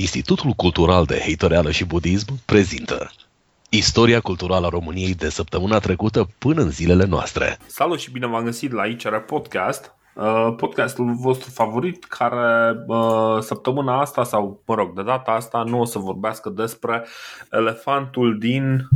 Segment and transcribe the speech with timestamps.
[0.00, 3.10] Institutul Cultural de Heitoreală și Budism prezintă
[3.68, 7.58] Istoria culturală a României de săptămâna trecută până în zilele noastre.
[7.66, 14.00] Salut și bine v-am găsit la ICR Podcast, uh, podcastul vostru favorit care uh, săptămâna
[14.00, 17.06] asta sau, mă rog, de data asta nu o să vorbească despre
[17.50, 18.88] elefantul din...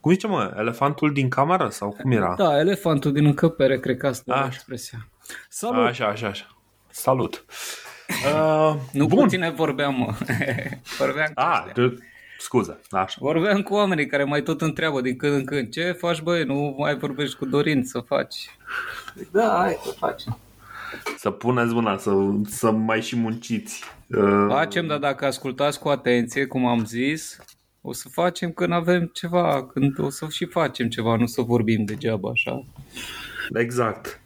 [0.00, 0.54] Cum zice mă?
[0.58, 2.34] Elefantul din cameră sau cum era?
[2.36, 5.08] Da, elefantul din încăpere, cred că asta e expresia.
[5.48, 5.86] Salut!
[5.86, 6.46] Așa, așa, așa.
[6.88, 7.44] Salut!
[7.48, 7.93] Uh,
[8.92, 9.18] nu bun.
[9.18, 10.14] cu tine vorbeam, mă.
[10.98, 11.98] vorbeam cu ah, de,
[12.38, 13.16] scuze, așa.
[13.20, 16.74] Vorbeam cu oamenii care mai tot întreabă din când în când, ce faci băi, nu
[16.78, 18.36] mai vorbești cu Dorin să faci.
[19.30, 20.22] Da, hai să faci.
[21.16, 22.10] Să puneți mâna, să,
[22.46, 23.84] să mai și munciți.
[24.08, 24.46] Uh...
[24.48, 27.38] Facem, dar dacă ascultați cu atenție, cum am zis,
[27.80, 31.84] o să facem când avem ceva, când o să și facem ceva, nu să vorbim
[31.84, 32.64] degeaba așa.
[33.54, 34.20] Exact.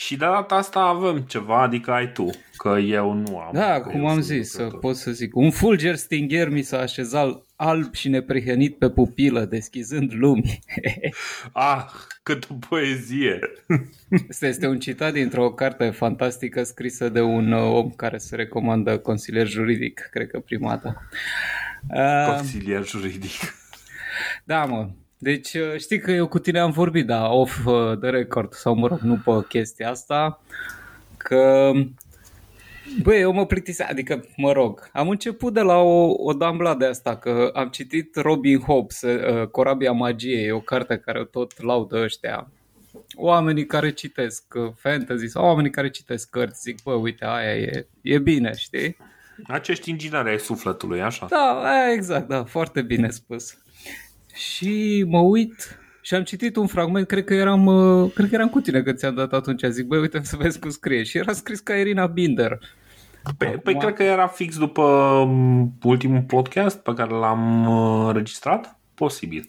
[0.00, 3.50] Și de data asta avem ceva, adică ai tu, că eu nu am.
[3.52, 5.36] Da, cum am zis, să pot să zic.
[5.36, 10.62] Un fulger stingher mi s-a așezat alb și neprihănit pe pupilă, deschizând lumii.
[11.52, 11.84] ah,
[12.22, 13.38] câtă poezie!
[14.30, 18.98] Asta este un citat dintr-o carte fantastică scrisă de un uh, om care se recomandă
[18.98, 21.08] consilier juridic, cred că prima dată.
[22.36, 23.54] Consilier juridic.
[24.44, 24.90] Da, mă,
[25.22, 28.74] deci uh, știi că eu cu tine am vorbit, da, off uh, the record, sau
[28.74, 30.42] mă rog, nu pe chestia asta,
[31.16, 31.72] că
[33.02, 36.86] Băi, eu mă plictisea, adică, mă rog, am început de la o, o dambla de
[36.86, 42.50] asta, că am citit Robin Hobbes, uh, Corabia Magiei, o carte care tot laudă ăștia,
[43.14, 44.44] oamenii care citesc
[44.76, 48.96] fantasy sau oamenii care citesc cărți, zic, bă, uite, aia e, e bine, știi?
[49.46, 51.26] Acești ingineri ai sufletului, așa?
[51.30, 53.59] Da, exact, da, foarte bine spus.
[54.40, 58.48] Și mă uit și am citit un fragment, cred că eram, uh, cred că eram
[58.48, 61.02] cu tine că ți-am dat atunci, zic, băi, uite să vezi cum scrie.
[61.02, 62.58] Și era scris ca Irina Binder.
[63.36, 63.60] Păi, Acum...
[63.60, 68.78] păi cred că era fix după um, ultimul podcast pe care l-am uh, înregistrat?
[68.94, 69.44] Posibil.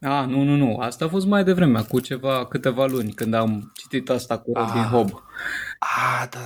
[0.00, 0.76] A, nu, nu, nu.
[0.76, 4.80] Asta a fost mai devreme, cu ceva, câteva luni, când am citit asta cu Robin
[4.80, 4.88] ah.
[4.90, 5.22] Hobb.
[5.78, 6.38] Ah, da,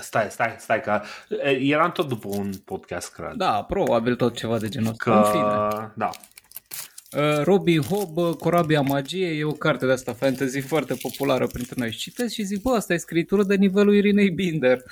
[0.00, 1.00] stai, stai, stai, că
[1.60, 3.32] eram tot după un podcast, cred.
[3.36, 5.10] Da, probabil tot ceva de genul ăsta.
[5.10, 5.92] Că, în fine.
[5.94, 6.33] Da, Uh,
[7.42, 11.90] Robin Hobb, uh, Corabia Magiei, e o carte de asta fantasy foarte populară printre noi.
[11.90, 14.82] Și citesc și zic, bă, asta e scritură de nivelul Irinei Binder.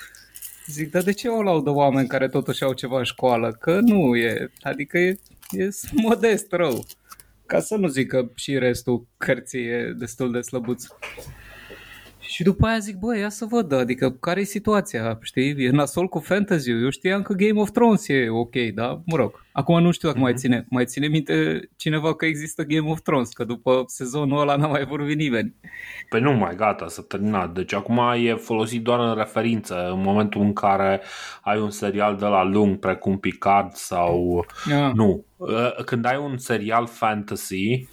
[0.65, 3.57] Zic, dar de ce o laudă oameni care totuși au ceva în școală?
[3.59, 5.19] Că nu e, adică e,
[5.51, 6.85] e modest rău.
[7.45, 10.85] Ca să nu zic că și restul cărții e destul de slăbuț.
[12.33, 15.55] Și după aia zic, băi, ia să văd, adică care e situația, știi?
[15.57, 19.01] E nasol cu fantasy Eu știam că Game of Thrones e ok, da?
[19.05, 19.45] Mă rog.
[19.51, 20.23] Acum nu știu dacă mm-hmm.
[20.23, 20.39] mai, mhm.
[20.39, 24.67] ține, mai ține minte cineva că există Game of Thrones, că după sezonul ăla n-a
[24.67, 25.53] mai vorbit nimeni.
[26.09, 27.53] Păi nu mai, gata, s-a terminat.
[27.53, 31.01] Deci acum e folosit doar în referință, în momentul în care
[31.41, 34.45] ai un serial de la lung, precum Picard sau...
[34.69, 34.93] Yeah.
[34.93, 35.25] Nu.
[35.85, 37.87] Când ai un serial fantasy,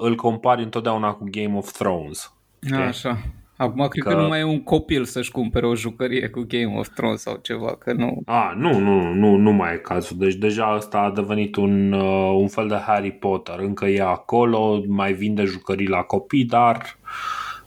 [0.00, 2.34] îl compari întotdeauna cu Game of Thrones
[2.66, 2.86] Okay?
[2.86, 3.18] Așa.
[3.60, 4.10] Acum cred că...
[4.10, 7.38] că nu mai e un copil să-și cumpere o jucărie cu Game of Thrones sau
[7.42, 8.22] ceva, că nu...
[8.26, 10.16] A, nu, nu, nu, nu mai e cazul.
[10.18, 13.58] Deci deja asta a devenit un, uh, un fel de Harry Potter.
[13.58, 16.96] Încă e acolo, mai vinde jucării la copii, dar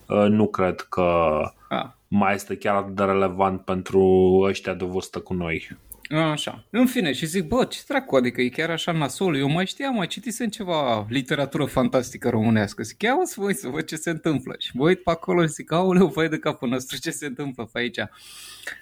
[0.08, 1.40] uh, nu cred că
[1.70, 1.96] a.
[2.08, 4.02] mai este chiar de relevant pentru
[4.48, 5.78] ăștia de vârstă cu noi.
[6.10, 6.66] Așa.
[6.70, 9.38] În fine, și zic, bă, ce dracu, adică e chiar așa nasol.
[9.38, 12.84] Eu mai știam, mai citisem ceva literatură fantastică românească.
[12.84, 14.56] Zic, ia să voi să văd ce se întâmplă.
[14.58, 17.70] Și mă uit pe acolo și zic, aoleu, vai de capul nostru, ce se întâmplă
[17.72, 18.00] pe aici.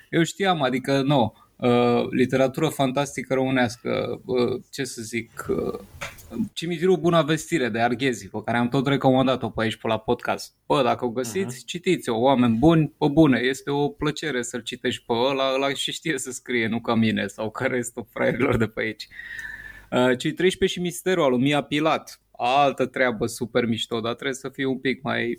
[0.10, 5.80] Eu știam, adică, nu, uh, literatură fantastică românească, uh, ce să zic, uh,
[6.54, 10.54] Cimitirul Buna Vestire de Arghezi, pe care am tot recomandat-o pe aici pe la podcast.
[10.66, 11.66] Bă, dacă o găsiți, uh-huh.
[11.66, 16.18] citiți-o, oameni buni, pe bune, este o plăcere să-l citești pe ăla, ăla și știe
[16.18, 19.08] să scrie, nu ca mine sau ca restul fraierilor de pe aici.
[19.92, 24.36] Uh, cei 13 și Misterul al lui Mia Pilat, altă treabă super mișto, dar trebuie
[24.36, 25.38] să fie un pic mai,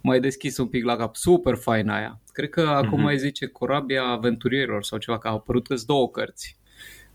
[0.00, 1.16] mai deschis un pic la cap.
[1.16, 2.20] Super fain aia.
[2.32, 2.84] Cred că uh-huh.
[2.84, 3.02] acum mhm.
[3.02, 6.59] mai zice Corabia Aventurierilor sau ceva, că au apărut două cărți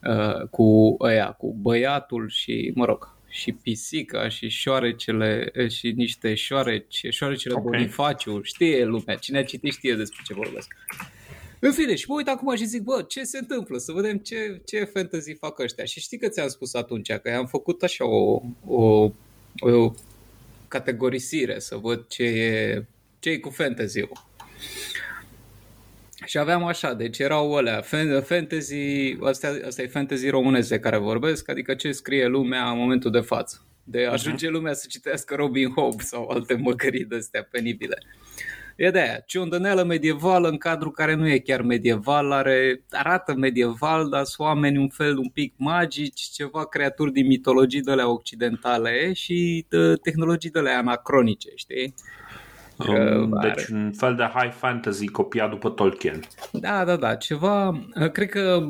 [0.10, 6.34] uh, cu ăia, cu băiatul și, mă rog, și pisica și șoarecele uh, și niște
[6.34, 7.66] șoareci, șoarecele okay.
[7.66, 10.76] Bonifaciu, știe lumea, cine a citit știe despre ce vorbesc.
[11.60, 13.78] În fine, și mă uit acum și zic, bă, ce se întâmplă?
[13.78, 15.86] Să vedem ce, ce fantasy fac ăștia.
[15.86, 19.12] Și știi că ți-am spus atunci că am făcut așa o, o,
[19.60, 19.94] o
[20.68, 22.86] categorisire să văd ce e,
[23.20, 24.12] ce e cu fantasy-ul.
[26.26, 27.82] Și aveam așa, deci erau alea,
[28.24, 33.20] fantasy, astea, asta e fantasy românesc care vorbesc, adică ce scrie lumea în momentul de
[33.20, 33.66] față.
[33.84, 37.98] De ajunge lumea să citească Robin Hood sau alte măgării de astea penibile.
[38.76, 44.10] E de aia, ciondăneală medievală în cadrul care nu e chiar medieval, are, arată medieval,
[44.10, 49.14] dar sunt oameni un fel un pic magici, ceva creaturi din mitologii de la occidentale
[49.14, 51.94] și de tehnologii de la anacronice, știi?
[52.78, 56.20] Um, deci un fel de high fantasy copiat după Tolkien.
[56.52, 58.66] Da, da, da, ceva, cred că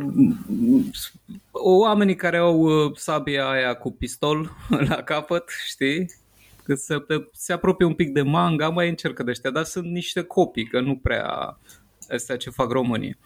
[1.51, 4.51] oamenii care au uh, sabia aia cu pistol
[4.89, 6.05] la capăt, știi?
[6.63, 10.21] Că se, se apropie un pic de manga, mai încercă de ăștia, dar sunt niște
[10.21, 11.57] copii, că nu prea
[12.09, 13.17] astea ce fac românii.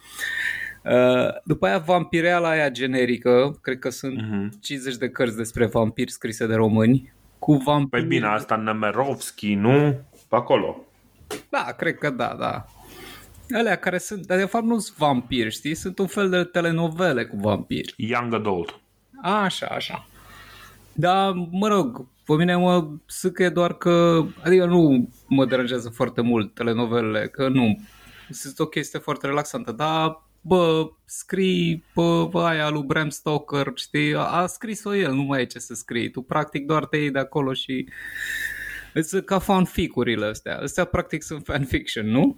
[0.84, 4.60] Uh, după aia vampireala aia generică, cred că sunt uh-huh.
[4.60, 7.12] 50 de cărți despre vampiri scrise de români.
[7.38, 8.02] Cu vampiri...
[8.02, 10.00] Păi bine, asta Nemerovski, nu?
[10.30, 10.84] Pe acolo.
[11.48, 12.64] Da, cred că da, da.
[13.58, 15.74] Alea care sunt, dar de fapt nu sunt vampiri, știi?
[15.74, 17.94] Sunt un fel de telenovele cu vampiri.
[17.96, 18.80] Young adult.
[19.22, 20.06] Așa, așa.
[20.92, 26.54] Dar, mă rog, pe mine mă sâcă doar că, adică nu mă deranjează foarte mult
[26.54, 27.80] telenovelele, că nu,
[28.30, 34.46] sunt o chestie foarte relaxantă, dar bă, scrii pe aia lui Bram Stoker, știi, a
[34.46, 37.52] scris-o el, nu mai e ce să scrii, tu practic doar te iei de acolo
[37.52, 37.88] și
[38.94, 42.36] sunt ca fanficurile astea, astea practic sunt fanfiction, nu?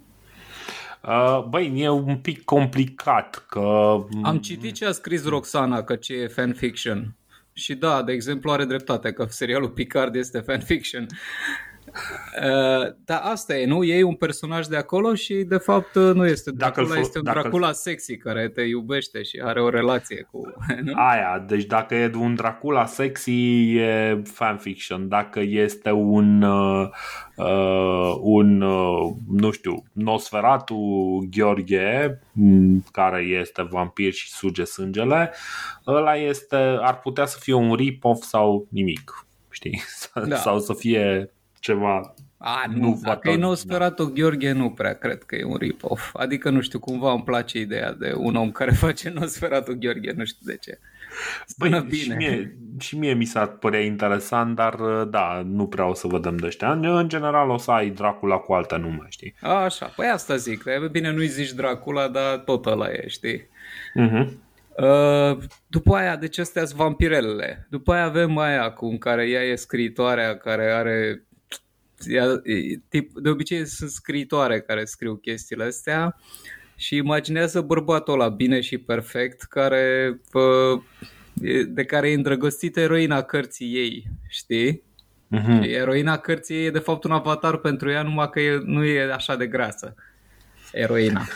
[1.01, 3.95] Uh, băi, e un pic complicat că...
[4.23, 7.15] Am citit ce a scris Roxana că ce e fanfiction
[7.53, 11.07] și da, de exemplu, are dreptate că serialul Picard este fanfiction.
[11.93, 13.83] Uh, dar asta e, nu?
[13.83, 17.39] Ei un personaj de acolo și de fapt nu este Dracula, dacă este un dacă
[17.39, 20.41] Dracula sexy care te iubește și are o relație cu...
[20.83, 20.93] Nu?
[20.95, 26.89] Aia, deci dacă e un Dracula sexy e fanfiction, dacă este un uh,
[27.35, 30.77] uh, un, uh, nu știu, Nosferatu
[31.29, 32.19] Gheorghe,
[32.91, 35.33] care este vampir și suge sângele,
[35.87, 39.81] ăla este, ar putea să fie un rip-off sau nimic, știi?
[40.27, 40.35] Da.
[40.35, 42.13] sau să fie ceva
[42.45, 44.11] a, nu, nu dacă e Nosferatu da.
[44.13, 46.15] Gheorghe, nu prea cred că e un rip-off.
[46.15, 50.25] Adică, nu știu, cumva îmi place ideea de un om care face Nosferatu Gheorghe, nu
[50.25, 50.79] știu de ce.
[51.57, 52.03] Băi, bine.
[52.03, 54.75] Și mie, și mie mi s-ar părea interesant, dar
[55.09, 56.71] da, nu prea o să vedem de ăștia.
[56.71, 59.35] În general o să ai Dracula cu alte nume, știi?
[59.41, 60.63] A, așa, păi asta zic.
[60.65, 63.47] E bine, nu-i zici Dracula, dar tot ăla e, știi?
[63.99, 64.27] Uh-huh.
[64.77, 65.37] Uh,
[65.67, 67.67] după aia, deci astea sunt vampirelele.
[67.69, 71.23] După aia avem aia cu în care ea e scriitoarea care are
[72.89, 76.17] tip, de obicei sunt scriitoare care scriu chestiile astea
[76.75, 80.19] și imaginează bărbatul ăla bine și perfect care,
[81.67, 84.83] de care e îndrăgostită eroina cărții ei, știi?
[85.37, 85.61] Uh-huh.
[85.61, 89.11] Eroina cărții ei e de fapt un avatar pentru ea, numai că e, nu e
[89.13, 89.95] așa de grasă,
[90.71, 91.27] eroina.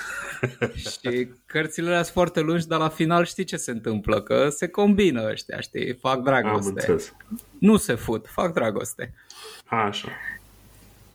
[0.92, 4.22] și cărțile alea sunt foarte lungi, dar la final știi ce se întâmplă?
[4.22, 5.94] Că se combină ăștia, știi?
[5.94, 6.96] Fac dragoste.
[7.60, 9.14] Nu se fut, fac dragoste.
[9.66, 10.10] Așa.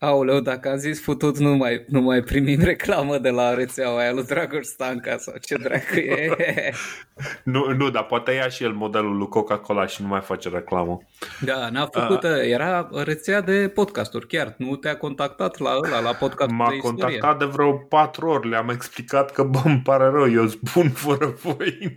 [0.04, 4.12] Aoleu, dacă am zis futut, nu mai, nu mai primim reclamă de la rețeaua aia
[4.12, 6.30] lui Dragoș Stanca sau ce dracu e.
[7.52, 11.00] nu, nu, dar poate ia și el modelul lui Coca-Cola și nu mai face reclamă.
[11.40, 14.54] Da, n-a făcut, uh, era rețea de podcasturi chiar.
[14.58, 18.48] Nu te-a contactat la ăla, la podcast M-a de contactat de vreo patru ori.
[18.48, 21.92] Le-am explicat că, bă, îmi pare rău, eu spun fără voi.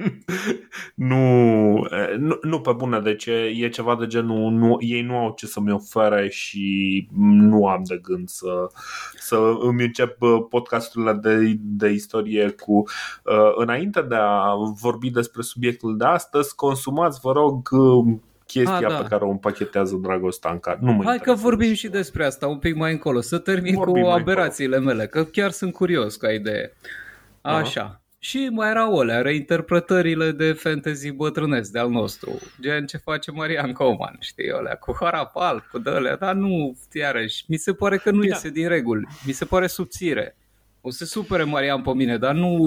[0.96, 1.74] nu,
[2.18, 5.46] nu, nu, pe bună, deci e, e ceva de genul, nu, ei nu au ce
[5.46, 8.68] să-mi ofere și nu am de de gând să,
[9.18, 15.42] să îmi încep uh, podcasturile de, de istorie cu uh, înainte de a vorbi despre
[15.42, 18.16] subiectul de astăzi, consumați, vă rog, uh,
[18.46, 18.96] chestia a, da.
[18.96, 20.78] pe care o împachetează Dragostanca.
[20.82, 23.22] Nu mă Hai că vorbim și despre asta un pic mai încolo.
[23.22, 24.96] Să termin vorbim cu aberațiile încolo.
[24.96, 26.74] mele, că chiar sunt curios ca idee.
[27.42, 27.82] Așa.
[27.82, 28.05] Aha.
[28.26, 33.72] Și mai erau alea, reinterpretările de fantasy bătrânesc de al nostru, gen ce face Marian
[33.72, 38.20] Coman, știi, alea cu harapal, cu dălea, dar nu, iarăși, mi se pare că nu
[38.20, 38.34] Bine.
[38.34, 40.38] iese din reguli, mi se pare subțire.
[40.82, 42.58] O să supere Marian pe mine, dar nu,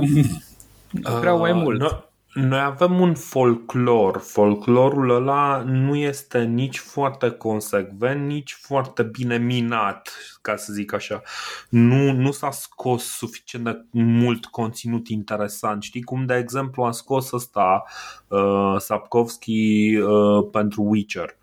[0.91, 1.83] nu vreau mai mult.
[1.83, 1.99] Uh, no,
[2.39, 4.19] noi avem un folclor.
[4.19, 10.11] Folclorul ăla nu este nici foarte consecvent, nici foarte bine minat,
[10.43, 11.23] ca să zic așa.
[11.69, 15.83] Nu, nu s-a scos suficient de mult conținut interesant.
[15.83, 17.85] Știi cum, de exemplu, a scos ăsta
[18.29, 21.37] uh, Sapkowski uh, pentru Witcher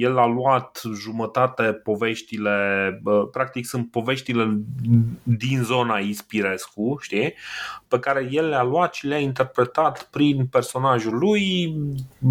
[0.00, 3.00] el a luat jumătate poveștile,
[3.32, 4.60] practic sunt poveștile
[5.22, 7.34] din zona Ispirescu, știi?
[7.88, 11.74] Pe care el le-a luat și le-a interpretat prin personajul lui,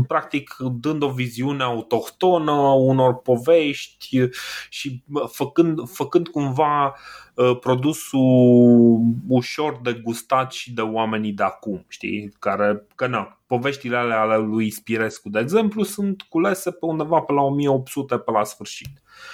[0.08, 4.30] practic dând o viziune autohtonă unor povești
[4.70, 6.96] și făcând, făcând cumva
[7.38, 12.34] ă, produsul ușor de gustat și de oamenii de acum, știi?
[12.40, 17.32] Care, că na, poveștile alea ale lui Spirescu, de exemplu, sunt culese pe undeva pe
[17.34, 18.90] la 1800 pe la sfârșit.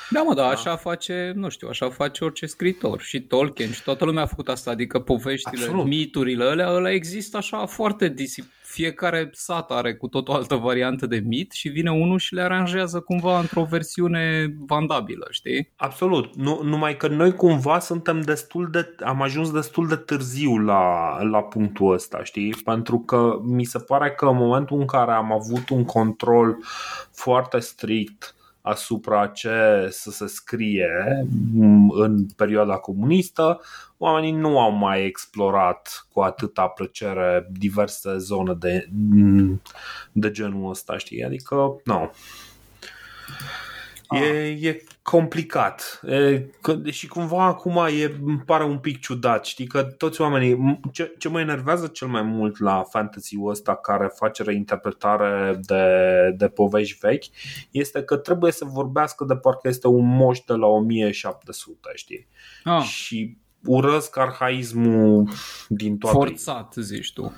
[0.10, 3.84] Da, mă, da, da, așa face, nu știu, așa face orice scriitor și Tolkien și
[3.84, 5.86] toată lumea a făcut asta, adică poveștile, Absolut.
[5.86, 8.46] miturile alea, alea există așa foarte disip.
[8.76, 12.42] Fiecare sat are cu tot o altă variantă de mit și vine unul și le
[12.42, 15.72] aranjează cumva într-o versiune vandabilă, știi?
[15.76, 21.18] Absolut, nu, numai că noi cumva suntem destul de, am ajuns destul de târziu la,
[21.24, 22.56] la punctul ăsta, știi?
[22.64, 26.58] Pentru că mi se pare că în momentul în care am avut un control
[27.12, 31.26] foarte strict asupra ce să se scrie
[31.90, 33.62] în perioada comunistă,
[34.06, 38.90] oamenii nu au mai explorat cu atâta plăcere diverse zone de,
[40.12, 41.24] de genul ăsta, știi?
[41.24, 41.82] Adică, nu.
[41.84, 42.10] No.
[44.10, 49.68] E, e complicat e, că, și cumva acum e, îmi pare un pic ciudat, știi,
[49.68, 54.44] că toți oamenii, ce, ce mă enervează cel mai mult la fantasy-ul ăsta care face
[54.44, 55.86] reinterpretare de,
[56.38, 57.26] de povești vechi
[57.72, 62.28] este că trebuie să vorbească de parcă este un moș de la 1700, știi?
[62.64, 62.84] Ah.
[62.84, 65.30] Și urăsc arhaismul
[65.68, 66.18] din toate.
[66.18, 67.34] Forțat, zici tu.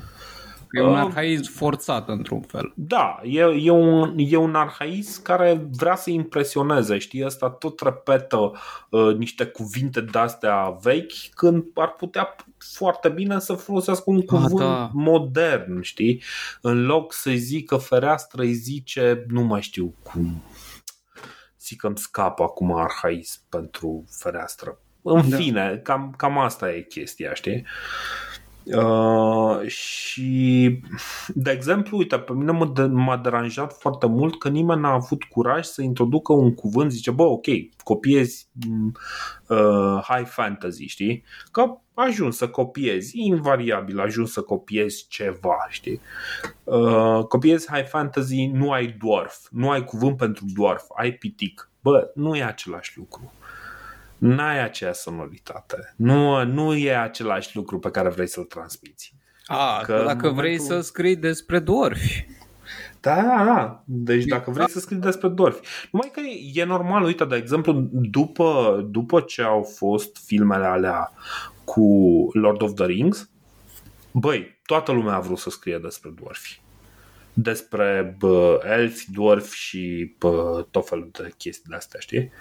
[0.72, 2.74] E un arhaism forțat într-un fel.
[2.75, 8.51] Da, e, e, un, e un arhaism care vrea să impresioneze, știi, asta tot repetă
[8.89, 14.67] uh, niște cuvinte de-astea vechi când ar putea foarte bine să folosească un cuvânt ah,
[14.67, 14.89] da.
[14.93, 16.24] modern, știi?
[16.62, 20.43] În loc să zică fereastră, îi zice, nu mai știu cum,
[21.60, 24.79] zic că îmi scapă acum arhaism pentru fereastră.
[25.15, 25.35] În da.
[25.35, 27.55] fine, cam, cam asta e chestia, știi?
[27.55, 28.27] Uh,
[28.75, 30.79] Uh, și,
[31.27, 32.51] de exemplu, uite, pe mine
[32.87, 37.23] m-a deranjat foarte mult că nimeni n-a avut curaj să introducă un cuvânt, zice, bă,
[37.23, 37.45] ok,
[37.83, 38.49] copiezi
[39.47, 41.23] uh, high fantasy, știi?
[41.51, 46.01] Că ajuns să copiezi, invariabil ajuns să copiezi ceva, știi?
[46.63, 51.69] Uh, copiezi high fantasy, nu ai dwarf, nu ai cuvânt pentru dwarf, ai pitic.
[51.81, 53.31] Bă, nu e același lucru
[54.17, 55.93] n-ai aceea sonoritate.
[55.95, 59.13] Nu, nu e același lucru pe care vrei să-l transmiți.
[59.45, 60.33] A, că dacă momentul...
[60.33, 62.25] vrei să scrii despre dwarfi.
[63.01, 63.83] Da, da, da.
[63.86, 65.88] Deci dacă vrei să scrii despre dwarfi.
[65.91, 66.21] Numai că
[66.53, 71.12] e normal, uite, de exemplu, după, după ce au fost filmele alea
[71.63, 71.83] cu
[72.33, 73.29] Lord of the Rings,
[74.12, 76.62] băi, toată lumea a vrut să scrie despre dwarfi
[77.39, 82.31] despre bă, elfi, dwarfi și bă, tot felul de chestii de astea, știi?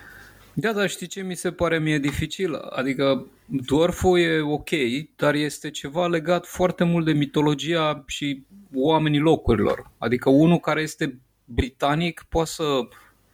[0.59, 2.55] Da, dar știi ce mi se pare mie dificil?
[2.55, 4.71] Adică dwarful e ok,
[5.17, 8.45] dar este ceva legat foarte mult de mitologia și
[8.75, 9.91] oamenii locurilor.
[9.99, 12.89] Adică unul care este britanic poate să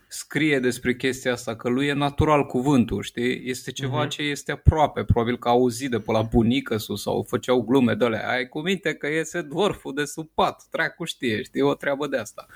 [0.09, 3.49] scrie despre chestia asta, că lui e natural cuvântul, știi?
[3.49, 4.09] Este ceva uh-huh.
[4.11, 8.05] ce este aproape, probabil că a auzit de pe la bunică sau făceau glume de
[8.05, 8.31] alea.
[8.31, 11.63] Ai cu minte că iese dwarful de sub pat, treacu știe, știi?
[11.63, 12.47] O treabă de asta.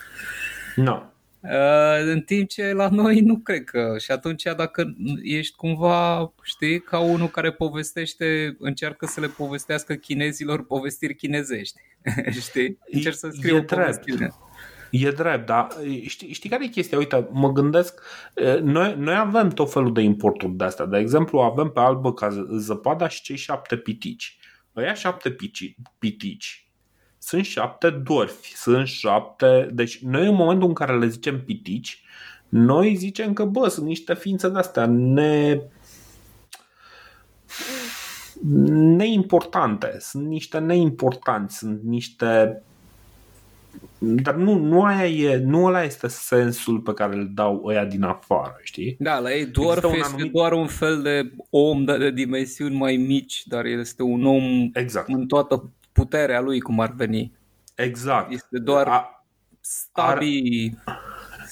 [0.76, 0.84] Nu.
[0.84, 1.02] No.
[1.50, 3.94] Uh, în timp ce la noi nu cred că.
[3.98, 10.66] Și atunci dacă ești cumva, știi, ca unul care povestește, încearcă să le povestească chinezilor
[10.66, 11.80] povestiri chinezești.
[12.40, 12.78] știi?
[12.90, 14.32] Încerc să scriu e o povestire.
[14.90, 15.68] E drept, dar
[16.06, 16.98] știi, știi care e chestia?
[16.98, 18.02] Uite, mă gândesc,
[18.62, 20.84] noi, noi avem tot felul de importuri de astea.
[20.84, 24.38] De exemplu, avem pe albă ca zăpada și cei șapte pitici.
[24.76, 26.65] Ăia șapte pitici, pitici
[27.26, 29.70] sunt șapte dwarfi, sunt șapte...
[29.72, 32.02] Deci noi în momentul în care le zicem pitici,
[32.48, 35.60] noi zicem că, bă, sunt niște ființe de-astea ne...
[38.96, 42.62] neimportante, sunt niște neimportanți, sunt niște
[43.98, 48.02] dar nu, nu, aia e, nu ăla este sensul pe care îl dau ăia din
[48.02, 48.96] afară, știi?
[48.98, 50.32] Da, la ei doar este anumit...
[50.32, 54.70] doar un fel de om de, de dimensiuni mai mici, dar el este un om
[54.72, 55.08] exact.
[55.08, 57.32] în toată puterea lui, cum ar veni.
[57.74, 58.32] Exact.
[58.32, 59.24] Este doar A,
[59.60, 60.98] stabil, ar...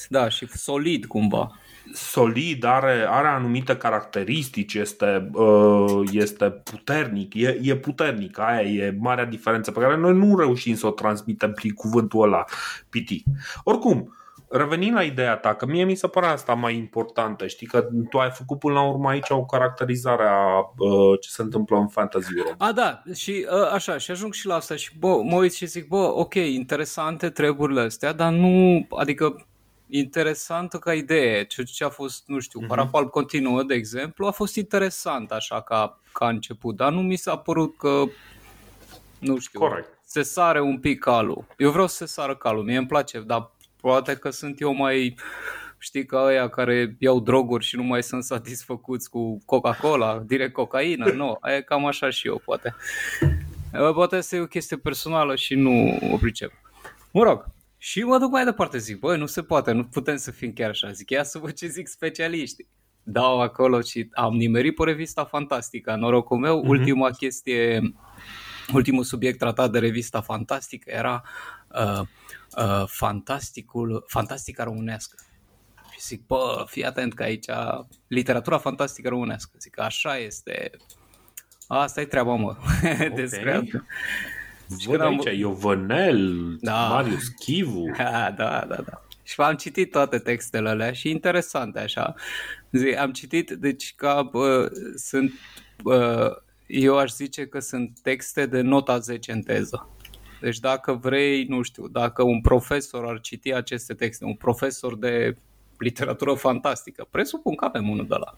[0.09, 1.51] da, și solid cumva.
[1.93, 9.25] Solid, are, are anumite caracteristici, este, uh, este puternic, e, e puternic, aia e marea
[9.25, 12.45] diferență pe care noi nu reușim să o transmitem prin cuvântul ăla
[12.89, 13.23] piti.
[13.65, 14.15] Oricum,
[14.49, 18.19] revenind la ideea ta, că mie mi se pare asta mai importantă, știi că tu
[18.19, 22.29] ai făcut până la urmă aici o caracterizare a uh, ce se întâmplă în fantasy
[22.59, 25.67] A, da, și uh, așa, și ajung și la asta și bă, mă uit și
[25.67, 29.47] zic, bă, ok, interesante treburile astea, dar nu, adică
[29.89, 32.69] interesantă ca idee, ce, ce a fost, nu știu, uh-huh.
[32.69, 37.37] Parapal continuă, de exemplu, a fost interesant așa ca, ca început, dar nu mi s-a
[37.37, 38.03] părut că,
[39.19, 39.99] nu știu, Corect.
[40.05, 41.45] se sare un pic calul.
[41.57, 43.53] Eu vreau să se sară calul, mie îmi place, dar
[43.85, 45.14] Poate că sunt eu mai,
[45.79, 51.11] știi, ca ăia care iau droguri și nu mai sunt satisfăcuți cu Coca-Cola, direct cocaină,
[51.11, 52.75] nu, e cam așa și eu, poate.
[53.95, 56.53] Poate să e o chestie personală și nu o pricep.
[57.12, 57.45] Mă rog,
[57.79, 60.69] și mă duc mai departe, zic, băi, nu se poate, nu putem să fim chiar
[60.69, 60.91] așa.
[60.91, 62.69] Zic, ia să văd ce zic specialiștii.
[63.03, 65.97] Dau acolo și am nimerit pe revista Fantastica.
[65.97, 66.69] Norocul meu, uh-huh.
[66.69, 67.95] ultima chestie,
[68.73, 71.23] ultimul subiect tratat de revista Fantastică era
[71.69, 72.07] uh,
[72.57, 75.17] uh, fantasticul, fantastica românească.
[75.93, 77.47] Și zic, bă, fii atent că aici
[78.07, 79.57] literatura fantastică românească.
[79.61, 80.71] Zic, așa este.
[81.67, 82.57] Asta e treaba, mă.
[84.67, 84.87] Okay.
[84.87, 85.35] Văd aici am...
[85.37, 86.89] Iovanel, da.
[86.89, 87.85] Marius Chivu.
[87.97, 89.03] Da, da, da, da.
[89.23, 92.15] Și am citit toate textele alea și interesante așa.
[92.99, 95.33] Am citit, deci ca bă, sunt,
[95.83, 96.31] bă,
[96.67, 99.94] eu aș zice că sunt texte de nota 10 în teză.
[100.45, 105.37] Deci dacă vrei, nu știu, dacă un profesor ar citi aceste texte, un profesor de
[105.79, 108.35] literatură fantastică, presupun că avem unul de la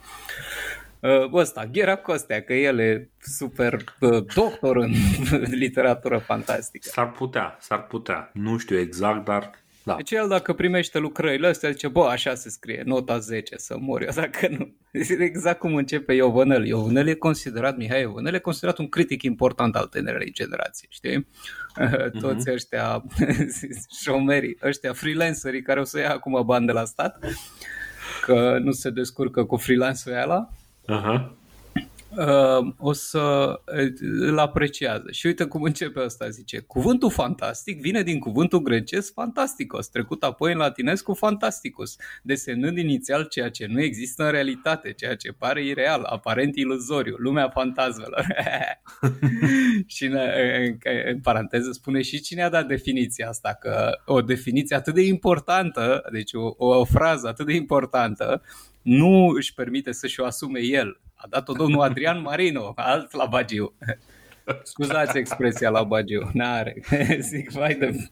[1.08, 4.92] uh, ăsta, Ghera Costea, că el e super uh, doctor în
[5.64, 6.88] literatură fantastică.
[6.88, 8.30] S-ar putea, s-ar putea.
[8.32, 9.50] Nu știu exact, dar
[9.86, 9.94] da.
[9.94, 14.02] Deci el dacă primește lucrările astea zice, bă, așa se scrie, nota 10, să mor
[14.02, 14.74] eu dacă nu.
[15.18, 16.66] Exact cum începe Iovanel.
[16.66, 21.26] Iovanel e considerat, Mihai Iovanel e considerat un critic important al tinerei generații, știi?
[21.80, 22.10] Uh-huh.
[22.22, 23.04] Toți ăștia
[24.02, 27.18] șomerii, ăștia freelancerii care o să ia acum bani de la stat,
[28.22, 30.48] că nu se descurcă cu freelance-ul ăla.
[30.82, 31.44] Uh-huh
[32.16, 35.10] uh, o să uh, îl apreciază.
[35.10, 36.58] Și uite cum începe asta, zice.
[36.58, 43.24] Cuvântul fantastic vine din cuvântul grecesc fantasticos, trecut apoi în latinesc cu fantasticus, desemnând inițial
[43.24, 48.26] ceea ce nu există în realitate, ceea ce pare ireal, aparent iluzoriu, lumea fantasmelor.
[49.94, 50.18] și în,
[50.64, 55.02] în, în paranteză spune și cine a dat definiția asta, că o definiție atât de
[55.02, 58.42] importantă, deci o, o, o frază atât de importantă,
[58.82, 61.00] nu își permite să-și o asume el.
[61.16, 63.74] A dat-o domnul Adrian Marino, alt la Bagiu.
[64.62, 66.82] Scuzați expresia la Bagiu, n-are.
[67.20, 68.08] Zic, vai de...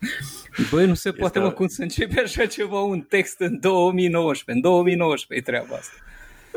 [0.71, 1.51] Băi, nu se poate, este...
[1.51, 4.51] mă, cum să începe așa ceva, un text în 2019.
[4.51, 5.97] În 2019 e treaba asta.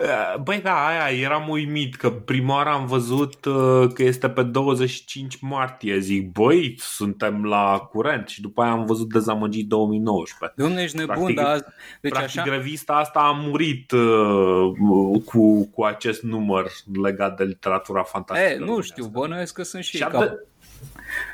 [0.01, 4.43] Eh, băi, da, aia eram uimit că prima oară am văzut uh, că este pe
[4.43, 5.99] 25 martie.
[5.99, 10.61] Zic, băi, suntem la curent și după aia am văzut dezamăgit 2019.
[10.61, 11.73] Domnule, ești nebun, practic, dar...
[12.01, 12.51] Deci practic așa...
[12.51, 18.49] revista asta a murit uh, cu, cu acest număr legat de literatura fantastică.
[18.49, 20.19] E, nu știu, bănuiesc că sunt și, și ca...
[20.19, 20.45] de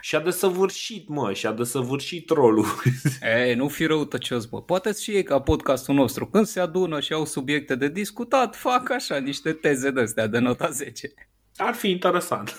[0.01, 2.65] și-a desăvârșit, mă, și-a desăvârșit rolul.
[3.45, 4.62] Ei, nu fi răutăcios, mă.
[4.62, 8.89] Poate și ei ca podcastul nostru, când se adună și au subiecte de discutat, fac
[8.89, 11.13] așa niște teze de astea de nota 10.
[11.56, 12.56] Ar fi interesant.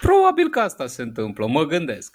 [0.00, 2.14] Probabil că asta se întâmplă, mă gândesc.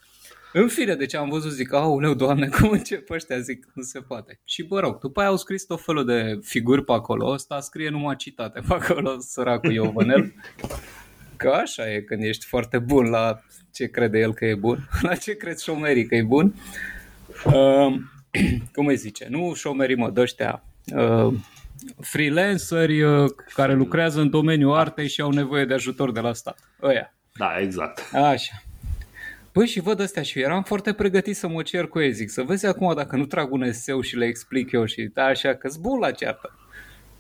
[0.54, 4.40] În fine, deci am văzut, zic, auleu, doamne, cum încep ăștia, zic, nu se poate.
[4.44, 7.90] Și bă rog, după aia au scris tot felul de figuri pe acolo, ăsta scrie
[7.90, 10.34] numai citate pe acolo, săracul Iovanel.
[11.38, 13.42] Că așa e când ești foarte bun la
[13.74, 16.54] ce crede el că e bun, la ce cred șomerii că e bun.
[17.46, 17.96] Uh,
[18.74, 20.64] cum îi zice, nu șomerii mă, dăștea
[20.96, 21.34] uh,
[22.00, 26.60] freelanceri uh, care lucrează în domeniul artei și au nevoie de ajutor de la stat.
[26.82, 27.14] Ăia.
[27.38, 28.14] Da, exact.
[28.14, 28.64] Așa.
[29.52, 32.42] Păi și văd astea și eram foarte pregătit să mă cer cu ei, zic, să
[32.42, 35.70] vezi acum dacă nu trag un eseu și le explic eu și da, așa că
[35.80, 36.56] bun la ceartă.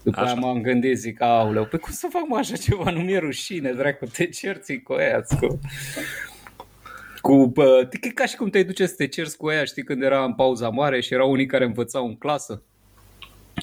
[0.03, 0.31] După așa.
[0.31, 3.71] aia m-am gândit, zic, auleu, păi cum să fac mă așa ceva, nu mi-e rușine,
[3.71, 5.59] dracu, te cerți cu aia, cu...
[7.21, 10.23] Cu, bă, ca și cum te duce să te cerți cu aia, știi, când era
[10.23, 12.62] în pauza mare și erau unii care învățau în clasă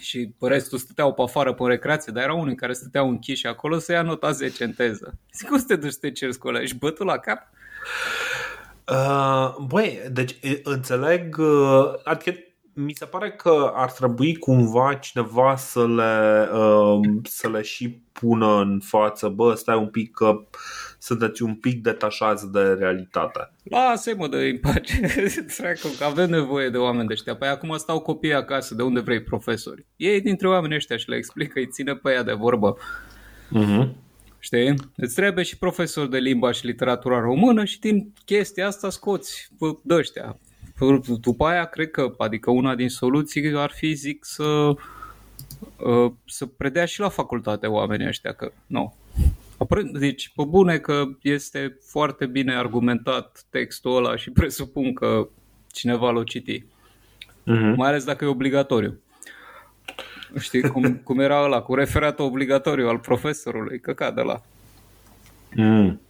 [0.01, 3.93] și restul stăteau pe afară pe recreație, dar erau unii care stăteau închiși acolo să
[3.93, 5.19] ia nota 10 în teză.
[5.33, 6.61] Zic, cum să te duci să te cerți cu alea?
[6.61, 7.51] Ești bătut la cap?
[8.89, 12.33] Uh, băi, deci înțeleg, uh, adică
[12.73, 18.61] mi se pare că ar trebui cumva cineva să le, uh, să le și pună
[18.61, 20.41] în față, bă, stai un pic că
[20.99, 23.53] sunteți un pic detașați de realitate.
[23.63, 25.01] Lasă-i mă de în pace,
[25.99, 27.37] că avem nevoie de oameni de ăștia.
[27.37, 29.87] Păi acum stau copii acasă, de unde vrei profesori.
[29.97, 32.77] Ei dintre oamenii ăștia și le explică, îi ține pe ea de vorbă.
[33.57, 33.89] Uh-huh.
[34.39, 34.75] Știi?
[34.97, 39.49] Îți trebuie și profesor de limba și literatura română și din chestia asta scoți
[39.83, 40.39] de ăștia.
[41.21, 44.45] După aia, cred că, adică una din soluții ar fi, zic, să,
[45.77, 48.95] uh, să predea și la facultate oamenii ăștia, că nu.
[49.93, 55.29] Deci, pe bune că este foarte bine argumentat textul ăla și presupun că
[55.67, 56.61] cineva l-o citi.
[56.61, 57.75] Uh-huh.
[57.77, 59.01] Mai ales dacă e obligatoriu.
[60.39, 64.41] Știi cum, cum era ăla cu referatul obligatoriu al profesorului, căcat de la.
[65.55, 66.01] Mm.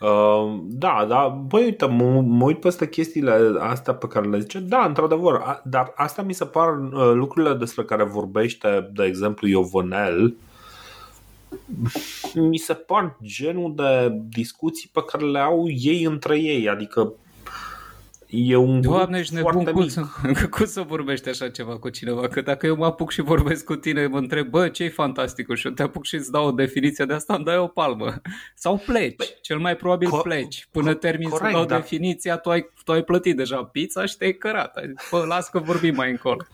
[0.00, 4.58] Uh, da, da, băi, uite, mă, mă uit peste chestiile astea pe care le zice.
[4.58, 9.48] Da, într-adevăr, a, dar asta mi se par uh, lucrurile despre care vorbește, de exemplu,
[9.48, 10.34] Iovanel.
[12.34, 17.12] Mi se par genul de discuții pe care le au ei între ei, adică
[18.30, 20.02] E un Doamne, ești nebun, cum să,
[20.50, 22.28] cum să vorbești așa ceva cu cineva?
[22.28, 25.56] Că dacă eu mă apuc și vorbesc cu tine, mă întreb, bă, ce-i fantasticul?
[25.56, 28.14] Și eu te apuc și îți dau o definiție de asta, îmi dai o palmă.
[28.54, 30.68] Sau pleci, Bă, cel mai probabil co- pleci.
[30.70, 31.76] Până co- termin corect, să dau da.
[31.76, 34.80] definiția, tu ai, tu ai plătit deja pizza și te-ai cărat.
[35.10, 36.46] Bă, las că vorbim mai încolo.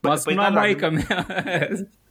[0.00, 1.26] M-a păi, spus păi, da, da, maica mea.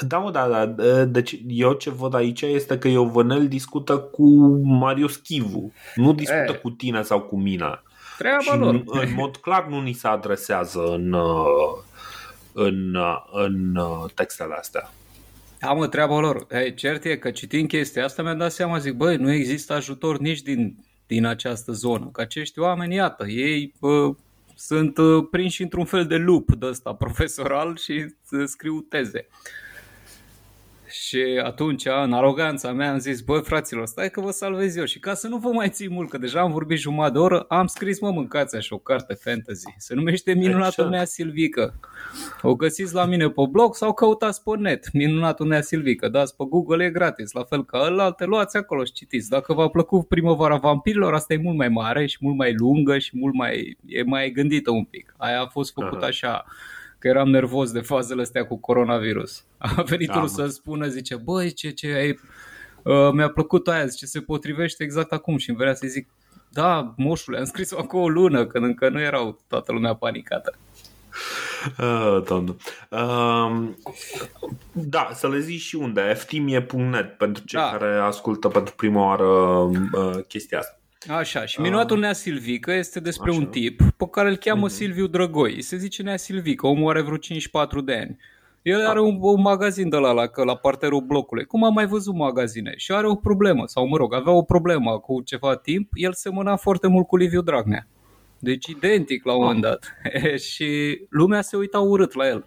[0.00, 1.04] Da, mă, da, da.
[1.04, 4.24] Deci eu ce văd aici este că eu vănel discută cu
[4.62, 5.72] Marius Chivu.
[5.94, 6.60] Nu discută e.
[6.62, 7.82] cu tine sau cu mine.
[8.18, 8.82] Treaba și lor.
[8.86, 11.82] în mod clar nu ni se adresează în, uh,
[12.52, 14.90] în, uh, în uh, textele astea.
[15.58, 16.46] Da, mă, treaba lor.
[16.50, 20.18] Hey, cert e că citind chestia asta mi-am dat seama, zic, băi, nu există ajutor
[20.18, 22.08] nici din, din această zonă.
[22.12, 24.10] Că acești oameni, iată, ei bă,
[24.54, 24.94] sunt
[25.30, 28.14] prinși într-un fel de loop de ăsta profesoral și
[28.44, 29.26] scriu teze.
[31.02, 34.84] Și atunci, în aroganța mea, am zis, băi fraților, stai că vă salvez eu.
[34.84, 37.40] Și ca să nu vă mai țin mult, că deja am vorbit jumătate de oră,
[37.40, 39.74] am scris, mă, mâncați așa o carte fantasy.
[39.78, 41.74] Se numește Minunatul Nea Silvică.
[42.42, 44.92] O găsiți la mine pe blog sau căutați pe net.
[44.92, 46.08] Minunatul Nea Silvică.
[46.08, 47.32] Dați pe Google, e gratis.
[47.32, 49.28] La fel ca ăla, te luați acolo și citiți.
[49.28, 53.10] Dacă v-a plăcut primăvara vampirilor, asta e mult mai mare și mult mai lungă și
[53.14, 55.14] mult mai, e mai gândită un pic.
[55.16, 56.44] Aia a fost făcută așa
[57.04, 59.44] că eram nervos de fazele astea cu coronavirus.
[59.58, 62.18] A venit da, unul să spună, zice, băi, ce, ce ai,
[62.82, 66.08] uh, mi-a plăcut aia, zice, se potrivește exact acum și îmi vrea să zic,
[66.48, 70.54] da, moșule, am scris-o acum o lună, când încă nu erau toată lumea panicată.
[71.80, 73.68] Uh, uh,
[74.72, 77.70] da, să le zici și unde, ftimie.net pentru cei da.
[77.70, 80.78] care ascultă pentru prima oară uh, chestia asta.
[81.08, 83.38] Așa, și minuatul Nea Silvică este despre Așa.
[83.38, 84.72] un tip pe care îl cheamă mm-hmm.
[84.72, 85.62] Silviu Drăgoi.
[85.62, 88.18] Se zice Nea Silvică, omul are vreo 54 de ani.
[88.62, 92.14] El are un, un magazin de la, la, la parterul blocului, cum am mai văzut
[92.14, 96.12] magazine, și are o problemă, sau mă rog, avea o problemă cu ceva timp, el
[96.12, 97.86] semăna foarte mult cu Liviu Dragnea.
[98.38, 99.96] Deci identic la un moment dat.
[100.50, 102.46] și lumea se uita urât la el.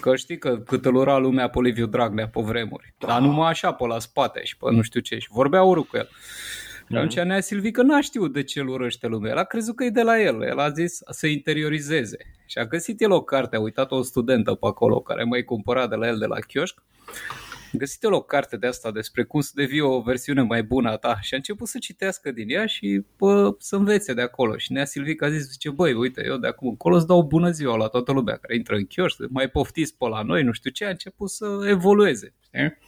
[0.00, 2.94] Că știi că cât îl ura lumea pe Liviu Dragnea pe vremuri.
[2.98, 3.06] Da.
[3.06, 5.18] Dar numai așa pe la spate și pe nu știu ce.
[5.18, 6.08] Și vorbea urât cu el.
[6.90, 7.26] Și atunci mhm.
[7.26, 9.30] Nea Silvică n-a știut de ce îl urăște lumea.
[9.30, 10.42] El a crezut că e de la el.
[10.42, 12.16] El a zis să interiorizeze.
[12.46, 15.86] Și a găsit el o carte, a uitat o studentă pe acolo care mai cumpăra
[15.86, 16.82] de la el de la chioșc.
[17.72, 20.90] A găsit el o carte de asta despre cum să devii o versiune mai bună
[20.90, 24.56] a ta și a început să citească din ea și bă, să învețe de acolo.
[24.56, 27.50] Și Nea Silvică a zis, zice, băi, uite, eu de acum încolo îți dau bună
[27.50, 30.70] ziua la toată lumea care intră în chioșc, mai poftiți pe la noi, nu știu
[30.70, 32.34] ce, a început să evolueze.
[32.44, 32.78] Știi?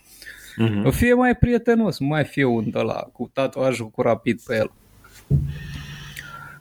[0.59, 0.91] Uh-huh.
[0.91, 4.71] Fie mai prietenos, mai fie un de la cu tatuajul cu rapid pe el.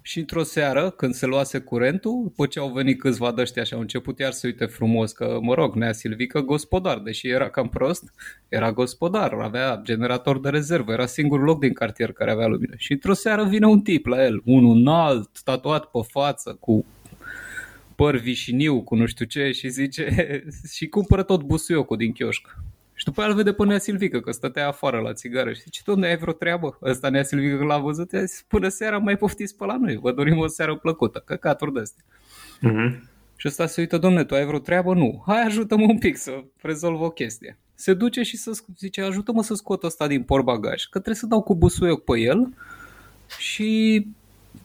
[0.01, 3.73] Și într-o seară, când se luase curentul, după ce au venit câțiva de ăștia și
[3.73, 7.69] au început iar să uite frumos că, mă rog, Nea Silvică gospodar, deși era cam
[7.69, 8.13] prost,
[8.47, 12.73] era gospodar, avea generator de rezervă, era singurul loc din cartier care avea lumină.
[12.77, 16.85] Și într-o seară vine un tip la el, unul înalt, tatuat pe față, cu
[17.95, 20.15] păr vișiniu, cu nu știu ce, și zice,
[20.75, 22.55] și cumpără tot busuiocul din chioșc.
[22.99, 25.81] Și după aia îl vede pe Nea Silvică că stătea afară la țigară și zice,
[25.85, 26.77] domne, ai vreo treabă?
[26.81, 29.95] Ăsta Nea Silvică că l-a văzut, i zis, până seara mai poftiți pe la noi,
[29.95, 32.03] vă dorim o seară plăcută, căcaturi de astea.
[32.03, 32.99] Uh-huh.
[33.35, 34.93] Și ăsta se uită, domne, tu ai vreo treabă?
[34.93, 35.23] Nu.
[35.25, 37.57] Hai, ajută-mă un pic să rezolv o chestie.
[37.75, 41.41] Se duce și să zice, ajută-mă să scot ăsta din portbagaj, că trebuie să dau
[41.41, 42.53] cu busuioc pe el
[43.37, 44.05] și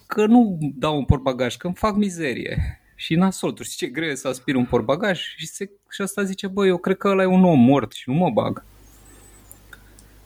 [0.06, 4.08] că nu dau un portbagaj, că îmi fac mizerie și nasol, tu știi ce greu
[4.08, 7.22] e să aspiri un portbagaj și, se, și asta zice, băi, eu cred că ăla
[7.22, 8.64] e un om mort și nu mă bag.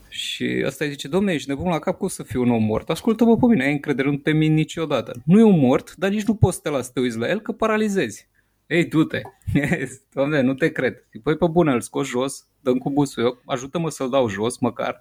[0.08, 2.90] Și asta îi zice, domne, ești nebun la cap, cum să fiu un om mort?
[2.90, 5.12] Ascultă-mă pe mine, ai încredere, nu te mint niciodată.
[5.24, 7.28] Nu e un mort, dar nici nu poți să te las să te uiți la
[7.28, 8.28] el, că paralizezi.
[8.66, 9.22] Ei, du-te.
[10.12, 11.04] domne, nu te cred.
[11.22, 14.98] Păi pe bune, îl scos jos, dăm cu busul eu, ajută-mă să-l dau jos, măcar.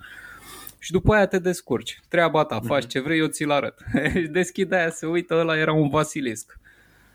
[0.79, 1.99] Și după aia te descurci.
[2.07, 2.91] Treaba ta, faci mhm.
[2.91, 3.79] ce vrei, eu ți-l arăt.
[4.31, 6.59] Deschide aia, se uită, ăla era un Vasilisc.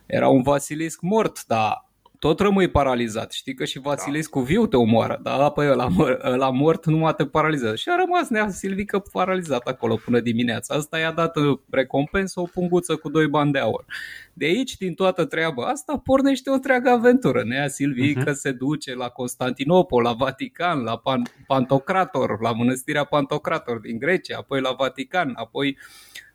[0.07, 1.91] Era un Vasilisc mort, dar
[2.23, 3.33] tot rămâi paralizat.
[3.33, 4.45] Știi că și Vasiliscu da.
[4.45, 5.89] viu te omoară, dar apoi ăla,
[6.23, 7.77] ăla mort nu te paralizează.
[7.77, 10.75] Și a rămas Nea Silvică paralizat acolo până dimineața.
[10.75, 13.85] Asta i-a dat uh, recompensă o punguță cu doi bani de aur.
[14.33, 17.43] De aici, din toată treaba asta, pornește o întreagă aventură.
[17.45, 18.37] Nea Silvică uh-huh.
[18.37, 24.61] se duce la Constantinopol, la Vatican, la Pan- Pantocrator, la mănăstirea Pantocrator din Grecia, apoi
[24.61, 25.79] la Vatican, apoi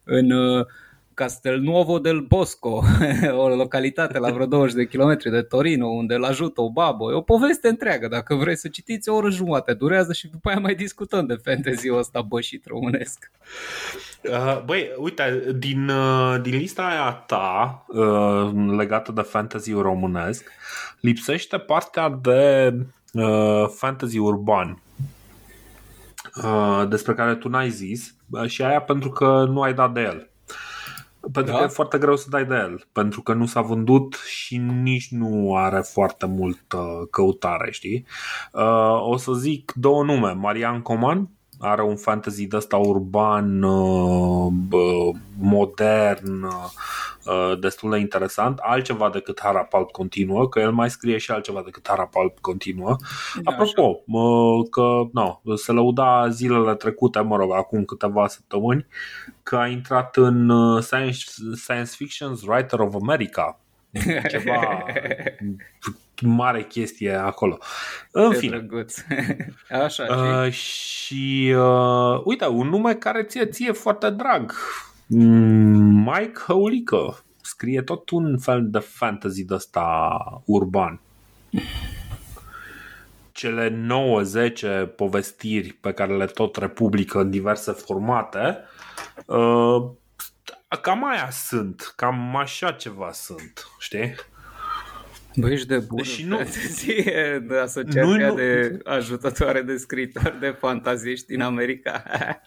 [0.04, 0.66] în uh,
[1.18, 2.84] Castelnuovo del Bosco,
[3.44, 7.12] o localitate la vreo 20 de kilometri de Torino, unde îl ajută o babă.
[7.12, 8.08] E o poveste întreagă.
[8.08, 11.98] Dacă vrei să citiți, o oră jumate durează și după aia mai discutăm de fantasy-ul
[11.98, 13.32] ăsta bășit românesc.
[14.24, 20.52] Uh, băi, uite, din, uh, din lista aia ta uh, legată de fantasy românesc,
[21.00, 22.74] lipsește partea de
[23.76, 24.82] fantasy urban
[26.88, 30.30] despre care tu n-ai zis și aia pentru că nu ai dat de el.
[31.32, 31.58] Pentru da?
[31.58, 35.08] că e foarte greu să dai de el, pentru că nu s-a vândut și nici
[35.12, 38.06] nu are foarte multă căutare, știi?
[38.54, 44.54] Uh, o să zic două nume, Marian Coman are un fantasy de ăsta urban, uh,
[45.40, 51.62] modern, uh, destul de interesant, altceva decât Harapalp continuă, că el mai scrie și altceva
[51.66, 52.96] decât Harapalp continuă.
[53.42, 54.04] Da, Apropo,
[54.70, 58.86] că no, se lăuda zilele trecute, mă rog, acum câteva săptămâni,
[59.44, 61.24] că a intrat în uh, Science,
[61.56, 63.60] Science Fiction's Writer of America.
[64.30, 64.84] Ceva
[66.22, 67.58] mare chestie acolo.
[68.12, 68.66] În fine.
[69.84, 74.54] Așa, uh, și uh, uite, un nume care ție ție foarte drag.
[75.08, 81.00] Mm, Mike Haulică scrie tot un fel de fantasy de ăsta urban.
[83.32, 83.88] Cele
[84.92, 88.58] 9-10 povestiri pe care le tot republică în diverse formate
[89.26, 89.90] uh,
[90.82, 94.16] cam aia sunt, cam așa ceva sunt, știi?
[95.40, 96.38] Băi, ești de bun și nu,
[97.48, 102.04] de Asociația nu, nu, de Ajutătoare de Scritori de Fantaziști din America.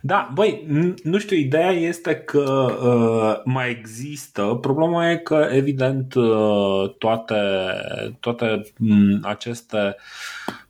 [0.00, 0.66] Da, băi,
[1.02, 2.40] nu știu, ideea este că
[2.82, 4.58] uh, mai există.
[4.60, 7.34] Problema e că, evident, uh, toate,
[8.20, 9.96] toate m- aceste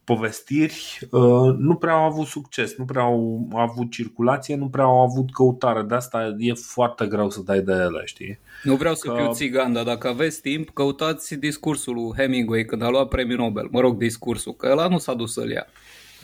[0.05, 5.01] povestiri uh, nu prea au avut succes, nu prea au avut circulație, nu prea au
[5.01, 5.83] avut căutare.
[5.83, 8.39] De asta e foarte greu să dai de ele, știi?
[8.63, 9.15] Nu vreau să că...
[9.17, 13.69] fiu țigan, dar dacă aveți timp, căutați discursul lui Hemingway când a luat premiul Nobel.
[13.71, 15.67] Mă rog, discursul, că ăla nu s-a dus să-l ia.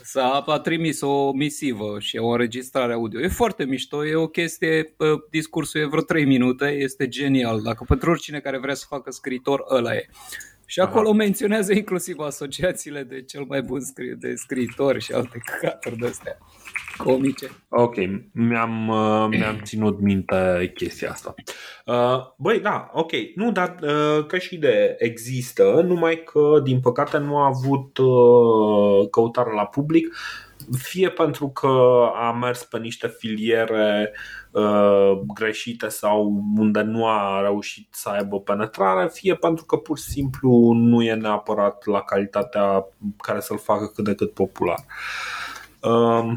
[0.02, 3.20] S-a a trimis o misivă și o înregistrare audio.
[3.20, 4.94] E foarte mișto, e o chestie,
[5.30, 7.62] discursul e vreo 3 minute, este genial.
[7.62, 10.08] Dacă pentru oricine care vrea să facă scritor, ăla e.
[10.70, 11.16] Și acolo Aha.
[11.16, 16.38] menționează inclusiv asociațiile de cel mai bun scri- de scriitori și alte căcaturi de astea
[16.96, 17.46] comice.
[17.68, 17.94] Ok,
[18.32, 21.34] mi-am, uh, mi-am ținut minte chestia asta.
[21.86, 23.10] Uh, băi, da, ok.
[23.34, 29.08] Nu, dar uh, ca și idee există, numai că din păcate nu a avut uh,
[29.10, 30.16] căutare la public,
[30.78, 34.12] fie pentru că a mers pe niște filiere
[34.50, 40.04] uh, greșite sau unde nu a reușit să aibă penetrare, fie pentru că pur și
[40.04, 42.86] simplu nu e neapărat la calitatea
[43.22, 44.84] care să-l facă cât de cât popular.
[45.80, 46.32] Uh,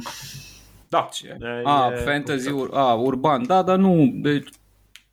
[0.87, 1.09] da.
[1.21, 4.49] E, a, e fantasy, ur, a, urban, da, dar nu, deci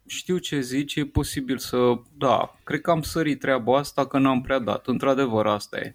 [0.06, 4.40] știu ce zici, e posibil să, da, cred că am sărit treaba asta că n-am
[4.40, 5.94] prea dat, într-adevăr asta e.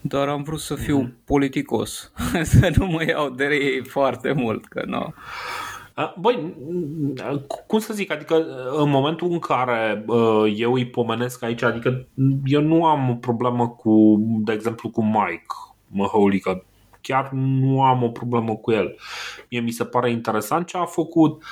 [0.00, 1.24] Dar am vrut să fiu mm-hmm.
[1.24, 5.14] politicos, să nu mă iau de ei foarte mult, că nu.
[6.20, 6.54] Băi,
[7.66, 10.04] cum să zic, adică în momentul în care
[10.54, 12.06] eu îi pomenesc aici, adică
[12.44, 15.54] eu nu am o problemă cu, de exemplu, cu Mike
[15.86, 16.64] Măhăulică,
[17.00, 18.96] chiar nu am o problemă cu el.
[19.50, 21.42] Mie mi se pare interesant ce a făcut,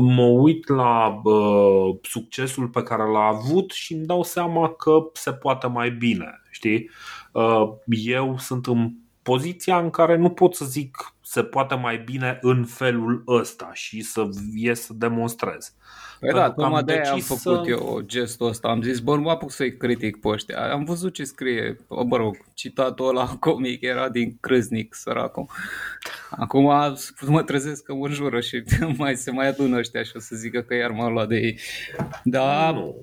[0.00, 5.32] mă uit la uh, succesul pe care l-a avut și îmi dau seama că se
[5.32, 6.76] poate mai bine, știi?
[6.76, 7.21] Uh,
[7.86, 8.92] eu sunt în
[9.22, 14.00] poziția în care nu pot să zic se poate mai bine în felul ăsta și
[14.02, 15.74] să ies să demonstrez.
[16.20, 17.62] Păi da, tocmai de am făcut să...
[17.66, 18.68] eu gestul ăsta.
[18.68, 20.72] Am zis, bă, nu mă apuc să-i critic pe ăștia.
[20.72, 25.46] Am văzut ce scrie, mă rog, citatul ăla comic era din Crâznic, săracul.
[26.30, 26.64] Acum
[27.26, 28.62] mă trezesc că mă înjură și
[28.98, 31.58] mai se mai adună ăștia și o să zică că iar m-am luat de ei.
[32.24, 32.96] Dar nu.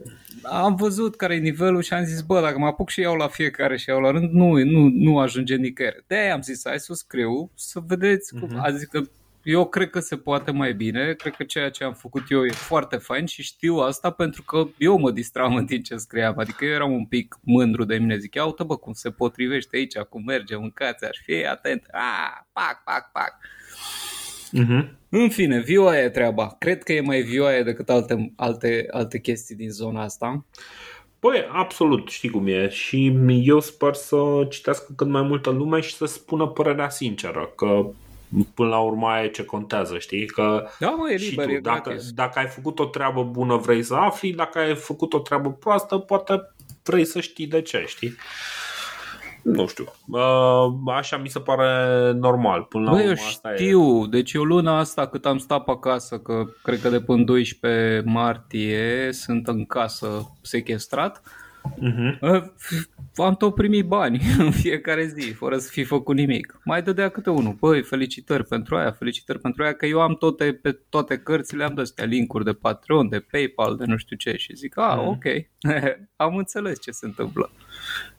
[0.43, 3.28] Am văzut care e nivelul și am zis, bă, dacă mă apuc și iau la
[3.28, 6.04] fiecare și iau la rând, nu, nu, nu ajunge nicăieri.
[6.08, 8.62] de am zis, hai să scriu, să vedeți cum, uh-huh.
[8.62, 9.10] adică
[9.43, 12.52] eu cred că se poate mai bine, cred că ceea ce am făcut eu e
[12.52, 16.65] foarte fain și știu asta pentru că eu mă distram în timp ce scriam, adică
[16.65, 19.97] eu eram un pic mândru de mine, zic, ia uite bă cum se potrivește aici,
[19.97, 23.38] cum merge, mâncați, aș fi atent, ah, pac, pac, pac.
[24.57, 24.97] Uh-huh.
[25.09, 26.55] În fine, vioaie e treaba.
[26.59, 30.45] Cred că e mai vioaie decât alte, alte, alte chestii din zona asta.
[31.19, 32.69] Păi, absolut, știi cum e.
[32.69, 37.85] Și eu sper să citească cât mai multă lume și să spună părerea sinceră, că
[38.53, 40.25] până la urmă e ce contează, știi?
[40.25, 43.83] Că da, mă, e liber, și tu, dacă, dacă ai făcut o treabă bună vrei
[43.83, 48.15] să afli, dacă ai făcut o treabă proastă poate vrei să știi de ce, știi?
[49.41, 49.86] Nu știu.
[50.88, 52.63] Așa mi se pare normal.
[52.63, 54.04] Până la Bă, eu știu.
[54.04, 54.08] E...
[54.10, 58.04] Deci eu luna asta cât am stat pe acasă, că cred că de până 12
[58.06, 61.21] martie sunt în casă sequestrat,
[61.82, 62.43] Uh-huh.
[63.15, 66.60] Am tot primit bani în fiecare zi, fără să fi făcut nimic.
[66.63, 67.54] Mai dădea câte unul.
[67.54, 71.74] Păi, felicitări pentru aia, felicitări pentru aia, că eu am toate, pe toate cărțile, am
[71.74, 75.06] de linkuri de Patreon, de PayPal, de nu știu ce și zic, a, uh-huh.
[75.06, 75.26] ok,
[76.26, 77.52] am înțeles ce se întâmplă.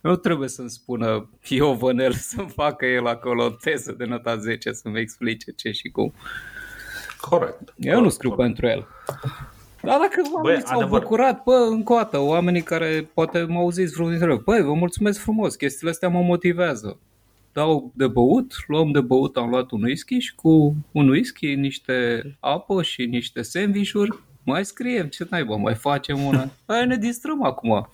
[0.01, 4.99] Nu trebuie să-mi spună Iovanel să facă el acolo o teză de nota 10 să-mi
[4.99, 6.13] explice ce și cum.
[7.17, 7.73] Corect.
[7.77, 8.55] Eu nu scriu corect.
[8.55, 8.87] pentru el.
[9.83, 10.99] Dar dacă oamenii s-au adevăr.
[10.99, 14.73] bucurat, bă, încă o dată, oamenii care poate mă auziți vreunul dintre ei, băi, vă
[14.73, 16.99] mulțumesc frumos, chestiile astea mă motivează.
[17.53, 22.23] Dau de băut, luăm de băut, am luat un whisky și cu un whisky, niște
[22.39, 26.49] apă și niște sandvișuri, mai scriem, ce naiba, mai facem una.
[26.67, 27.89] Hai, ne distrăm acum.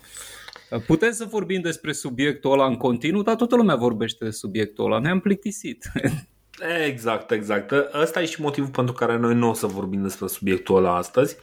[0.86, 5.00] Putem să vorbim despre subiectul ăla în continuu, dar toată lumea vorbește de subiectul ăla.
[5.00, 5.92] Ne-am plictisit.
[6.88, 7.72] Exact, exact.
[8.02, 11.38] Ăsta e și motivul pentru care noi nu o să vorbim despre subiectul ăla astăzi.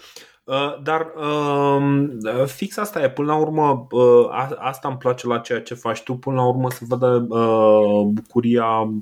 [0.44, 4.28] Uh, dar um, fix asta e, până la urmă, uh,
[4.58, 8.92] asta îmi place la ceea ce faci tu, până la urmă să vadă uh, bucuria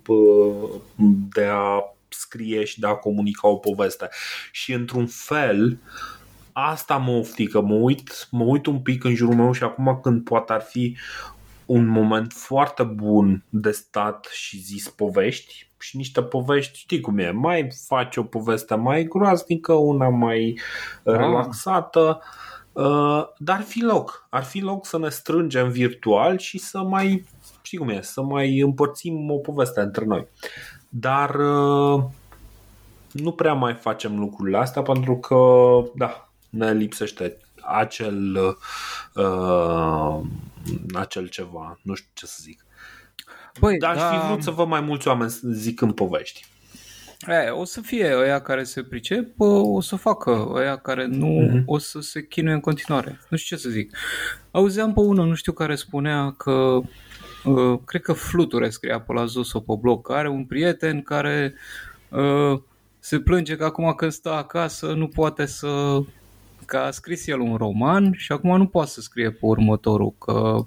[1.34, 4.08] de a scrie și de a comunica o poveste.
[4.52, 5.78] Și într-un fel,
[6.52, 10.24] asta mă oftică, mă uit, mă uit un pic în jurul meu și acum când
[10.24, 10.96] poate ar fi
[11.66, 17.30] un moment foarte bun de stat și zis povești și niște povești, știi cum e,
[17.30, 20.58] mai faci o poveste mai groaznică, una mai
[21.04, 21.16] ah.
[21.16, 22.20] relaxată,
[22.72, 27.24] uh, dar ar fi loc, ar fi loc să ne strângem virtual și să mai,
[27.62, 30.26] știi cum e, să mai împărțim o poveste între noi.
[30.88, 32.02] Dar uh,
[33.12, 35.36] nu prea mai facem lucrurile astea pentru că,
[35.94, 38.36] da, ne lipsește acel,
[39.14, 40.20] uh,
[40.94, 42.64] acel ceva, nu știu ce să zic.
[43.60, 44.08] Păi, Dar da...
[44.08, 44.26] aș fi da.
[44.26, 46.44] vrut să văd mai mulți oameni zic în povești.
[47.26, 51.64] E, o să fie ăia care se pricep, o să facă, ăia care nu mm-hmm.
[51.66, 53.20] o să se chinuie în continuare.
[53.28, 53.96] Nu știu ce să zic.
[54.50, 56.80] Auzeam pe unul, nu știu care spunea că
[57.44, 61.54] uh, cred că Fluture scria pe la Zuso pe blog, că are un prieten care
[62.08, 62.60] uh,
[62.98, 66.02] se plânge că acum când stă acasă nu poate să
[66.66, 70.66] că a scris el un roman și acum nu poate să scrie pe următorul, că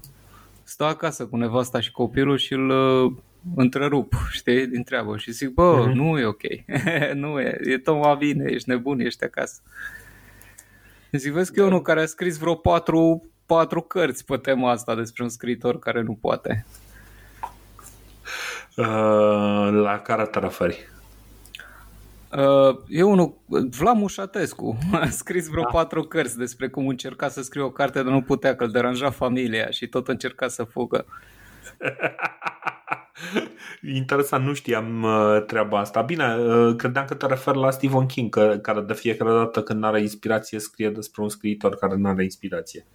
[0.66, 3.12] stă acasă cu nevasta și copilul și îl uh,
[3.56, 5.94] întrerup, știi, din treabă și zic, bă, uh-huh.
[5.94, 6.42] nu e ok,
[7.22, 9.62] nu e, e tot bine, ești nebun, ești acasă.
[11.12, 14.96] Zic, vezi că e unul care a scris vreo patru, patru cărți pe tema asta
[14.96, 16.66] despre un scriitor care nu poate.
[18.78, 20.88] Uh, la care te referi?
[22.38, 25.70] Uh, e unul, Vlad Mușatescu, a scris vreo da.
[25.70, 29.10] patru cărți despre cum încerca să scrie o carte, dar nu putea, că îl deranja
[29.10, 31.06] familia și tot încerca să fugă.
[33.96, 36.02] Interesant, nu știam uh, treaba asta.
[36.02, 39.84] Bine, uh, credeam că te referi la Stephen King, că, care de fiecare dată când
[39.84, 42.86] are inspirație scrie despre un scriitor care nu are inspirație.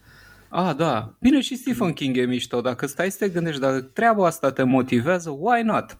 [0.48, 1.14] Ah, da.
[1.20, 2.61] Bine, și Stephen King e mișto.
[2.61, 5.98] Dacă stai să te gândești, dacă treaba asta te motivează, why not?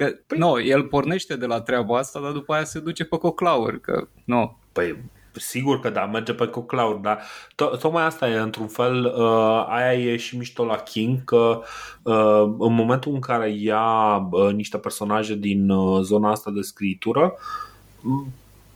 [0.00, 0.38] Că, păi...
[0.38, 4.08] no, el pornește de la treaba asta, dar după aia se duce pe coclaur, că,
[4.24, 4.56] no.
[4.72, 4.96] Păi,
[5.32, 9.92] Sigur că da, merge pe coclaur, dar to- tocmai asta e într-un fel, uh, aia
[9.92, 11.62] e și mișto la King, că
[12.02, 17.34] uh, în momentul în care ia uh, niște personaje din uh, zona asta de scritură,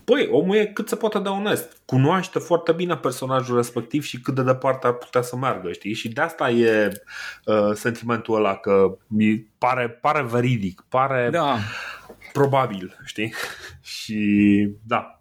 [0.05, 1.77] Păi, omul e cât se poate de onest.
[1.85, 5.95] Cunoaște foarte bine personajul respectiv și cât de departe ar putea să meargă, știi?
[5.95, 7.03] Și de asta e
[7.45, 11.57] uh, sentimentul ăla că mi pare, pare veridic, pare da.
[12.33, 13.35] probabil, știi?
[13.97, 15.14] și da,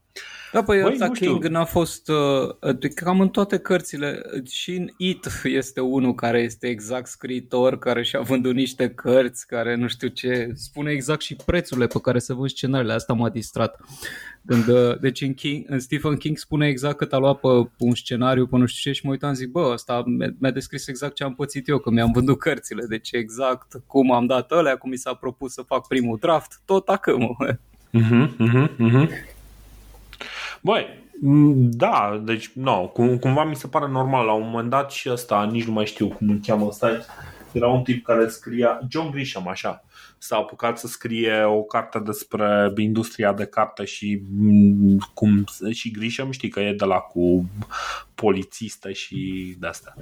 [0.53, 5.81] da, păi ăsta King n-a fost uh, cam în toate cărțile și în It este
[5.81, 10.91] unul care este exact scriitor, care și-a vândut niște cărți, care nu știu ce, spune
[10.91, 13.79] exact și prețurile pe care se vând scenariile, asta m-a distrat.
[14.45, 17.95] Când, uh, deci în, King, în Stephen King spune exact cât a luat pe un
[17.95, 20.03] scenariu, pe nu știu ce și mă uitam zic, bă, asta
[20.39, 24.25] mi-a descris exact ce am pățit eu când mi-am vândut cărțile, deci exact cum am
[24.25, 27.37] dat alea, cum mi s-a propus să fac primul draft, tot acum.
[27.93, 29.07] Uh-huh, uh-huh, uh-huh.
[30.63, 30.85] Băi,
[31.55, 34.25] da, deci, nu, cum, cumva mi se pare normal.
[34.25, 36.99] La un moment dat și ăsta, nici nu mai știu cum îl cheamă ăsta,
[37.51, 39.83] era un tip care scria, John Grisham, așa,
[40.17, 44.21] s-a apucat să scrie o carte despre industria de carte și
[45.13, 47.49] cum și Grisham știi că e de la cu
[48.15, 49.95] polițiste și de astea.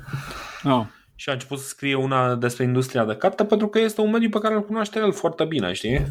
[0.63, 0.85] Oh.
[1.15, 4.29] Și a început să scrie una despre industria de carte pentru că este un mediu
[4.29, 6.05] pe care îl cunoaște el foarte bine, știi?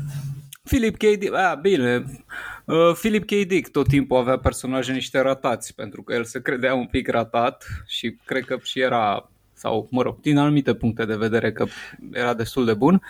[0.62, 1.18] Philip K.
[1.18, 2.04] Dick, a, bine,
[2.64, 3.46] uh, Philip K.
[3.46, 7.64] Dick tot timpul avea personaje niște ratați, pentru că el se credea un pic ratat
[7.86, 11.66] și cred că și era, sau mă rog, din anumite puncte de vedere că
[12.12, 13.02] era destul de bun.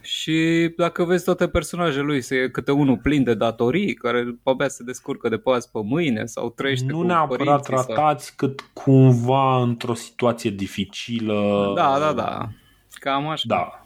[0.00, 4.68] Și dacă vezi toate personajele lui, se e câte unul plin de datorii, care abia
[4.68, 8.34] se descurcă de pe azi pe mâine sau trăiește Nu cu neapărat tratați, sau...
[8.36, 11.72] cât cumva într-o situație dificilă.
[11.76, 12.48] Da, da, da.
[12.90, 13.44] Cam așa.
[13.46, 13.85] Da.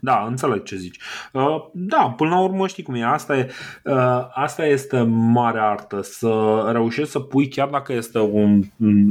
[0.00, 0.98] Da, înțeleg ce zici.
[1.32, 3.04] Uh, da, până la urmă știi cum e.
[3.04, 3.50] Asta, e,
[3.84, 8.62] uh, asta este mare artă, să reușești să pui, chiar dacă este un,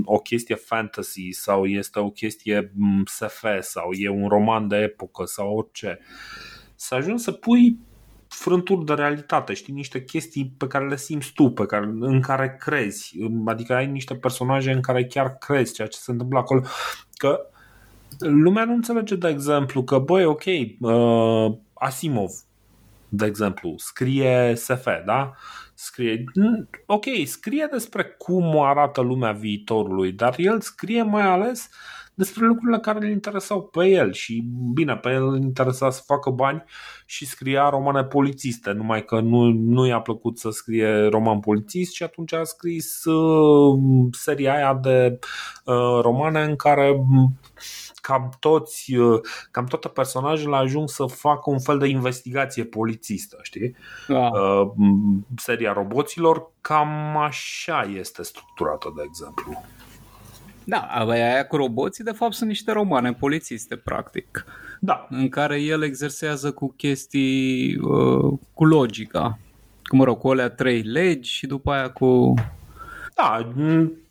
[0.03, 2.71] o chestie fantasy sau este o chestie
[3.05, 5.99] SF sau e un roman de epocă sau orice,
[6.75, 7.79] să ajungi să pui
[8.27, 12.55] frânturi de realitate, știi, niște chestii pe care le simți tu, pe care, în care
[12.59, 13.15] crezi.
[13.45, 16.61] Adică ai niște personaje în care chiar crezi ceea ce se întâmplă acolo.
[17.13, 17.45] Că
[18.19, 20.43] lumea nu înțelege, de exemplu, că, băi, ok,
[20.79, 22.31] uh, Asimov,
[23.09, 25.31] de exemplu, scrie SF, da?
[25.73, 26.23] Scrie,
[26.85, 31.69] ok, scrie despre cum arată lumea viitorului, dar el scrie mai ales
[32.13, 34.43] despre lucrurile care îl interesau pe el și
[34.73, 36.63] bine, pe el îl interesa să facă bani
[37.05, 42.03] și scria romane polițiste, numai că nu, nu i-a plăcut să scrie roman polițist și
[42.03, 43.79] atunci a scris uh,
[44.11, 45.19] seria aia de
[45.65, 46.95] uh, romane în care
[48.01, 49.19] cam toți, uh,
[49.51, 53.75] cam toate personajele ajung să facă un fel de investigație polițistă, știi?
[54.07, 54.27] Da.
[54.27, 54.71] Uh,
[55.35, 59.63] seria roboților cam așa este structurată, de exemplu.
[60.63, 64.45] Da, aia cu roboții de fapt sunt niște romane polițiste, practic.
[64.79, 65.07] Da.
[65.09, 69.39] În care el exersează cu chestii uh, cu logica.
[69.83, 72.33] Cum mă rog, cu alea trei legi și după aia cu...
[73.15, 73.51] Da,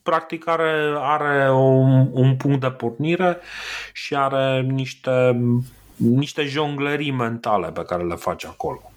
[0.02, 3.38] practic are, are un, un punct de pornire
[3.92, 5.40] și are niște,
[5.96, 8.92] niște jonglerii mentale pe care le face acolo.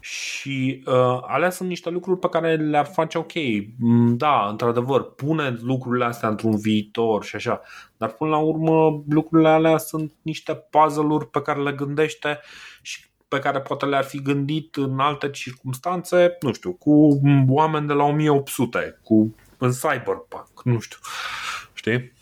[0.00, 3.32] Și uh, alea sunt niște lucruri pe care le-ar face ok.
[3.78, 7.60] Mm, da, într-adevăr, pune lucrurile astea într-un viitor și așa,
[7.96, 12.40] dar până la urmă lucrurile alea sunt niște puzzle-uri pe care le gândește
[12.82, 13.04] și
[13.34, 18.04] pe care poate le-ar fi gândit în alte circunstanțe, nu știu, cu oameni de la
[18.04, 20.98] 1800, cu în cyberpunk, nu știu.
[21.72, 22.12] Știi?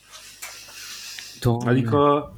[1.41, 1.71] Doamne.
[1.71, 2.33] Adică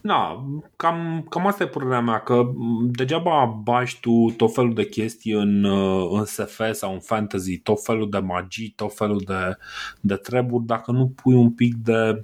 [0.00, 0.44] da,
[0.76, 2.42] cam, cam asta e părerea mea, că
[2.82, 5.64] degeaba bași tu tot felul de chestii în,
[6.10, 9.56] în SF sau în fantasy, tot felul de magii, tot felul de,
[10.00, 12.22] de treburi, dacă nu pui un pic de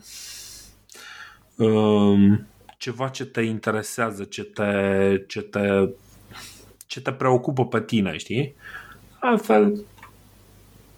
[1.57, 2.47] um,
[2.83, 5.89] ceva ce te interesează, ce te, ce te,
[6.87, 8.55] ce te preocupă pe tine, știi?
[9.21, 9.85] Altfel,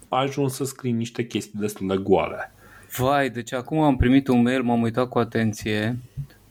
[0.09, 2.53] ajuns să scrii niște chestii destul de goale.
[2.97, 5.97] Vai, deci acum am primit un mail, m-am uitat cu atenție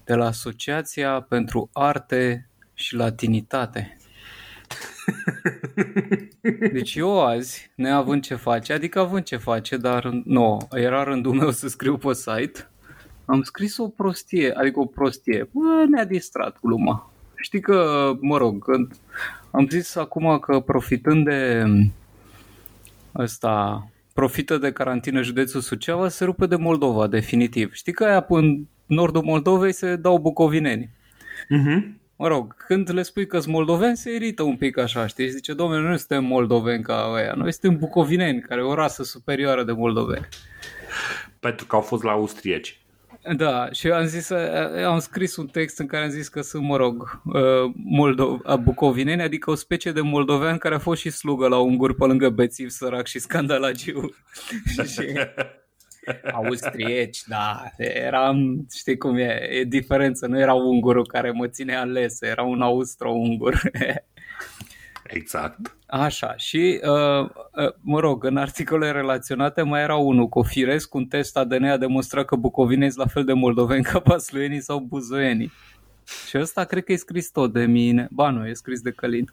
[0.05, 3.97] de la Asociația pentru Arte și Latinitate.
[6.73, 11.51] Deci eu azi, neavând ce face, adică având ce face, dar nu, era rândul meu
[11.51, 12.69] să scriu pe site,
[13.25, 17.11] am scris o prostie, adică o prostie, bă, ne-a distrat gluma.
[17.37, 18.65] Știi că, mă rog,
[19.51, 21.65] am zis acum că profitând de
[23.17, 27.73] ăsta, profită de carantină județul Suceava, se rupe de Moldova, definitiv.
[27.73, 30.91] Știi că aia până nordul Moldovei se dau bucovineni.
[31.45, 32.03] Uh-huh.
[32.17, 35.29] Mă rog, când le spui că sunt moldoveni, se irită un pic așa, știi?
[35.29, 39.65] Zice, domnule, nu suntem moldoveni ca ăia, noi suntem bucovineni, care e o rasă superioară
[39.65, 40.29] de moldoveni.
[41.41, 42.84] Pentru că au fost la austrieci.
[43.33, 44.31] Da, și am zis,
[44.87, 47.23] am scris un text în care am zis că sunt, mă rog,
[47.75, 52.05] moldo- bucovineni, adică o specie de moldovean care a fost și slugă la ungur pe
[52.05, 54.15] lângă bețiv, sărac și scandalagiu.
[54.93, 55.19] și
[56.33, 62.21] austrieci, da, eram, știi cum e, e diferență, nu era ungurul care mă ținea ales,
[62.21, 63.61] era un austro-ungur.
[65.07, 65.77] exact.
[65.87, 71.07] Așa, și uh, uh, mă rog, în articole relaționate mai era unul cu firesc, un
[71.07, 75.53] test ADN a demonstrat că bucovinezi la fel de moldoveni ca pasluienii sau buzoienii.
[76.29, 78.09] Și ăsta cred că e scris tot de mine.
[78.11, 79.31] Ba nu, e scris de Călin.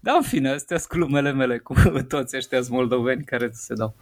[0.00, 1.74] Da, în fine, astea sunt glumele mele cu
[2.08, 3.94] toți ăștia moldoveni care se dau.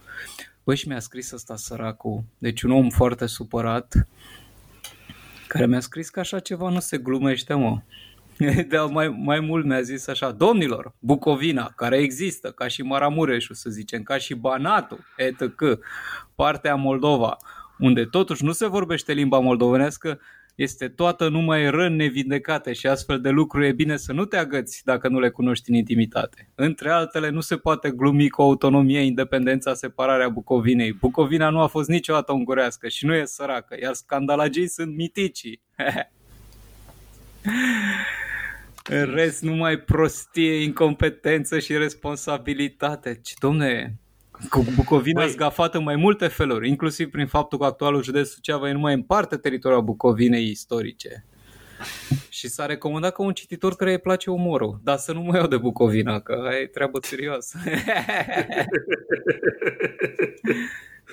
[0.63, 4.07] Băi, și mi-a scris ăsta săracul, deci un om foarte supărat,
[5.47, 7.81] care mi-a scris că așa ceva nu se glumește, mă.
[8.69, 13.69] Dar mai, mai mult mi-a zis așa, domnilor, Bucovina, care există, ca și Maramureșul, să
[13.69, 15.53] zicem, ca și Banatul, etc.,
[16.35, 17.37] partea Moldova,
[17.79, 20.19] unde totuși nu se vorbește limba moldovenească,
[20.55, 24.81] este toată numai răni nevindecate și astfel de lucruri e bine să nu te agăți
[24.85, 26.49] dacă nu le cunoști în intimitate.
[26.55, 30.93] Între altele, nu se poate glumi cu autonomie, independența, separarea Bucovinei.
[30.93, 35.61] Bucovina nu a fost niciodată ungurească și nu e săracă, iar scandalagii sunt miticii.
[38.89, 43.19] În rest, numai prostie, incompetență și responsabilitate.
[43.21, 43.99] Ce, domne,
[44.49, 48.71] cu Bucovina zgafată în mai multe feluri, inclusiv prin faptul că actualul județ Suceava e
[48.71, 51.25] numai în parte teritoriul Bucovinei istorice.
[52.29, 55.47] Și s-a recomandat ca un cititor care îi place umorul, dar să nu mă iau
[55.47, 57.57] de Bucovina, că e treabă serioasă.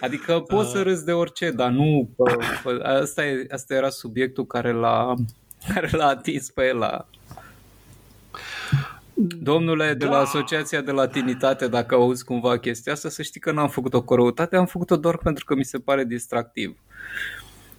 [0.00, 2.10] adică poți să râzi de orice, dar nu...
[2.82, 5.14] asta, e, asta era subiectul care l-a,
[5.66, 7.06] care l-a atins pe el la,
[9.20, 10.18] Domnule de la da.
[10.18, 14.56] Asociația de Latinitate, dacă auzi cumva chestia asta, să știi că n-am făcut-o cu răutate,
[14.56, 16.78] am făcut-o doar pentru că mi se pare distractiv.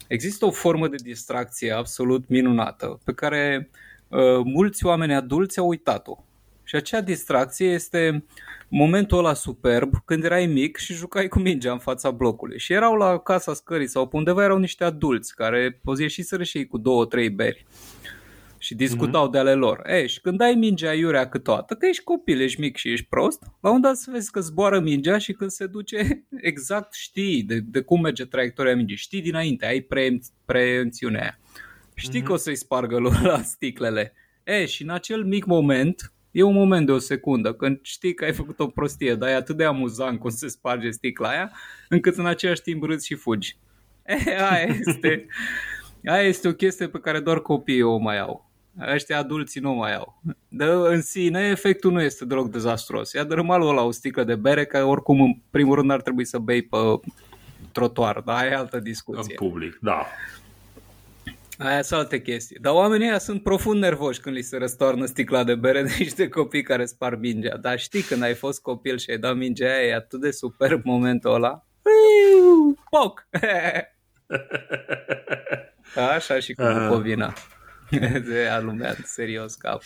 [0.06, 3.70] Există o formă de distracție absolut minunată, pe care
[4.08, 6.24] uh, mulți oameni adulți au uitat-o.
[6.70, 8.24] Și acea distracție este
[8.68, 12.58] momentul ăla superb când erai mic și jucai cu mingea în fața blocului.
[12.58, 16.58] Și erau la casa scării sau pe undeva erau niște adulți care o ieșiseră și
[16.58, 17.66] ei cu două, trei beri
[18.58, 19.32] și discutau mm-hmm.
[19.32, 19.82] de ale lor.
[19.86, 23.42] E, și când ai mingea iurea câteodată, că ești copil, ești mic și ești prost,
[23.60, 27.60] la un dat să vezi că zboară mingea și când se duce, exact știi de,
[27.60, 31.38] de cum merge traiectoria mingii, știi dinainte, ai pre, preînțiunea aia.
[31.94, 32.24] Știi mm-hmm.
[32.24, 34.12] că o să-i spargă lor la sticlele.
[34.44, 38.24] E, și în acel mic moment, e un moment de o secundă, când știi că
[38.24, 41.52] ai făcut o prostie, dar e atât de amuzant cum se sparge sticla aia,
[41.88, 43.56] încât în același timp râzi și fugi.
[44.06, 45.26] E, aia este,
[46.04, 48.50] aia este o chestie pe care doar copiii o mai au.
[48.92, 50.22] Ăștia adulții nu mai au.
[50.48, 53.12] De, în sine, efectul nu este deloc dezastros.
[53.12, 56.38] Ia dărâmalul la o sticlă de bere, că oricum, în primul rând, ar trebui să
[56.38, 56.76] bei pe
[57.72, 59.34] trotuar, dar e altă discuție.
[59.38, 60.06] În public, da.
[61.62, 62.58] Aia sunt alte chestii.
[62.60, 66.28] Dar oamenii ăia sunt profund nervoși când li se răstoarnă sticla de bere de niște
[66.28, 67.56] copii care spar mingea.
[67.56, 70.84] Dar știi, când ai fost copil și ai dat mingea aia, e atât de superb
[70.84, 71.64] momentul ăla.
[72.90, 73.26] Poc!
[76.14, 77.32] Așa și cu Bucovina.
[78.28, 79.82] de alumeat, serios cap.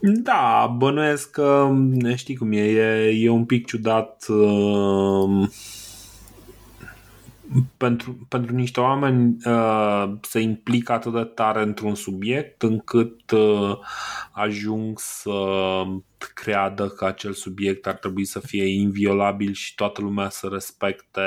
[0.00, 1.70] Da, bănuiesc că
[2.14, 5.48] știi cum e, e, e un pic ciudat uh,
[7.76, 13.78] pentru, pentru niște oameni uh, se implică atât de tare într-un subiect încât uh,
[14.32, 15.32] ajung să
[16.34, 21.20] creadă că acel subiect ar trebui să fie inviolabil și toată lumea să respecte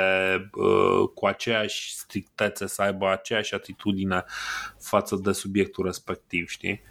[0.54, 4.24] uh, cu aceeași strictețe, să aibă aceeași atitudine
[4.80, 6.82] față de subiectul respectiv, știi?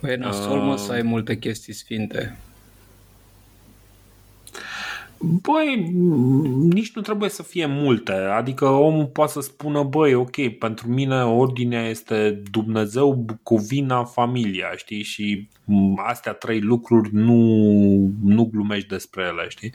[0.00, 2.38] Păi nasol, mă, să ai multe chestii sfinte.
[5.20, 5.90] Băi,
[6.58, 8.12] nici nu trebuie să fie multe.
[8.12, 15.02] Adică omul poate să spună, băi, ok, pentru mine ordinea este Dumnezeu, Bucovina, familia, știi?
[15.02, 15.48] Și
[15.96, 17.34] astea trei lucruri nu,
[18.24, 19.72] nu glumești despre ele, știi?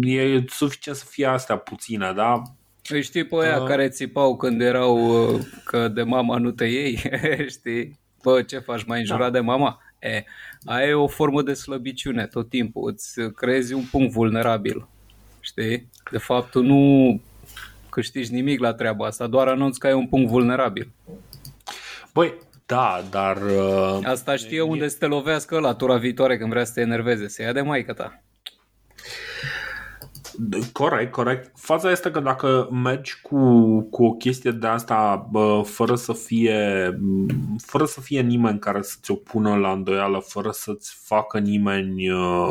[0.00, 2.42] E suficient să fie astea puține, da?
[2.88, 3.68] Îi știi pe aia uh...
[3.68, 6.98] care țipau când erau uh, că de mama nu te iei,
[7.58, 8.00] știi?
[8.22, 9.38] Bă, ce faci, mai înjurat da.
[9.38, 9.78] de mama?
[9.98, 10.24] E,
[10.64, 14.88] aia e o formă de slăbiciune tot timpul, îți creezi un punct vulnerabil,
[15.40, 15.88] știi?
[16.10, 17.20] De fapt, tu nu
[17.88, 20.90] câștigi nimic la treaba asta, doar anunți că ai un punct vulnerabil.
[22.12, 22.34] Băi,
[22.66, 23.36] da, dar...
[23.36, 24.60] Uh, asta știe e...
[24.60, 27.60] unde să te lovească la tura viitoare când vrea să te enerveze, să ia de
[27.60, 28.22] maică ta.
[30.72, 31.58] Corect, corect.
[31.58, 36.90] Faza este că dacă mergi cu, cu o chestie de asta bă, fără să fie
[37.58, 42.50] fără să fie nimeni care să-ți opună la îndoială, fără să-ți facă nimeni uh,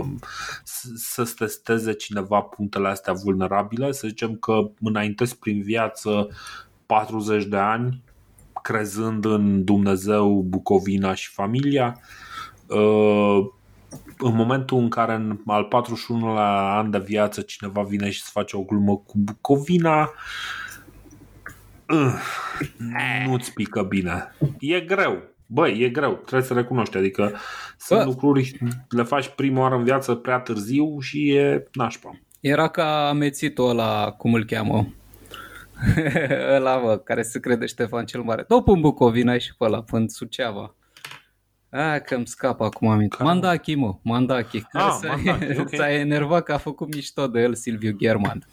[0.96, 6.30] să-ți testeze cineva punctele astea vulnerabile, să zicem că înaintezi prin viață
[6.86, 8.04] 40 de ani
[8.62, 12.00] crezând în Dumnezeu, Bucovina și familia,
[12.68, 13.46] uh,
[14.22, 18.58] în momentul în care în al 41-lea an de viață cineva vine și se face
[18.58, 20.12] o glumă cu Bucovina,
[21.90, 22.14] uh,
[23.26, 24.36] nu-ți pică bine.
[24.60, 25.30] E greu.
[25.46, 26.98] Băi, e greu, trebuie să recunoști.
[26.98, 27.36] Adică
[27.78, 28.06] sunt Bă.
[28.06, 28.58] lucruri,
[28.90, 32.20] le faci prima oară în viață prea târziu și e nașpa.
[32.40, 34.88] Era ca amețitul ăla, cum îl cheamă,
[36.56, 38.44] ăla, bă, care se crede Ștefan cel Mare.
[38.44, 40.76] Tot în Bucovina și pe ăla, până Suceava.
[41.72, 43.16] A, că îmi scap acum aminte.
[43.16, 43.30] Care?
[43.30, 44.64] Mandachi, mă, Mandachi.
[44.72, 45.66] Ah, Mandachi okay.
[45.78, 48.46] ți-a enervat că a făcut mișto de el Silviu German.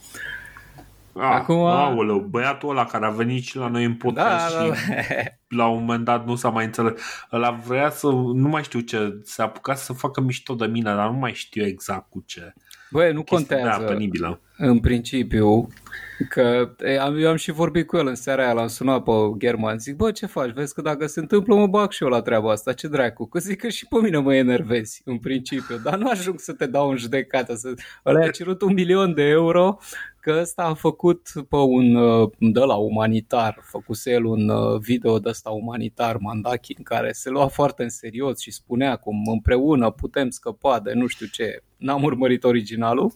[1.13, 1.57] Ah, Acum...
[1.57, 5.15] Aoleu, băiatul ăla care a venit și la noi în podcast da, și da, da.
[5.63, 6.93] la un moment dat nu s-a mai înțeles.
[7.33, 11.09] Ăla vrea să, nu mai știu ce, s-a apucat să facă mișto de mine, dar
[11.09, 12.53] nu mai știu exact cu ce.
[12.91, 13.85] Băi, nu contează.
[13.85, 14.41] Penibilă.
[14.59, 15.69] În principiu,
[16.29, 16.71] Că
[17.19, 20.11] eu am și vorbit cu el în seara aia, l-am sunat pe German, zic, bă,
[20.11, 20.51] ce faci?
[20.51, 23.27] Vezi că dacă se întâmplă, mă bag și eu la treaba asta, ce dracu?
[23.27, 26.67] Că zic că și pe mine mă enervezi, în principiu, dar nu ajung să te
[26.67, 27.55] dau în judecată.
[27.55, 27.75] Să...
[28.07, 29.79] Ăla a cerut un milion de euro,
[30.21, 35.19] că ăsta a făcut pe un, uh, de la umanitar, făcuse el un uh, video
[35.19, 39.91] de ăsta umanitar, Mandaki, în care se lua foarte în serios și spunea cum împreună
[39.91, 41.63] putem scăpa de nu știu ce.
[41.77, 43.13] N-am urmărit originalul,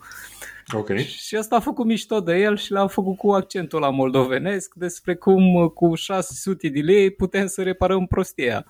[0.75, 0.97] Ok.
[0.97, 5.15] Și asta a făcut mișto de el și l-a făcut cu accentul la moldovenesc despre
[5.15, 8.67] cum cu 600 de lei putem să reparăm prostia.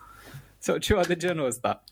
[0.59, 1.85] Sau ceva de genul ăsta.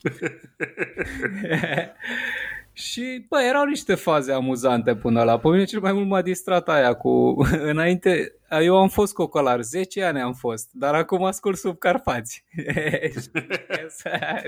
[2.73, 5.39] și, bă, erau niște faze amuzante până la.
[5.39, 7.37] Pe mine cel mai mult m-a distrat aia cu...
[7.73, 12.45] Înainte, eu am fost cocolar, 10 ani am fost, dar acum ascult sub Carpați.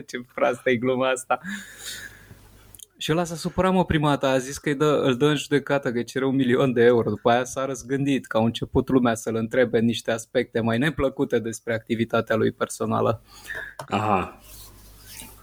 [0.07, 1.40] Ce proastă e gluma asta.
[3.03, 5.36] Și ăla s-a supărat mă prima dată, a zis că îi dă, îl dă în
[5.36, 7.11] judecată, că îi cere un milion de euro.
[7.11, 11.74] După aia s-a răzgândit, că au început lumea să-l întrebe niște aspecte mai neplăcute despre
[11.74, 13.22] activitatea lui personală.
[13.88, 14.38] Aha.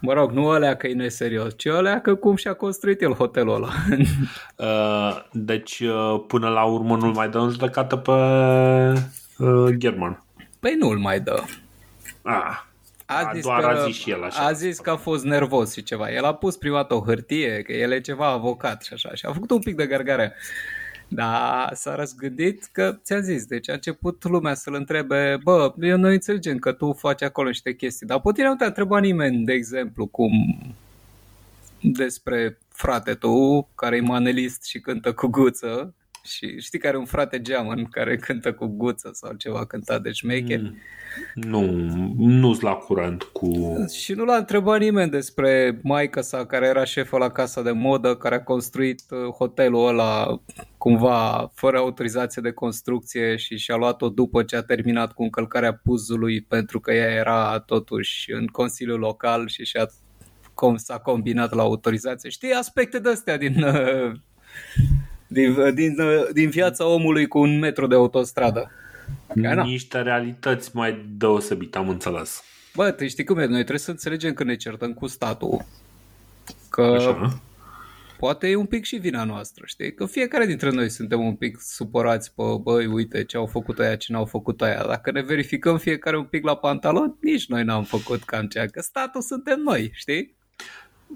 [0.02, 3.54] Mă rog, nu alea că e neserios, ci alea că cum și-a construit el hotelul
[3.54, 3.70] ăla.
[4.56, 8.12] Uh, deci, uh, până la urmă nu-l mai dă în judecată pe
[9.38, 10.24] uh, German.
[10.60, 11.44] Păi nu-l mai dă.
[12.22, 12.69] Ah,
[13.12, 14.42] A A, zis, doar că, a zis și el așa.
[14.46, 16.12] a zis că a fost nervos și ceva.
[16.12, 19.14] El a pus prima dată o hârtie, că el e ceva avocat și așa.
[19.14, 20.34] Și a făcut un pic de gargare.
[21.08, 26.14] Da, s-a răzgândit că, ți-am zis, deci a început lumea să-l întrebe, bă, eu noi
[26.14, 29.54] înțelegem că tu faci acolo niște chestii, dar pe tine nu te-a întrebat nimeni, de
[29.54, 30.32] exemplu, cum
[31.82, 35.94] despre frate tu, care e manelist și cântă cu guță,
[36.24, 40.12] și știi că are un frate geamăn care cântă cu guță sau ceva cântat de
[40.12, 40.62] șmecher.
[40.62, 40.78] Mm.
[41.34, 41.62] Nu,
[42.18, 43.50] nu-s la curent cu...
[43.94, 48.16] Și nu l-a întrebat nimeni despre maica sa care era șefă la casa de modă,
[48.16, 50.42] care a construit uh, hotelul ăla
[50.78, 56.42] cumva fără autorizație de construcție și și-a luat-o după ce a terminat cu încălcarea puzului
[56.42, 59.90] pentru că ea era totuși în Consiliul Local și și-a
[60.54, 62.30] cum s-a combinat la autorizație.
[62.30, 64.12] Știi aspecte de astea din, uh,
[65.32, 68.72] din, uh, din, uh, din viața omului cu un metru de autostradă.
[69.28, 69.64] Că, na.
[69.64, 72.44] Niște realități mai deosebite, am înțeles.
[72.76, 75.66] Bă, tu știi cum e, noi trebuie să înțelegem că ne certăm cu statul.
[76.70, 77.42] Că Așa.
[78.18, 79.94] poate e un pic și vina noastră, știi?
[79.94, 83.96] Că fiecare dintre noi suntem un pic supărați pe, băi, uite ce au făcut aia,
[83.96, 84.84] ce n-au făcut aia.
[84.88, 88.82] Dacă ne verificăm fiecare un pic la pantalon, nici noi n-am făcut cam ceea, că
[88.82, 90.36] statul suntem noi, știi?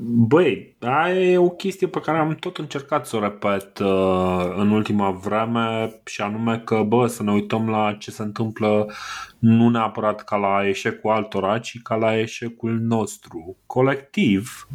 [0.02, 4.72] Băi, aia e o chestie pe care am tot încercat să o repet uh, în
[4.72, 8.92] ultima vreme și anume că, bă, să ne uităm la ce se întâmplă
[9.40, 14.68] nu neapărat ca la eșecul altora, ci ca la eșecul nostru, colectiv,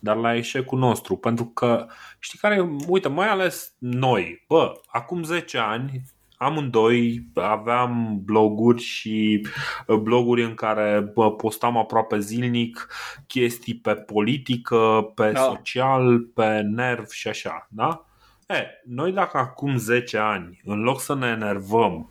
[0.00, 1.16] dar la eșecul nostru.
[1.16, 1.86] Pentru că,
[2.18, 6.02] știi care, uite, mai ales noi, bă, acum 10 ani
[6.42, 9.46] amândoi aveam bloguri și
[9.86, 12.88] uh, bloguri în care bă, postam aproape zilnic
[13.26, 15.40] chestii pe politică, pe Da.
[15.40, 18.04] social, pe nerv și așa, da?
[18.48, 22.08] E, noi dacă acum 10 ani, în loc să ne enervăm,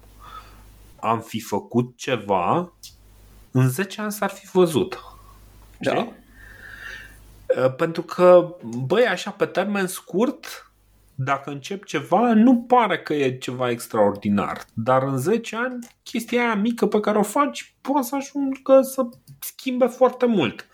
[0.99, 2.73] am fi făcut ceva,
[3.51, 4.99] în 10 ani s-ar fi văzut.
[5.77, 5.91] Da.
[5.91, 6.13] Știi?
[7.63, 8.55] Uh, Pentru că,
[8.85, 10.68] băi, așa pe termen scurt,
[11.21, 14.65] dacă încep ceva, nu pare că e ceva extraordinar.
[14.73, 19.01] Dar în 10 ani, chestia aia mică pe care o faci poate să ajungă să
[19.39, 20.67] schimbe foarte mult.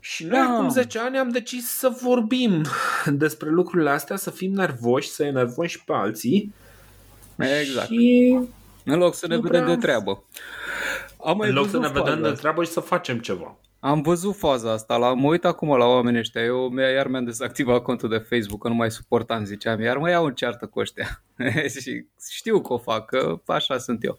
[0.00, 0.44] Și noi Da.
[0.52, 2.62] acum 10 ani am decis să vorbim
[3.06, 6.52] despre lucrurile astea, să fim nervoși, să enervăm și pe alții.
[7.60, 7.88] Exact.
[7.90, 8.38] Și
[8.84, 10.24] În loc să ne Nu vedem prea- de treabă.
[11.24, 13.56] Am mai în loc să văzut ne vedem faza de treabă și să facem ceva.
[13.84, 17.24] Am văzut faza asta, la, mă uit acum la oamenii ăștia, eu mi- iar mi-am
[17.24, 20.78] dezactivat contul de Facebook, că nu mai suportam, ziceam, iar mă iau în ceartă cu
[20.80, 21.22] ăștia.
[21.80, 24.18] și știu că o fac, că așa sunt eu.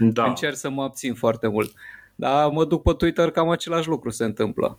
[0.00, 0.24] Da.
[0.24, 1.72] Încerc să mă abțin foarte mult.
[2.14, 4.78] Dar mă duc pe Twitter, cam același lucru se întâmplă.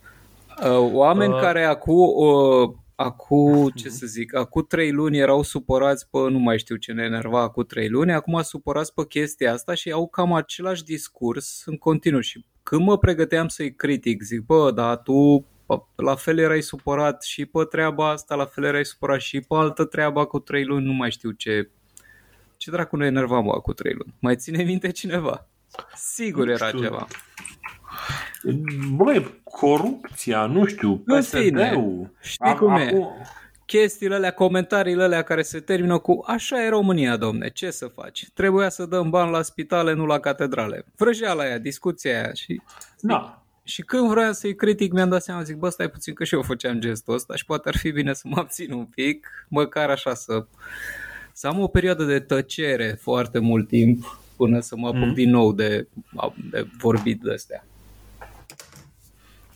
[0.62, 1.40] Uh, Oameni Uh.
[1.40, 6.58] care acum, uh, acum, ce să zic, acum trei luni erau supărați pe, nu mai
[6.58, 10.32] știu ce ne enerva acum trei luni, acum supărați pe chestia asta și au cam
[10.32, 15.82] același discurs în continuu și când mă pregăteam să-i critic, zic, bă, dar tu bă,
[15.96, 19.84] la fel erai supărat și pe treaba asta, la fel erai supărat și pe altă
[19.84, 21.70] treaba cu trei luni, nu mai știu ce
[22.56, 24.14] ce dracu ne enerva mă cu trei luni?
[24.18, 25.46] Mai ține minte cineva?
[25.94, 26.80] Sigur Nu era știu.
[26.80, 27.06] ceva.
[28.92, 32.12] Băi, corupția, nu știu, În PSD-ul.
[32.20, 32.92] Știi cum e?
[33.68, 38.26] Chestiile alea, comentariile alea care se termină cu așa e România, domne, ce să faci?
[38.34, 40.84] Trebuia să dăm bani la spitale, nu la catedrale.
[40.96, 42.60] Vrăjeala aia, discuția aia și
[43.00, 43.42] Da.
[43.62, 46.42] Și când vreau să-i critic, mi-am dat seama, zic, bă, stai puțin că și eu
[46.42, 50.14] făceam gestul ăsta și poate ar fi bine să mă abțin un pic, măcar așa
[50.14, 50.46] să,
[51.32, 55.14] să am o perioadă de tăcere foarte mult timp până să mă apuc Mhm.
[55.14, 55.88] din nou de,
[56.50, 57.66] de vorbit de astea.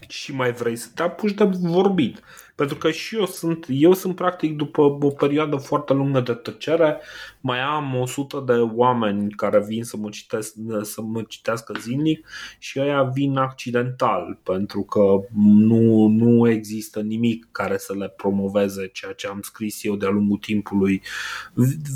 [0.09, 2.21] Și mai vrei să te apuci de vorbit.
[2.63, 7.01] Pentru că și eu sunt, eu sunt practic după o perioadă foarte lungă de tăcere,
[7.41, 12.27] mai am 100 de oameni care vin să mă, citesc, să mă citească zilnic
[12.59, 15.01] și ăia vin accidental, pentru că
[15.37, 20.39] nu, nu există nimic care să le promoveze ceea ce am scris eu de-a lungul
[20.39, 21.03] timpului.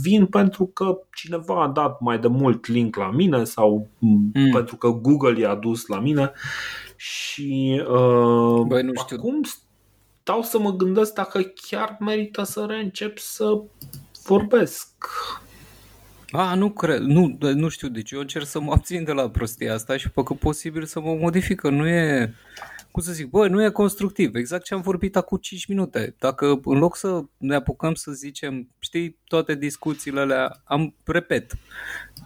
[0.03, 4.51] Vin pentru că cineva a dat mai de mult link la mine sau Mm.
[4.53, 6.33] pentru că Google i-a dus la mine
[6.97, 9.17] și uh, Băi, nu știu.
[9.19, 9.41] acum
[10.27, 13.63] stau să mă gândesc dacă chiar merită să reîncep să
[14.25, 14.89] vorbesc.
[16.31, 19.75] A, nu cred, nu, nu știu, deci eu încerc să mă abțin de la prostia
[19.75, 21.71] asta și pe cât posibil să mă modifică.
[21.71, 22.35] Nu e,
[22.91, 26.15] cum să zic, bă, nu e constructiv, exact ce am vorbit acum 5 minute.
[26.19, 31.53] Dacă în loc să ne apucăm să zicem, știi, toate discuțiile alea, am, repet,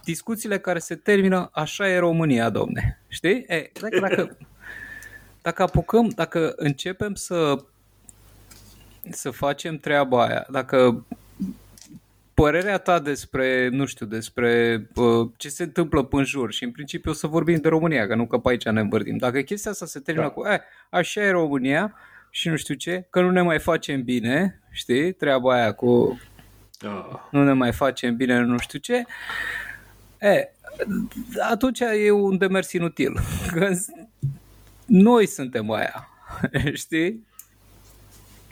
[0.03, 3.03] discuțiile care se termină, așa e România, domne.
[3.07, 3.43] Știi?
[3.47, 4.37] E, dacă, dacă,
[5.41, 7.65] dacă apucăm, dacă începem să
[9.09, 11.05] să facem treaba aia, dacă
[12.33, 17.11] părerea ta despre, nu știu, despre uh, ce se întâmplă în jur și în principiu
[17.11, 19.17] o să vorbim de România, că nu că pe aici ne învârtim.
[19.17, 20.33] Dacă chestia asta se termină da.
[20.33, 21.95] cu, eh, așa e România
[22.29, 26.19] și nu știu ce, că nu ne mai facem bine, știi, treaba aia cu
[26.79, 27.27] da.
[27.31, 29.03] nu ne mai facem bine, nu știu ce,
[30.19, 30.49] e,
[31.49, 33.19] atunci e un demers inutil.
[33.53, 33.71] Că
[34.85, 36.09] noi suntem aia,
[36.73, 37.27] știi?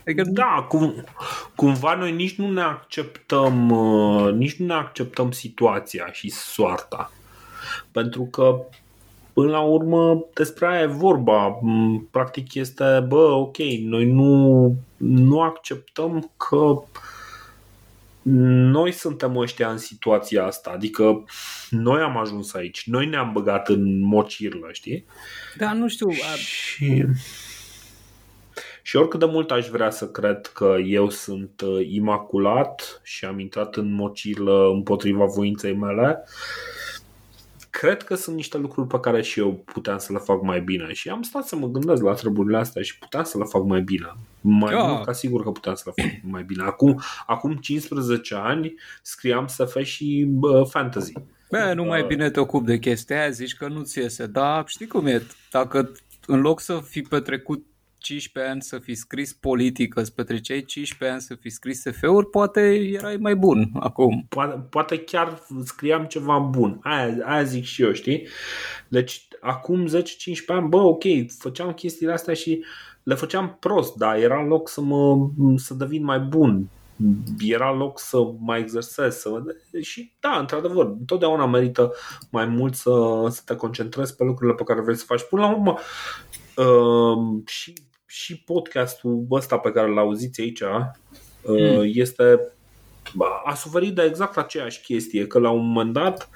[0.09, 0.29] Adică...
[0.29, 1.03] Da, cum,
[1.55, 7.11] cumva noi nici nu ne acceptăm, uh, nici nu ne acceptăm situația și soarta.
[7.91, 8.61] Pentru că
[9.33, 11.59] până la urmă despre aia e vorba.
[12.11, 16.83] Practic este, bă, ok, noi nu, nu acceptăm că
[18.71, 21.23] noi suntem ăștia în situația asta, adică
[21.69, 25.05] noi am ajuns aici, noi ne-am băgat în mocirlă, știi?
[25.57, 26.09] Da, nu știu.
[26.35, 27.05] Și...
[28.89, 33.39] Și oricât de mult aș vrea să cred că eu sunt uh, imaculat și am
[33.39, 36.23] intrat în mocilă împotriva voinței mele,
[37.69, 40.93] cred că sunt niște lucruri pe care și eu puteam să le fac mai bine
[40.93, 43.81] și am stat să mă gândesc la treburile astea și puteam să le fac mai
[43.81, 44.13] bine.
[44.41, 44.87] Mai yeah.
[44.87, 46.63] mult ca sigur că puteam să le fac mai bine.
[46.63, 51.13] Acum, acum 15 ani scriam SF și uh, fantasy.
[51.49, 54.63] Bă, nu mai uh, bine te ocupi de chestia aia, zici că nu-ți iese, dar
[54.67, 55.21] știi cum e,
[55.51, 55.91] dacă
[56.25, 57.63] în loc să fi petrecut
[57.99, 62.61] 15 ani să fi scris politică, să petreceai 15 ani să fi scris SF-uri, poate
[62.75, 64.25] erai mai bun acum.
[64.29, 66.79] Poate, poate chiar scriam ceva bun.
[66.83, 68.27] Aia, aia zic și eu, știi?
[68.87, 69.91] Deci acum 10-15
[70.47, 71.03] ani, bă, ok,
[71.37, 72.63] făceam chestiile astea și
[73.03, 76.69] le făceam prost, dar era loc să mă să devin mai bun.
[77.39, 79.41] Era loc să mai exersez să...
[79.81, 81.93] și da, într-adevăr, întotdeauna merită
[82.31, 82.91] mai mult să,
[83.29, 85.27] să te concentrezi pe lucrurile pe care vrei să faci.
[85.29, 85.77] Până la urmă,
[86.55, 87.73] uh, și
[88.11, 90.61] și podcastul ăsta pe care l auziți aici
[91.43, 91.81] mm.
[91.83, 92.51] este
[93.45, 96.29] a suferit de exact aceeași chestie, că la un moment dat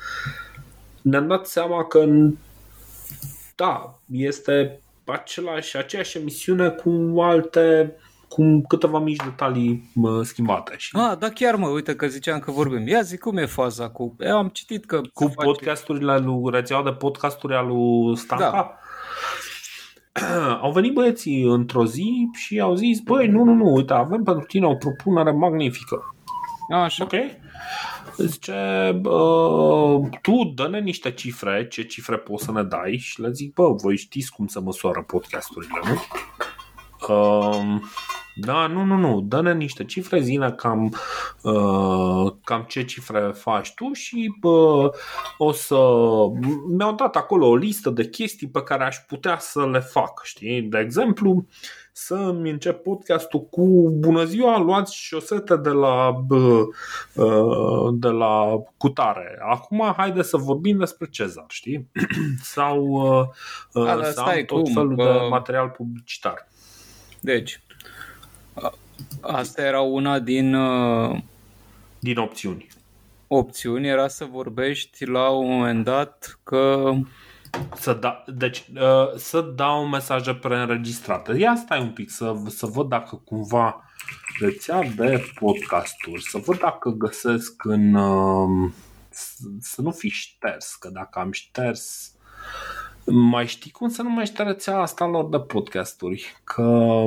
[1.02, 2.06] ne-am dat seama că
[3.56, 7.96] da, este același, aceeași emisiune cu alte
[8.28, 10.74] cu câteva mici detalii mă, schimbate.
[10.78, 10.98] Și...
[10.98, 12.88] Ah, da chiar mă, uite că ziceam că vorbim.
[12.88, 14.16] Ia zi, cum e faza cu...
[14.20, 15.02] Eu am citit că...
[15.14, 18.52] Cu podcasturile lui, rețeaua de podcasturi al lui Stanca?
[18.52, 18.78] Da.
[20.62, 24.46] Au venit băieții într-o zi și au zis, băi, nu, nu, nu, uite, avem pentru
[24.46, 26.16] tine o propunere magnifică.
[26.70, 27.04] Așa.
[27.04, 27.14] Ok?
[28.18, 28.54] Zice,
[29.04, 33.74] uh, tu dă-ne niște cifre, ce cifre poți să ne dai și le zic, bă,
[33.74, 36.02] voi știți cum să măsoară podcasturile, nu?
[37.16, 37.82] Uh,
[38.36, 40.96] da, nu, nu, nu, dă-ne niște cifre, zine cam,
[41.42, 44.90] uh, cam ce cifre faci tu și uh,
[45.38, 45.76] o să...
[46.68, 50.62] Mi-au dat acolo o listă de chestii pe care aș putea să le fac, știi?
[50.62, 51.46] De exemplu,
[51.92, 59.38] să-mi încep podcastul cu Bună ziua, luați șosete de la, uh, de la cutare.
[59.50, 61.90] Acum haide să vorbim despre Cezar, știi?
[62.54, 62.82] Sau
[63.74, 64.74] uh, A, să am tot cum?
[64.74, 66.48] felul de material publicitar.
[67.20, 67.64] Deci,
[69.22, 70.54] Asta era una din...
[70.54, 71.20] Uh,
[72.00, 72.68] din opțiuni.
[73.28, 76.92] Opțiuni era să vorbești la un moment dat că...
[77.76, 81.38] Să da, deci uh, să dau mesaje preînregistrate.
[81.38, 83.84] Ia stai un pic să, să văd dacă cumva
[84.40, 87.94] rețea de podcasturi, să văd dacă găsesc în...
[87.94, 88.72] Uh,
[89.60, 92.14] să nu fi șters, că dacă am șters
[93.06, 96.42] mai știi cum să numește rețea asta lor de podcasturi?
[96.44, 97.06] Că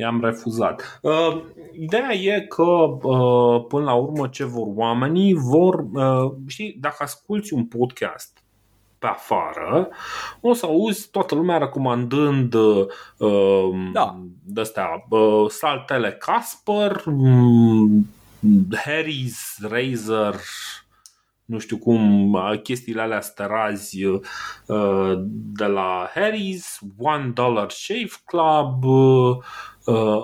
[0.00, 1.00] i-am refuzat.
[1.02, 1.42] Uh,
[1.78, 5.34] ideea e că, uh, până la urmă, ce vor oamenii?
[5.34, 8.44] Vor, uh, știi, dacă asculti un podcast
[8.98, 9.88] pe afară,
[10.40, 12.86] o să auzi toată lumea recomandând uh,
[13.92, 14.20] da.
[14.44, 18.06] de-astea, uh, saltele Casper, um,
[18.76, 20.40] Harry's Razor,
[21.44, 25.12] nu știu cum, chestiile alea sterazi uh,
[25.52, 29.36] de la Harry's, One Dollar Shave Club, uh,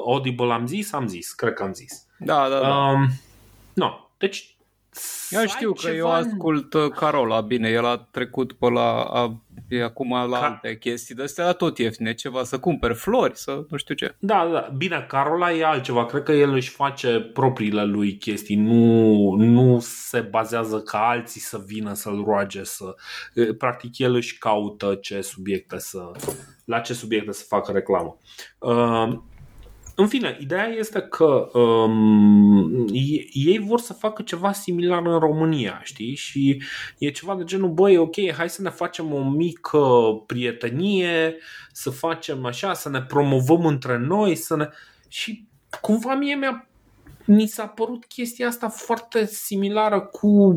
[0.06, 2.06] Audible am zis, am zis, cred că am zis.
[2.18, 2.68] Da, da, da.
[2.68, 3.08] Um,
[3.74, 4.10] no.
[4.18, 4.56] Deci
[5.30, 9.82] Eu știu că eu ascult uh, Carola, bine, el a trecut pe la, a, e
[9.82, 10.46] acum la Ca...
[10.46, 14.14] alte chestii de astea, tot ieftine, ceva, să cumperi flori, să nu știu ce.
[14.18, 19.30] Da, da, bine, Carola e altceva, cred că el își face propriile lui chestii, nu,
[19.32, 22.94] nu se bazează ca alții să vină să-l roage, să,
[23.58, 26.10] practic el își caută ce subiecte să,
[26.64, 28.18] la ce subiecte să facă reclamă.
[28.58, 29.18] Uh,
[29.98, 32.86] în fine, ideea este că um,
[33.32, 36.14] ei vor să facă ceva similar în România, știi?
[36.14, 36.62] Și
[36.98, 39.88] e ceva de genul, băi, ok, hai să ne facem o mică
[40.26, 41.36] prietenie,
[41.72, 44.68] să facem așa, să ne promovăm între noi, să ne...
[45.08, 45.46] Și
[45.80, 46.68] cumva mie mi-a
[47.28, 50.56] mi s-a părut chestia asta foarte similară cu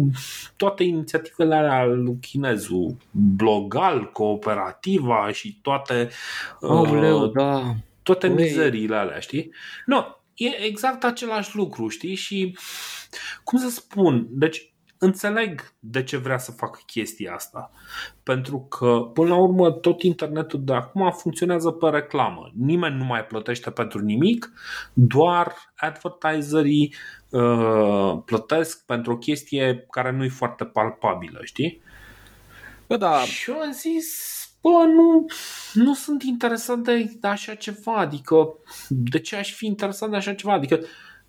[0.55, 6.09] toate inițiativele alea lui Chinezu, Blogal, Cooperativa și toate
[6.59, 7.75] oh, uh, da
[8.13, 8.43] toate Ui.
[8.43, 9.53] mizeriile alea, știi?
[9.85, 12.15] Nu, no, e exact același lucru, știi?
[12.15, 12.57] Și
[13.43, 17.71] cum să spun, deci înțeleg de ce vrea să facă chestia asta.
[18.23, 22.51] Pentru că, până la urmă, tot internetul de acum funcționează pe reclamă.
[22.55, 24.51] Nimeni nu mai plătește pentru nimic,
[24.93, 26.95] doar advertiserii
[27.29, 31.81] uh, plătesc pentru o chestie care nu e foarte palpabilă, știi?
[32.87, 33.19] Bă, da.
[33.19, 35.25] Și eu am zis, bă, nu,
[35.73, 38.53] nu sunt interesat de așa ceva, adică
[38.87, 40.53] de ce aș fi interesat de așa ceva?
[40.53, 40.79] Adică,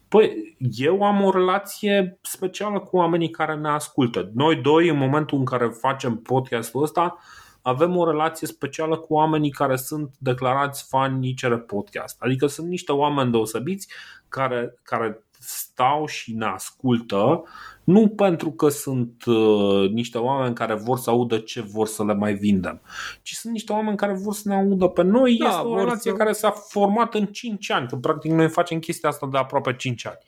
[0.08, 4.30] păi, eu am o relație specială cu oamenii care ne ascultă.
[4.34, 7.18] Noi doi, în momentul în care facem podcastul ăsta,
[7.62, 12.16] avem o relație specială cu oamenii care sunt declarați fani ICR Podcast.
[12.22, 13.88] Adică sunt niște oameni deosebiți
[14.28, 17.44] care, care stau și ne ascultă
[17.84, 22.14] nu pentru că sunt uh, niște oameni care vor să audă ce vor să le
[22.14, 22.80] mai vindem,
[23.22, 25.36] ci sunt niște oameni care vor să ne audă pe noi.
[25.36, 26.16] Da, este o relație să...
[26.16, 30.06] care s-a format în 5 ani, că practic noi facem chestia asta de aproape 5
[30.06, 30.18] ani.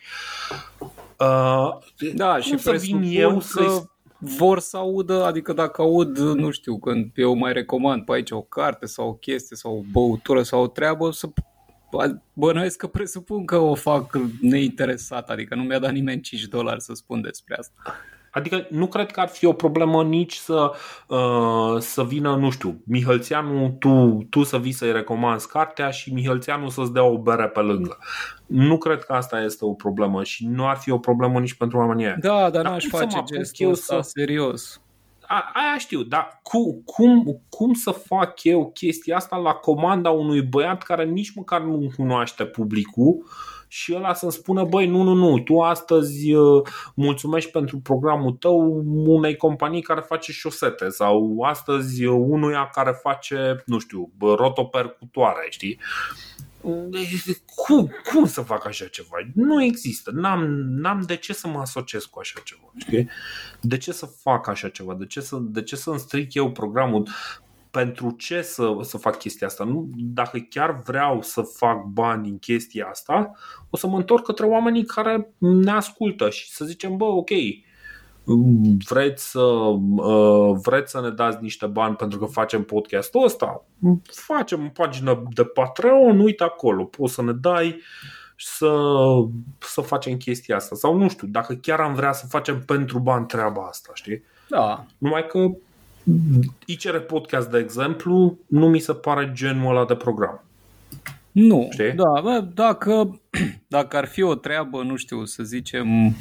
[1.19, 3.83] Uh, da, și să vin eu să
[4.19, 8.41] vor să audă, adică dacă aud, nu știu, când eu mai recomand pe aici o
[8.41, 11.29] carte sau o chestie sau o băutură sau o treabă, să
[12.33, 16.95] bănuiesc că presupun că o fac neinteresat, adică nu mi-a dat nimeni 5 dolari să
[16.95, 17.97] spun despre asta.
[18.33, 20.73] Adică nu cred că ar fi o problemă nici să,
[21.07, 26.69] uh, să vină, nu știu, Mihălțeanu, tu, tu să vii să-i recomanzi cartea și Mihălțeanu
[26.69, 27.99] să-ți dea o bere pe lângă.
[28.47, 31.79] Nu cred că asta este o problemă și nu ar fi o problemă nici pentru
[31.79, 32.17] oamenii aia.
[32.21, 34.11] Da, dar, dar n-aș face gestul ăsta să...
[34.15, 34.81] serios
[35.27, 40.43] a, aia știu, dar cu, cum, cum să fac eu chestia asta la comanda unui
[40.43, 43.27] băiat care nici măcar nu cunoaște publicul
[43.69, 46.63] și ăla să-mi spună, băi, nu, nu, nu, tu astăzi uh,
[46.95, 53.79] mulțumești pentru programul tău unei companii care face șosete sau astăzi unuia care face, nu
[53.79, 55.79] știu, rotopercutoare, știi?
[57.55, 59.17] Cum, cum să fac așa ceva?
[59.35, 60.11] Nu există.
[60.11, 62.73] N-am, n-am de ce să mă asociez cu așa ceva.
[62.77, 63.09] Știi?
[63.61, 64.95] De ce să fac așa ceva?
[64.95, 67.09] De ce, să, de ce să-mi stric eu programul?
[67.71, 69.65] Pentru ce să, să fac chestia asta?
[69.65, 73.33] Nu, dacă chiar vreau să fac bani în chestia asta,
[73.71, 77.31] o să mă întorc către oamenii care ne ascultă și să zicem, bă, ok,
[78.89, 83.65] vreți să, uh, vreți să ne dați niște bani pentru că facem podcastul ăsta?
[84.03, 87.81] Facem o pagină de Patreon, uite acolo, poți să ne dai
[88.37, 88.75] să,
[89.59, 90.75] să facem chestia asta.
[90.75, 94.23] Sau nu știu, dacă chiar am vrea să facem pentru bani treaba asta, știi?
[94.49, 94.87] Da.
[94.99, 95.51] Numai că
[96.67, 100.43] ICR Podcast, de exemplu, nu mi se pare genul ăla de program.
[101.33, 101.93] Nu, Știi?
[101.93, 103.21] da, bă, dacă,
[103.69, 106.17] dacă ar fi o treabă, nu știu, să zicem,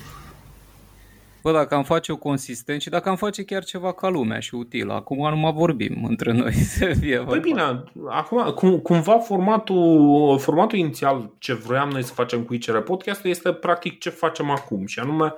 [1.41, 4.55] Bă, dacă am face o consistent și dacă am face chiar ceva ca lumea și
[4.55, 6.53] util, acum nu mai vorbim între noi.
[6.77, 12.43] Să fie păi bine, acum, cum, cumva formatul, formatul inițial ce vroiam noi să facem
[12.43, 15.33] cu ICR Podcast este practic ce facem acum și anume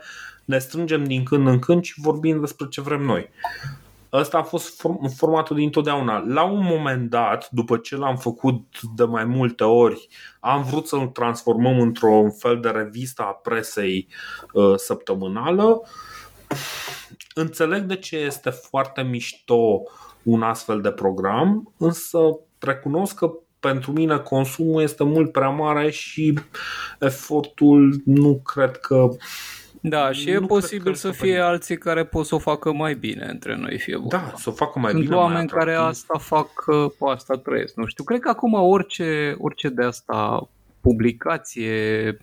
[0.45, 3.29] ne strângem din când în când și vorbim despre ce vrem noi.
[4.13, 4.81] Ăsta a fost
[5.15, 6.17] formatul din totdeauna.
[6.27, 10.07] La un moment dat, după ce l-am făcut de mai multe ori,
[10.39, 14.07] am vrut să-l transformăm într-un fel de revistă a presei
[14.53, 15.81] uh, săptămânală.
[17.35, 19.81] Înțeleg de ce este foarte mișto
[20.23, 22.19] un astfel de program, însă
[22.59, 26.33] recunosc că pentru mine consumul este mult prea mare și
[26.99, 29.09] efortul nu cred că
[29.85, 33.55] da, și e posibil să fie alții care pot să o facă mai bine între
[33.55, 34.07] noi, fie bun.
[34.07, 35.15] Da, să o facă mai Sunt bine.
[35.15, 37.75] Sunt oameni care asta fac, uh, pe asta trăiesc.
[37.75, 40.49] Nu știu, cred că acum orice, orice de asta
[40.81, 42.17] publicație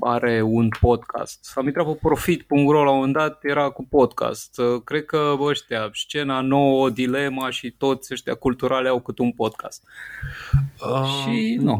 [0.00, 1.44] are un podcast.
[1.44, 4.58] S-am intrat pe profit.ro la un moment dat, era cu podcast.
[4.58, 9.82] Uh, cred că ăștia, scena nouă, dilema și toți ăștia culturale au cât un podcast.
[10.90, 11.76] Uh, și nu.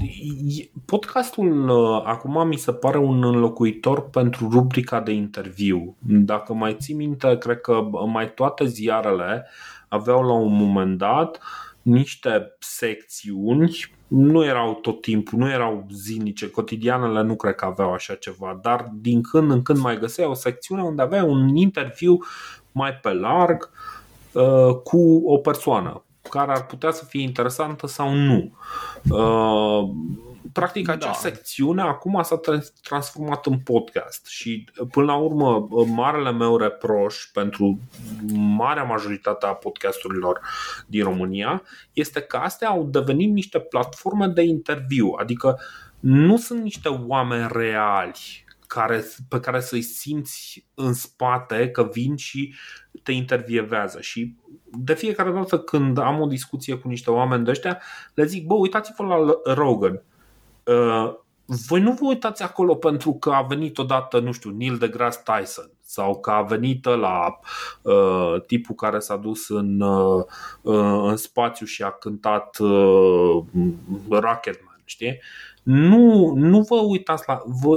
[0.85, 5.97] Podcastul uh, acum mi se pare un înlocuitor pentru rubrica de interviu.
[5.99, 9.47] Dacă mai ții minte, cred că mai toate ziarele
[9.89, 11.41] aveau la un moment dat
[11.83, 18.15] niște secțiuni nu erau tot timpul, nu erau zilnice, cotidianele nu cred că aveau așa
[18.15, 22.19] ceva, dar din când în când mai găseai o secțiune unde avea un interviu
[22.73, 23.71] mai pe larg
[24.33, 28.53] uh, cu o persoană care ar putea să fie interesantă sau nu.
[30.51, 31.12] Uh, practic acea da.
[31.12, 32.40] secțiune acum s-a
[32.82, 37.78] transformat în podcast și până la urmă marele meu reproș pentru
[38.32, 40.40] marea majoritate a podcasturilor
[40.86, 45.61] din România este că astea au devenit niște platforme de interviu, adică
[46.01, 52.55] nu sunt niște oameni reali care, pe care să-i simți în spate că vin și
[53.03, 54.01] te intervievează.
[54.01, 54.34] Și
[54.72, 57.82] de fiecare dată când am o discuție cu niște oameni de ăștia,
[58.14, 59.92] le zic, bă, uitați-vă la Rogan.
[59.92, 60.01] Uh,
[61.68, 65.71] voi nu vă uitați acolo pentru că a venit odată, nu știu, Neil deGrasse Tyson
[65.83, 67.39] sau că a venit la
[67.83, 70.25] uh, tipul care s-a dus în, uh,
[70.62, 73.45] uh, în spațiu și a cântat uh,
[74.09, 75.21] Rocketman, știi?
[75.62, 77.43] Nu, nu vă uitați la...
[77.62, 77.77] Vă,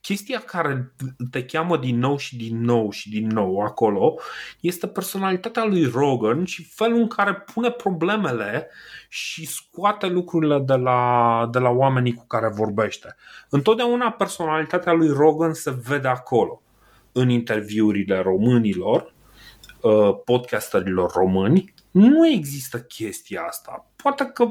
[0.00, 0.92] chestia care
[1.30, 4.14] te cheamă din nou și din nou și din nou acolo
[4.60, 8.68] este personalitatea lui Rogan și felul în care pune problemele
[9.08, 13.16] și scoate lucrurile de la, de la oamenii cu care vorbește.
[13.50, 16.62] Întotdeauna personalitatea lui Rogan se vede acolo,
[17.12, 19.14] în interviurile românilor,
[19.82, 21.74] uh, podcasterilor români.
[21.90, 23.87] Nu există chestia asta.
[24.02, 24.48] Poate că,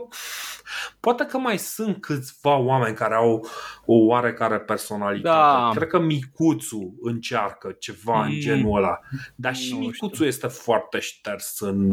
[0.99, 3.47] poate că mai sunt câțiva oameni care au
[3.85, 5.61] o oarecare personalitate.
[5.61, 5.71] Da.
[5.75, 8.23] Cred că Micuțu încearcă ceva mm.
[8.23, 8.99] în genul ăla.
[9.35, 10.25] Dar și nu Micuțu știu.
[10.25, 11.91] este foarte șters în,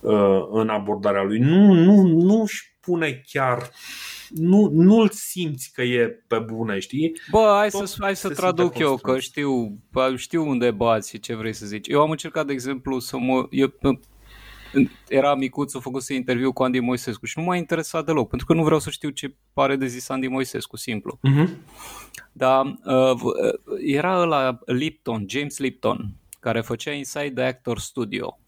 [0.00, 1.38] uh, în abordarea lui.
[1.38, 3.70] Nu, nu, nu își pune chiar
[4.30, 7.12] nu, nu-l simți că e pe bune, știi?
[7.30, 9.78] Bă, hai Tot să, hai să traduc eu, că știu,
[10.16, 11.88] știu unde bați și ce vrei să zici.
[11.88, 13.46] Eu am încercat, de exemplu, să mă...
[13.50, 13.72] Eu,
[15.08, 18.46] era micuț, a făcut să interviu cu Andy Moisescu și nu m-a interesat deloc, pentru
[18.46, 21.18] că nu vreau să știu ce pare de zis Andy Moisescu, simplu.
[21.28, 21.48] Uh-huh.
[22.32, 23.32] Dar uh, uh,
[23.86, 28.38] era la Lipton, James Lipton, care făcea Inside the Actor Studio.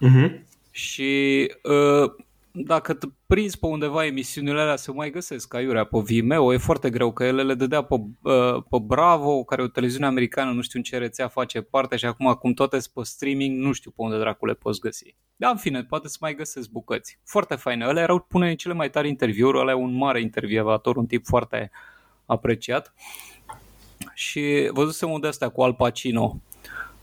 [0.00, 0.40] Uh-huh.
[0.70, 2.23] Și uh,
[2.56, 6.56] dacă te prinzi pe undeva emisiunile alea se mai găsesc ca iurea pe Vimeo, e
[6.56, 10.52] foarte greu că ele le dădea pe, uh, pe Bravo, care e o televiziune americană,
[10.52, 13.72] nu știu în ce rețea face parte și acum cum toate sunt pe streaming, nu
[13.72, 15.16] știu pe unde dracu le poți găsi.
[15.36, 17.18] Dar în fine, poate să mai găsesc bucăți.
[17.24, 17.86] Foarte faine.
[17.88, 21.24] Ele erau pune în cele mai tari interviuri, ăla e un mare intervievator, un tip
[21.26, 21.70] foarte
[22.26, 22.94] apreciat.
[24.14, 26.40] Și văzusem unde astea cu Al Pacino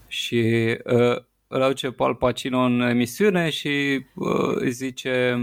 [0.07, 0.43] și
[0.85, 5.35] uh, îl aduce pe Al Pacino în emisiune și uh, îi zice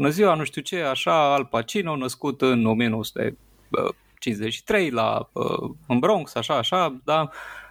[0.00, 6.34] Bună ziua, nu știu ce, așa, Al Pacino, născut în 1953 la, uh, în Bronx,
[6.34, 7.30] așa, așa, da,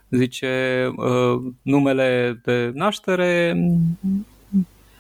[0.10, 3.56] zice uh, numele de naștere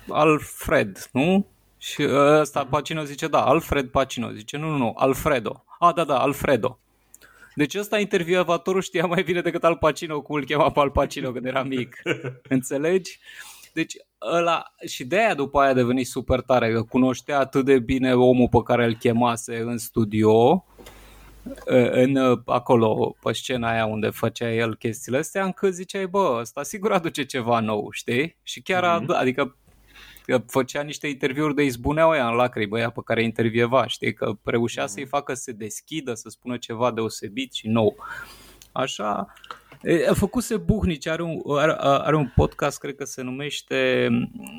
[0.07, 1.47] Alfred, nu?
[1.77, 5.63] Și ăsta Pacino zice, da, Alfred Pacino, zice, nu, nu, nu, Alfredo.
[5.79, 6.79] Ah, da, da, Alfredo.
[7.59, 11.31] Deci ăsta intervievatorul știa mai bine decât Al Pacino, cum îl chema pe Al Pacino
[11.31, 12.01] când era mic.
[12.55, 13.19] Înțelegi?
[13.73, 17.79] Deci ăla, și de aia după aia a devenit super tare, că cunoștea atât de
[17.79, 20.65] bine omul pe care îl chemase în studio,
[21.91, 26.91] în, acolo, pe scena aia unde făcea el chestiile astea, încât ziceai, bă, ăsta sigur
[26.91, 28.37] aduce ceva nou, știi?
[28.43, 29.05] Și chiar, mm-hmm.
[29.07, 29.57] adică
[30.29, 34.37] că făcea niște interviuri de izbuneau ăia în lacrimi, ăia pe care intervieva, știi, că
[34.43, 34.89] reușea mm.
[34.89, 37.95] să-i facă să se deschidă, să spună ceva deosebit și nou.
[38.71, 39.33] Așa,
[40.09, 44.09] a făcuse Buhnici, are un, are, are un podcast, cred că se numește,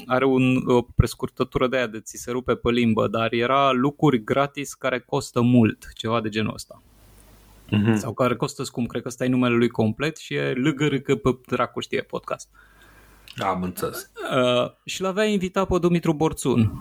[0.07, 4.25] are un, o prescurtătură de aia de ți se rupe pe limbă, dar era lucruri
[4.25, 6.83] gratis care costă mult, ceva de genul ăsta.
[7.67, 7.95] Mm-hmm.
[7.95, 11.37] Sau care costă scump, cred că ăsta e numele lui complet și e lâgărâcă pe
[11.47, 12.49] dracu știe podcast.
[13.37, 14.11] Am înțeles.
[14.35, 16.73] Uh, și l-avea invitat pe Dumitru Borțun.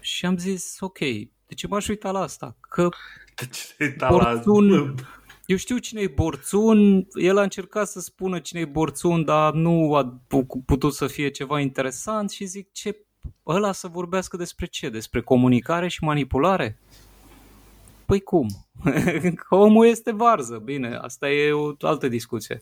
[0.00, 2.56] Și am zis, ok, de ce m-aș uita la asta?
[2.60, 2.88] Că
[3.34, 4.94] de ce Borțun, la...
[5.46, 9.94] eu știu cine e Borțun, el a încercat să spună cine e Borțun, dar nu
[9.94, 10.20] a
[10.66, 12.96] putut să fie ceva interesant și zic, ce
[13.46, 14.88] ăla să vorbească despre ce?
[14.88, 16.78] Despre comunicare și manipulare?
[18.06, 18.48] Păi cum?
[19.48, 22.60] Că omul este varză, bine, asta e o altă discuție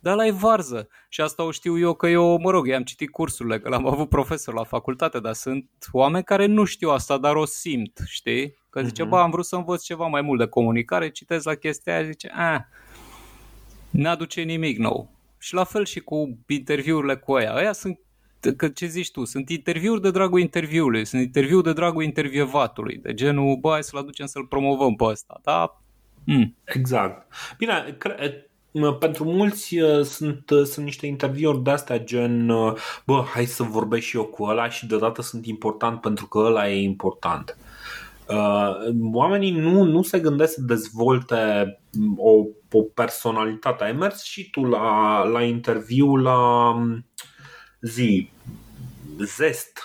[0.00, 0.88] dar la e varză.
[1.08, 4.08] Și asta o știu eu că eu, mă rog, i-am citit cursurile, că l-am avut
[4.08, 8.56] profesor la facultate, dar sunt oameni care nu știu asta, dar o simt, știi?
[8.70, 9.08] Că zice, uh-huh.
[9.08, 12.30] bă, am vrut să învăț ceva mai mult de comunicare, citesc la chestia aia, zice,
[12.34, 12.68] a,
[13.90, 15.10] n-aduce nimic nou.
[15.38, 17.54] Și la fel și cu interviurile cu aia.
[17.54, 17.98] Aia sunt
[18.56, 23.14] că ce zici tu, sunt interviuri de dragul interviului, sunt interviuri de dragul intervievatului, de
[23.14, 25.80] genul, bă, hai să-l aducem să-l promovăm pe ăsta, da?
[26.24, 26.56] Mm.
[26.64, 27.32] Exact.
[27.56, 28.47] Bine, cre-
[28.98, 32.46] pentru mulți sunt, sunt niște interviuri de astea gen
[33.04, 36.70] bă, hai să vorbesc și eu cu ăla și deodată sunt important pentru că ăla
[36.70, 37.56] e important.
[39.12, 41.80] Oamenii nu, nu se gândesc să dezvolte
[42.16, 42.30] o,
[42.70, 43.84] o personalitate.
[43.84, 46.72] Ai mers și tu la, la interviu la
[47.80, 48.30] zi
[49.18, 49.78] Zest,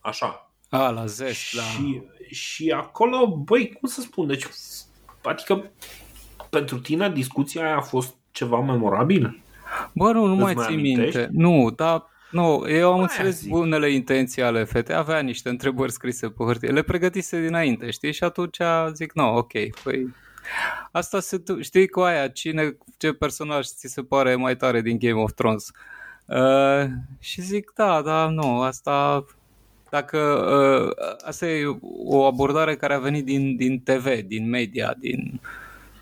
[0.00, 0.50] așa.
[0.68, 1.62] A, la Zest, și, da.
[2.30, 4.46] Și acolo, băi, cum să spun, deci,
[5.22, 5.70] adică
[6.50, 9.42] pentru tine discuția aia a fost ceva memorabil?
[9.92, 11.28] Bă, nu, nu Îți mai țin minte.
[11.32, 13.50] Nu, dar nu, eu am Aia înțeles zic.
[13.50, 18.12] bunele intenții ale fetei, avea niște întrebări scrise pe hârtie, le pregătise dinainte, știi?
[18.12, 18.58] Și atunci
[18.92, 20.14] zic, nu, ok, păi
[20.92, 25.20] Asta se, știi cu aia, cine, ce personaj ți se pare mai tare din Game
[25.20, 25.70] of Thrones?
[26.26, 26.84] Uh,
[27.18, 29.24] și zic, da, da, nu, asta
[29.90, 35.40] dacă uh, asta e o abordare care a venit din, din TV, din media, din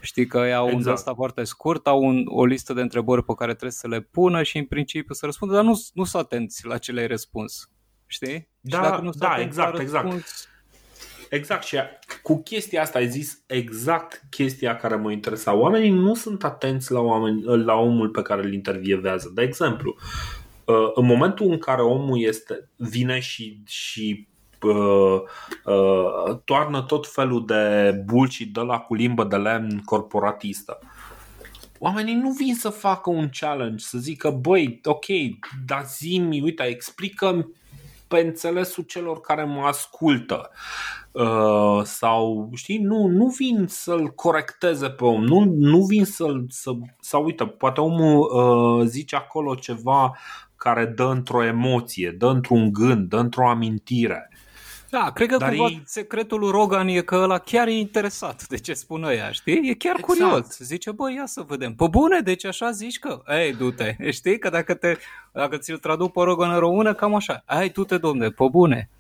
[0.05, 0.87] Știi că au exact.
[0.87, 4.01] un ăsta foarte scurt, au un, o listă de întrebări pe care trebuie să le
[4.01, 7.71] pună și în principiu să răspundă, dar nu, nu sunt atenți la ce le-ai răspuns.
[8.07, 8.49] Știi?
[8.61, 10.25] Da, și dacă nu da exact, exact.
[11.31, 11.77] Exact și
[12.23, 15.55] cu chestia asta ai zis exact chestia care mă interesa.
[15.55, 19.31] Oamenii nu sunt atenți la, oameni, la omul pe care îl intervievează.
[19.35, 19.97] De exemplu,
[20.65, 24.29] uh, în momentul în care omul este vine și, și
[24.65, 25.21] uh,
[25.65, 30.79] uh, toarnă tot felul de bullshit de la cu limbă de lemn corporatistă.
[31.79, 35.05] Oamenii nu vin să facă un challenge, să zică, băi, ok,
[35.67, 37.49] dar zi uite, explică
[38.09, 40.51] pe înțelesul celor care mă ascultă.
[41.13, 46.71] Uh, sau, știi, nu, nu vin să-l corecteze pe om, nu, nu vin să-l, să,
[47.01, 50.17] sau uite, poate omul uh, zice acolo ceva
[50.57, 54.31] care dă într-o emoție, dă într-un gând, dă într-o amintire.
[54.95, 55.83] Da, cred că Dar cumva ei...
[55.85, 59.69] secretul lui Rogan e că ăla chiar e interesat de ce spun ăia, știi?
[59.69, 60.03] E chiar exact.
[60.03, 60.59] curios.
[60.59, 61.75] Zice, bă, ia să vedem.
[61.75, 63.97] Pe bune, deci așa zici că, ei, du-te.
[64.11, 64.39] Știi?
[64.39, 64.97] Că dacă, te,
[65.33, 67.43] dacă ți-l traduc pe Rogan în română, cam așa.
[67.47, 68.91] Ai, du-te, domne, pe bune.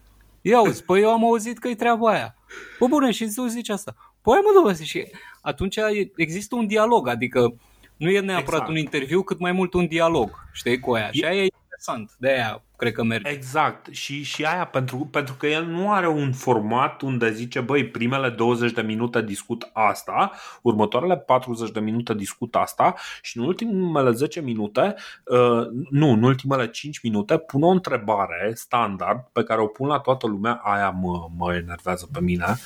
[0.40, 2.36] Ia uzi, păi eu am auzit că e treaba aia.
[2.78, 3.95] Pe bune, și tu zici asta.
[4.22, 5.07] Păi mă, domne, și
[5.40, 5.76] atunci
[6.16, 7.55] există un dialog, adică
[7.97, 8.68] nu e neapărat exact.
[8.68, 11.09] un interviu, cât mai mult un dialog, știi, cu aia.
[11.12, 11.16] E...
[11.16, 13.28] Și aia e interesant, de aia cred că merge.
[13.28, 17.88] Exact, și, și aia pentru, pentru că el nu are un format unde zice, băi,
[17.88, 24.10] primele 20 de minute discut asta, următoarele 40 de minute discut asta și în ultimele
[24.10, 24.94] 10 minute,
[25.24, 29.98] uh, nu, în ultimele 5 minute pun o întrebare standard pe care o pun la
[29.98, 32.56] toată lumea, aia mă, mă enervează pe mine,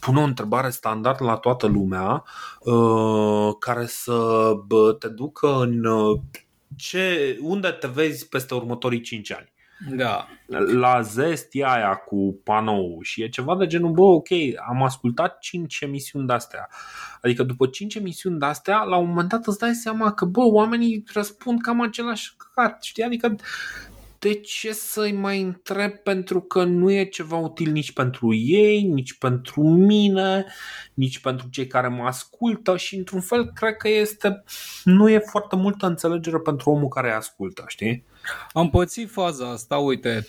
[0.00, 2.24] pun o întrebare standard la toată lumea
[2.60, 4.52] uh, care să
[4.98, 6.20] te ducă în uh,
[6.76, 9.54] ce, unde te vezi peste următorii 5 ani.
[9.90, 10.28] Da.
[10.72, 14.28] La zest e aia cu panou și e ceva de genul, bă, ok,
[14.68, 16.68] am ascultat 5 emisiuni de-astea.
[17.22, 21.04] Adică după 5 emisiuni de-astea, la un moment dat îți dai seama că, bă, oamenii
[21.12, 23.02] răspund cam același căcat, știi?
[23.02, 23.36] Adică
[24.18, 29.18] de ce să-i mai întreb pentru că nu e ceva util nici pentru ei, nici
[29.18, 30.46] pentru mine,
[30.94, 34.44] nici pentru cei care mă ascultă și într-un fel cred că este
[34.84, 38.04] nu e foarte multă înțelegere pentru omul care ascultă, știi?
[38.52, 40.26] Am pățit faza asta, uite,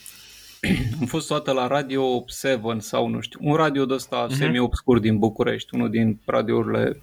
[0.99, 4.35] am fost toată la Radio 7 sau nu știu, un radio de ăsta uh-huh.
[4.35, 7.01] semi-obscur din București, unul din radiourile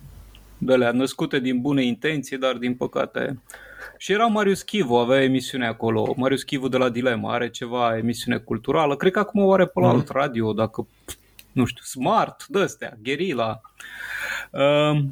[0.59, 3.39] de alea născute din bune intenții, dar din păcate
[3.97, 6.15] și era Marius Chivu, avea emisiune acolo.
[6.17, 8.97] Marius Chivu de la Dilema are ceva emisiune culturală.
[8.97, 9.93] Cred că acum o are pe la mm.
[9.93, 10.87] alt radio, dacă,
[11.53, 13.61] nu știu, Smart, de-astea, Guerilla.
[14.51, 15.05] Uh,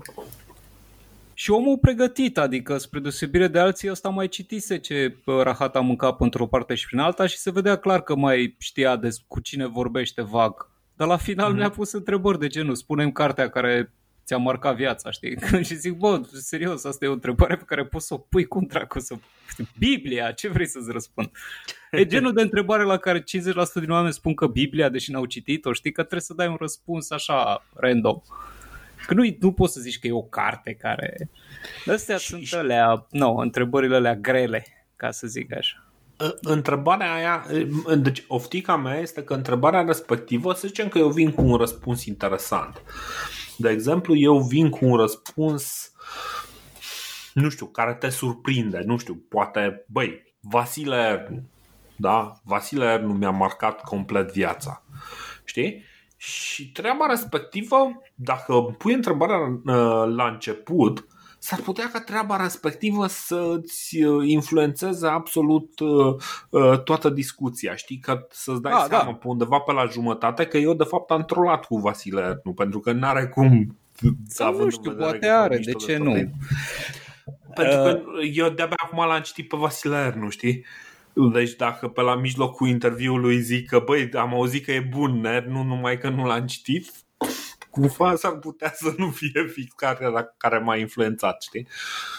[1.34, 6.20] și omul pregătit, adică spre deosebire de alții, ăsta mai citise ce rahat a mâncat
[6.20, 9.66] într-o parte și prin alta și se vedea clar că mai știa de cu cine
[9.66, 10.70] vorbește vag.
[10.96, 11.56] Dar la final mm-hmm.
[11.56, 13.92] mi-a pus întrebări de genul, spunem cartea care
[14.24, 15.38] ți-a marcat viața, știi?
[15.68, 18.64] și zic, bă, serios, asta e o întrebare pe care poți să o pui cum
[18.64, 19.14] dracu să...
[19.78, 21.30] Biblia, ce vrei să-ți răspund?
[21.90, 23.24] E genul de întrebare la care 50%
[23.74, 27.10] din oameni spun că Biblia, deși n-au citit-o, știi că trebuie să dai un răspuns
[27.10, 28.20] așa, random.
[29.06, 31.30] Că nu, nu poți să zici că e o carte care...
[31.86, 35.86] Astea și, sunt alea, nu, întrebările alea grele, ca să zic așa.
[36.40, 37.46] Întrebarea aia,
[37.98, 42.04] deci oftica mea este că întrebarea respectivă, să zicem că eu vin cu un răspuns
[42.04, 42.82] interesant.
[43.56, 45.92] De exemplu, eu vin cu un răspuns,
[47.34, 51.42] nu știu, care te surprinde, nu știu, poate, băi, Vasile Ernu,
[51.96, 52.32] da?
[52.44, 54.82] Vasile Ernu mi-a marcat complet viața,
[55.44, 55.84] știi?
[56.16, 61.06] Și treaba respectivă, dacă pui întrebarea uh, la început,
[61.42, 67.74] s-ar putea ca treaba respectivă să-ți uh, influențeze absolut uh, toată discuția.
[67.74, 67.98] Știi?
[67.98, 69.12] Că să-ți dai A, seama da.
[69.12, 72.80] pe undeva pe la jumătate că eu de fapt am trolat cu Vasile nu pentru
[72.80, 73.76] că n-are cum
[74.26, 76.12] Sau nu știu, poate are, de ce de nu?
[77.54, 78.00] Pentru că
[78.32, 80.64] eu de-abia acum l-am citit pe Vasile Ernu, știi?
[81.32, 85.44] Deci dacă pe la mijlocul interviului zic că băi, am auzit că e bun ner,
[85.44, 86.92] nu numai că nu l-am citit,
[87.72, 91.68] cumva s-ar putea să nu fie fix care, care m-a influențat, știi?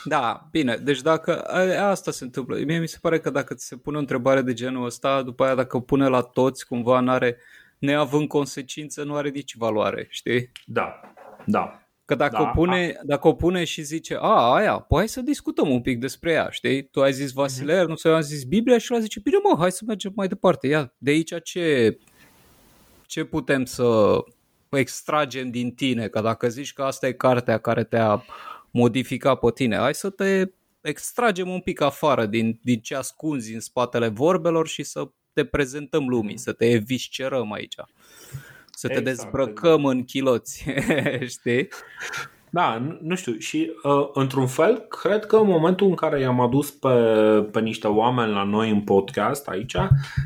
[0.03, 1.41] Da, bine, deci dacă
[1.79, 4.53] asta se întâmplă, mie mi se pare că dacă ți se pune o întrebare de
[4.53, 7.37] genul ăsta, după aia dacă o pune la toți, cumva n-are,
[7.77, 10.51] neavând consecință, nu are nici valoare, știi?
[10.65, 11.01] Da,
[11.45, 11.77] da.
[12.05, 12.41] Că dacă, da.
[12.41, 15.99] o pune, dacă o pune și zice, a, aia, păi hai să discutăm un pic
[15.99, 16.83] despre ea, știi?
[16.83, 17.87] Tu ai zis Vasile, mm-hmm.
[17.87, 20.67] nu să am zis Biblia și el zice, bine mă, hai să mergem mai departe.
[20.67, 21.97] Ia, de aici ce,
[23.05, 24.15] ce putem să
[24.79, 26.07] extragem din tine?
[26.07, 28.25] Că dacă zici că asta e cartea care te-a
[28.71, 30.45] modificat pe tine, hai să te
[30.81, 36.07] extragem un pic afară din, din ce ascunzi în spatele vorbelor și să te prezentăm
[36.07, 37.75] lumii, să te eviscerăm aici
[38.75, 39.95] să te exact, dezbrăcăm exact.
[39.95, 40.65] în chiloți,
[41.37, 41.67] știi?
[42.53, 43.37] Da, nu știu.
[43.37, 46.89] Și uh, într-un fel, cred că în momentul în care i-am adus pe,
[47.51, 49.75] pe niște oameni la noi în podcast aici,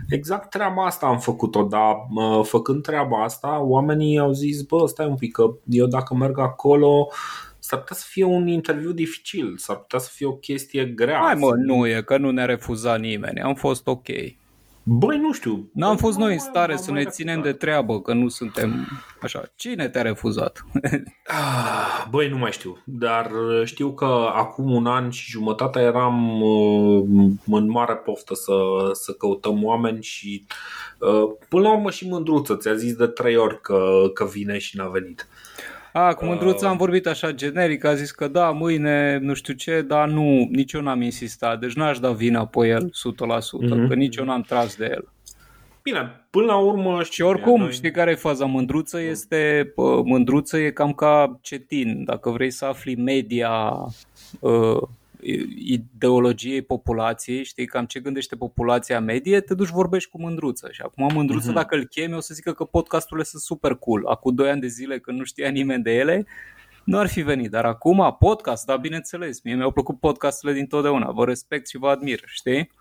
[0.10, 5.08] exact treaba asta am făcut-o, dar uh, făcând treaba asta, oamenii au zis, bă, stai
[5.08, 7.08] un pic, că eu dacă merg acolo,
[7.60, 11.20] s-ar putea să fie un interviu dificil, s-ar putea să fie o chestie grea.
[11.24, 14.08] Hai mă, nu e, că nu ne-a refuzat nimeni, am fost ok.
[14.89, 15.69] Băi, nu știu.
[15.73, 18.88] N-am fost noi în stare să ne ținem de treabă, că nu suntem
[19.22, 19.43] așa.
[19.55, 20.65] Cine te-a refuzat?
[21.26, 22.77] Ah, băi, nu mai știu.
[22.85, 23.31] Dar
[23.64, 28.53] știu că acum un an și jumătate eram uh, în mare poftă să,
[28.91, 30.45] să căutăm oameni și
[30.99, 34.77] uh, până la urmă și mândruță ți-a zis de trei ori că, că vine și
[34.77, 35.27] n-a venit.
[35.99, 39.53] A, cu Mândruța uh, am vorbit așa generic, a zis că da, mâine nu știu
[39.53, 43.88] ce, dar nu, nici eu n-am insistat, deci n-aș da vina pe el 100%, mm-hmm.
[43.88, 45.07] că nici eu n-am tras de el.
[45.84, 47.03] Bine, până la urmă...
[47.03, 47.72] Și oricum, noi...
[47.72, 48.45] știi care e faza?
[48.45, 52.03] Mândruță este, mândruță e cam ca cetin.
[52.06, 53.74] Dacă vrei să afli media
[54.40, 54.82] uh,
[55.56, 60.69] ideologiei populației, știi cam ce gândește populația medie, te duci vorbești cu mândruță.
[60.72, 61.53] Și acum mândruță, uh-huh.
[61.53, 64.07] dacă îl chemi, o să zică că podcasturile sunt super cool.
[64.07, 66.26] Acum 2 ani de zile, când nu știa nimeni de ele,
[66.84, 67.52] nu ar fi venit.
[67.52, 71.11] Dar acum, podcast, da, bineînțeles, mie mi-au plăcut podcasturile din totdeauna.
[71.11, 72.72] Vă respect și vă admir, știi?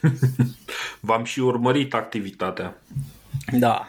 [1.00, 2.82] V-am și urmărit activitatea.
[3.58, 3.88] Da,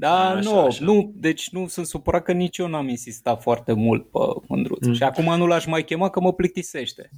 [0.00, 0.84] da, așa, nu, așa.
[0.84, 4.86] nu, deci nu sunt supărat că nici eu n-am insistat foarte mult pe Mândruț.
[4.86, 4.92] Mm.
[4.92, 7.10] Și acum nu l-aș mai chema că mă plictisește.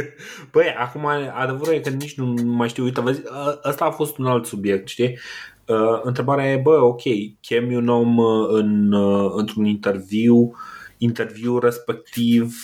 [0.52, 3.22] Păi, acum adevărul e că nici nu mai știu, uite, vezi,
[3.64, 5.18] ăsta a fost un alt subiect, știi?
[5.66, 7.02] Uh, întrebarea e, bă, ok,
[7.40, 10.52] chemi un om uh, în, uh, într-un interviu,
[10.98, 12.56] interviu respectiv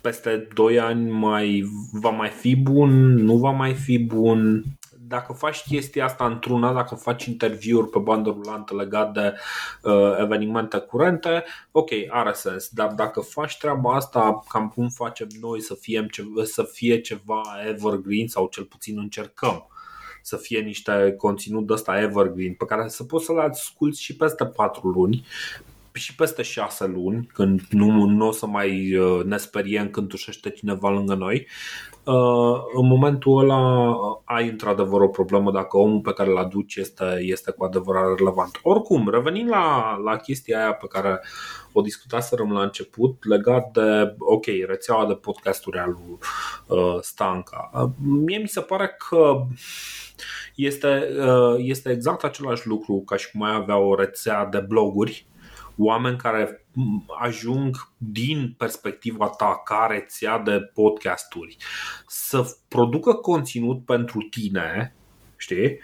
[0.00, 4.64] peste 2 ani mai va mai fi bun, nu va mai fi bun,
[5.08, 9.34] dacă faci chestia asta într-una, dacă faci interviuri pe bandă rulantă legat de
[9.82, 12.68] uh, evenimente curente, ok, are sens.
[12.68, 16.06] Dar dacă faci treaba asta cam cum facem noi să fie,
[16.42, 19.66] să fie ceva evergreen sau cel puțin încercăm
[20.22, 24.46] să fie niște conținut de ăsta evergreen pe care să poți să-l asculti și peste
[24.46, 25.26] 4 luni
[25.92, 30.50] și peste 6 luni, când nu, nu o să mai uh, ne speriem când tușește
[30.50, 31.95] cineva lângă noi, Uh,
[32.74, 37.50] în momentul ăla ai într-adevăr o problemă dacă omul pe care îl aduci este, este
[37.50, 38.58] cu adevărat relevant.
[38.62, 41.20] Oricum, revenind la, la chestia aia pe care
[41.72, 46.18] o discutaserăm la început legat de, ok, rețeaua de podcasturi al lui
[46.78, 47.70] uh, Stanca.
[47.74, 47.90] Uh,
[48.24, 49.46] mie mi se pare că
[50.54, 55.26] este, uh, este exact același lucru ca și cum ai avea o rețea de bloguri
[55.76, 56.66] oameni care
[57.20, 61.56] ajung din perspectiva ta ca rețea de podcasturi
[62.06, 64.94] să producă conținut pentru tine,
[65.36, 65.78] știi?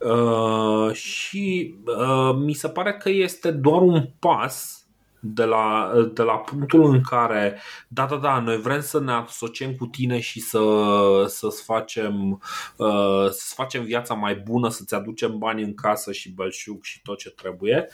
[0.00, 4.86] Uh, și uh, mi se pare că este doar un pas
[5.20, 9.74] de la, de la punctul în care, da, da, da, noi vrem să ne asociem
[9.74, 10.60] cu tine și să,
[11.26, 12.30] să-ți facem,
[12.76, 17.18] uh, să facem viața mai bună, să-ți aducem bani în casă și belșug și tot
[17.18, 17.88] ce trebuie,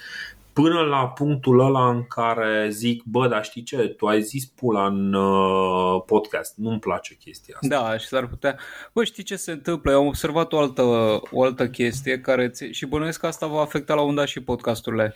[0.53, 4.87] până la punctul ăla în care zic, bă, dar știi ce, tu ai zis pula
[4.87, 7.81] în uh, podcast, nu-mi place chestia asta.
[7.81, 8.59] Da, și s-ar putea.
[8.93, 9.91] Bă, știi ce se întâmplă?
[9.91, 10.83] Eu am observat o altă,
[11.31, 12.65] o altă chestie care ți...
[12.65, 15.15] și bănuiesc că asta va afecta la un dat și podcasturile.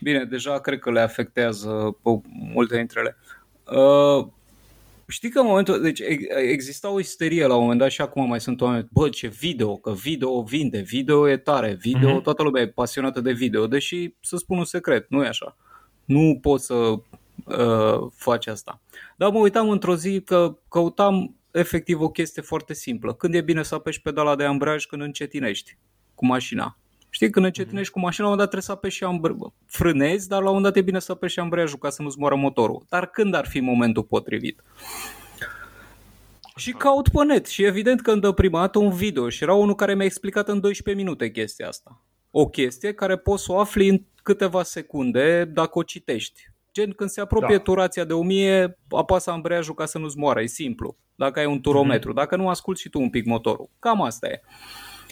[0.00, 2.20] Bine, deja cred că le afectează pe
[2.52, 3.16] multe dintre ele.
[3.80, 4.26] Uh,
[5.10, 6.00] Știi că în momentul, deci
[6.50, 9.76] exista o isterie la un moment dat și acum mai sunt oameni, bă, ce video,
[9.76, 12.22] că video vinde, video e tare, video, uh-huh.
[12.22, 15.56] toată lumea e pasionată de video, deși, să spun un secret, nu e așa.
[16.04, 18.80] Nu poți să uh, faci asta.
[19.16, 23.14] Dar mă uitam într-o zi că căutam efectiv o chestie foarte simplă.
[23.14, 25.76] Când e bine să apeși pedala de ambreiaj când încetinești
[26.14, 26.78] cu mașina.
[27.10, 30.28] Știi, când încetinești cu mașina, la un moment dat trebuie să apeși și ambr- frânezi,
[30.28, 32.34] dar la un moment dat e bine să apeși și ambreiajul ca să nu-ți moară
[32.34, 32.84] motorul.
[32.88, 34.62] Dar când ar fi momentul potrivit?
[36.56, 39.54] Și caut pe net și evident că îmi dă prima dată un video și era
[39.54, 42.02] unul care mi-a explicat în 12 minute chestia asta.
[42.30, 46.42] O chestie care poți să o afli în câteva secunde dacă o citești.
[46.72, 47.62] Gen, când se apropie da.
[47.62, 50.96] turația de 1000, apasă ambreiajul ca să nu-ți moară, e simplu.
[51.14, 52.14] Dacă ai un turometru, mm-hmm.
[52.14, 53.70] dacă nu asculti și tu un pic motorul.
[53.78, 54.40] Cam asta e.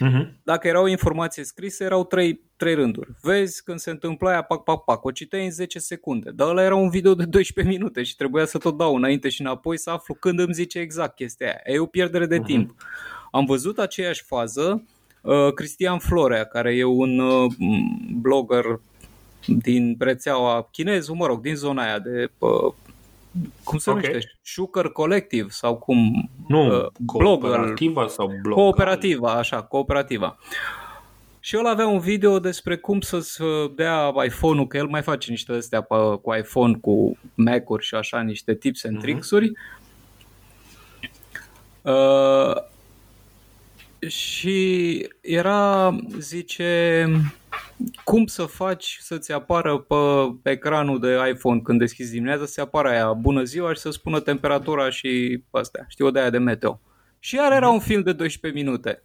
[0.05, 0.28] Uh-huh.
[0.43, 3.10] Dacă era o informație scrisă, erau trei, trei rânduri.
[3.23, 6.31] Vezi când se întâmplă aia, pac, pac, pac, o citeai în 10 secunde.
[6.31, 9.40] Dar ăla era un video de 12 minute și trebuia să tot dau înainte și
[9.40, 11.74] înapoi să aflu când îmi zice exact chestia aia.
[11.77, 12.44] E o pierdere de uh-huh.
[12.44, 12.74] timp.
[13.31, 14.85] Am văzut aceeași fază
[15.20, 17.52] uh, Cristian Florea, care e un uh,
[18.20, 18.81] blogger
[19.47, 22.73] din rețeaua chineză, mă rog, din zona aia de uh,
[23.65, 24.03] cum se okay.
[24.03, 24.39] numește?
[24.43, 26.31] Sugar Collective sau cum?
[26.49, 28.59] Nu, uh, cooperativa sau blog?
[28.59, 30.39] Cooperativa, așa, cooperativa.
[31.41, 33.39] Și el avea un video despre cum să-ți
[33.75, 38.21] dea iPhone-ul, că el mai face niște astea pe, cu iPhone, cu Mac-uri și așa,
[38.21, 39.01] niște tips and uh-huh.
[39.01, 39.53] tricks-uri.
[41.83, 42.55] Uh,
[44.09, 47.07] și era, zice,
[48.05, 49.78] cum să faci să-ți apară
[50.43, 54.20] pe ecranul de iPhone când deschizi dimineața, să apară aia bună ziua și să spună
[54.20, 56.81] temperatura și astea, știu de aia de meteo.
[57.19, 59.03] Și iar era un film de 12 minute.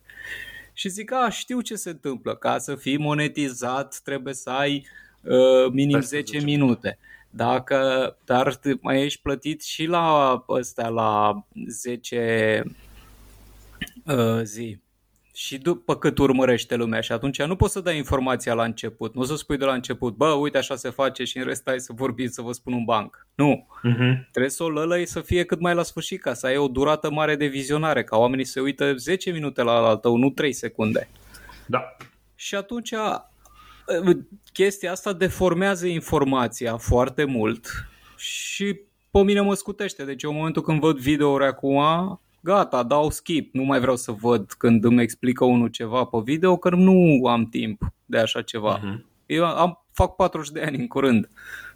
[0.74, 4.88] Și zic, a, știu ce se întâmplă, ca să fii monetizat trebuie să ai
[5.22, 6.98] uh, minim 10 minute.
[7.30, 12.64] Dacă, dar mai ești plătit și la ăstea, la 10
[14.06, 14.80] uh, zi
[15.34, 19.22] și după cât urmărește lumea și atunci nu poți să dai informația la început, nu
[19.22, 21.80] o să spui de la început, bă, uite așa se face și în rest ai
[21.80, 23.28] să vorbi să vă spun un banc.
[23.36, 23.68] Nu.
[23.78, 24.30] Uh-huh.
[24.32, 27.12] Trebuie să o lălăi să fie cât mai la sfârșit ca să ai o durată
[27.12, 31.10] mare de vizionare, ca oamenii să uită 10 minute la al tău, nu 3 secunde.
[31.66, 31.96] Da.
[32.36, 32.94] Și atunci
[34.54, 38.80] chestia asta deformează informația foarte mult și
[39.12, 40.04] pe mine mă scutește.
[40.04, 41.82] Deci în momentul când văd video-uri acum,
[42.42, 46.58] gata, dau skip, nu mai vreau să văd când îmi explică unul ceva pe video,
[46.58, 48.80] că nu am timp de așa ceva.
[48.80, 49.06] Uh-huh.
[49.26, 51.30] Eu am, fac 40 de ani în curând,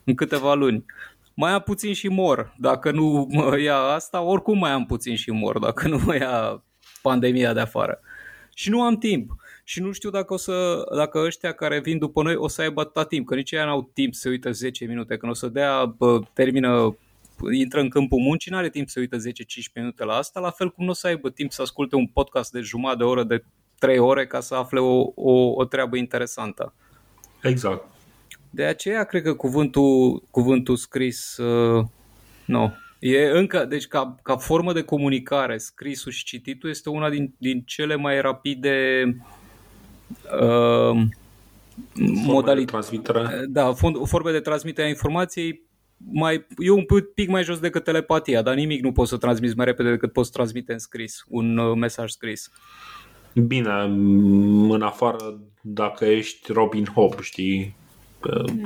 [0.04, 0.86] în câteva luni.
[1.34, 5.32] Mai am puțin și mor, dacă nu mă ia asta, oricum mai am puțin și
[5.32, 6.64] mor, dacă nu mă ia
[7.02, 8.00] pandemia de afară.
[8.54, 9.36] Și nu am timp.
[9.64, 12.82] Și nu știu dacă, o să, dacă ăștia care vin după noi o să aibă
[12.82, 15.86] atâta timp, că nici ei n-au timp să uită 10 minute, când o să dea,
[15.86, 16.98] bă, termină
[17.52, 19.20] intră în câmpul muncii, nu are timp să uită 10-15
[19.76, 22.52] minute la asta, la fel cum nu o să aibă timp să asculte un podcast
[22.52, 23.44] de jumătate de oră, de
[23.80, 26.74] 3 ore ca să afle o, o, o treabă interesantă.
[27.42, 27.86] Exact.
[28.50, 31.86] De aceea cred că cuvântul, cuvântul scris uh,
[32.46, 32.74] nu.
[33.00, 37.64] E încă, deci ca, ca formă de comunicare, scrisul și cititul este una din, din
[37.66, 39.04] cele mai rapide
[40.40, 41.02] uh,
[42.26, 43.02] modalități.
[43.48, 43.74] Da,
[44.06, 45.65] forme de transmitere a informației
[45.98, 49.66] mai, e un pic mai jos decât telepatia, dar nimic nu poți să transmiți mai
[49.66, 52.52] repede decât poți transmite în scris, un uh, mesaj scris.
[53.34, 53.84] Bine,
[54.70, 57.76] în afară dacă ești Robin Hood, știi,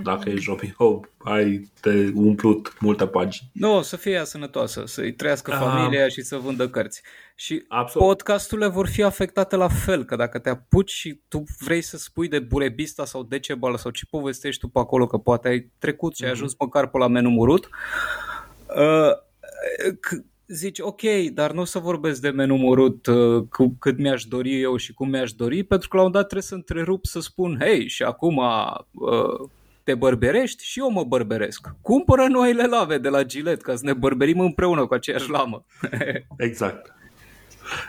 [0.03, 3.49] dacă ești Robin Hood, ai de umplut multe pagini.
[3.53, 5.69] Nu, să fie ea sănătoasă, să-i trăiască Aha.
[5.69, 7.01] familia și să vândă cărți.
[7.35, 8.07] Și Absolut.
[8.07, 12.27] podcasturile vor fi afectate la fel, că dacă te apuci și tu vrei să spui
[12.27, 16.23] de Burebista sau Decebal sau ce povestești tu pe acolo, că poate ai trecut și
[16.23, 16.37] ai mhm.
[16.37, 16.65] ajuns mm-hmm.
[16.65, 17.69] măcar pe la menu murut,
[18.75, 19.11] uh,
[20.49, 21.01] zici, ok,
[21.33, 24.93] dar nu o să vorbesc de menu murut uh, cu, cât mi-aș dori eu și
[24.93, 28.03] cum mi-aș dori, pentru că la un dat trebuie să întrerup să spun, hei, și
[28.03, 29.49] acum uh,
[29.83, 31.67] te bărberești și eu mă bărberesc.
[31.81, 35.65] Cumpără noile lave de la Gillette ca să ne bărberim împreună cu aceeași lamă.
[36.37, 36.93] exact.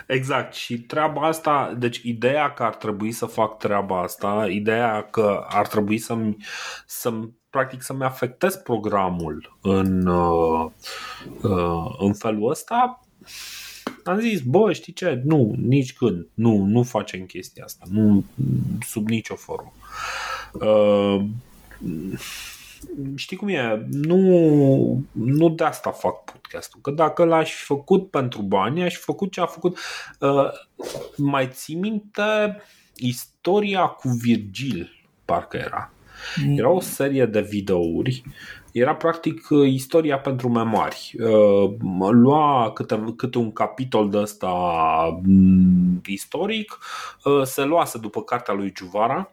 [0.07, 0.53] Exact.
[0.53, 5.67] Și treaba asta, deci ideea că ar trebui să fac treaba asta, ideea că ar
[5.67, 6.35] trebui să-mi,
[6.85, 10.69] să-mi practic să-mi afectez programul în, uh,
[11.41, 12.99] uh, în felul ăsta,
[14.03, 18.23] am zis, bă, știi ce, nu, nici când, nu, nu facem chestia asta, nu,
[18.85, 19.71] sub nicio formă.
[20.53, 21.23] Uh,
[23.15, 28.41] știi cum e, nu, nu de asta fac podcastul, că dacă l-aș fi făcut pentru
[28.41, 29.77] bani, aș fi făcut ce a făcut.
[30.19, 30.49] Uh,
[31.17, 32.61] mai ții minte
[32.95, 35.91] istoria cu Virgil, parcă era.
[36.45, 36.57] Mm.
[36.57, 38.23] Era o serie de videouri
[38.71, 41.15] Era practic istoria pentru memari.
[42.11, 44.51] Lua câte, câte un capitol de ăsta
[45.23, 46.77] mm, istoric,
[47.43, 49.31] se luase după cartea lui Juvara,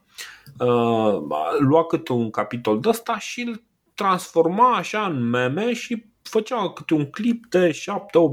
[1.59, 3.63] lua câte un capitol de ăsta și îl
[3.95, 7.75] transforma așa în meme și făcea câte un clip de 7-8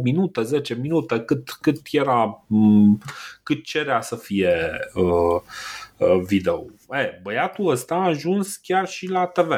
[0.03, 3.01] minute, 10 minute, cât, cât era, mm,
[3.43, 5.41] cât cerea să fie uh, uh,
[6.25, 6.65] video.
[6.91, 9.51] E, băiatul ăsta a ajuns chiar și la TV.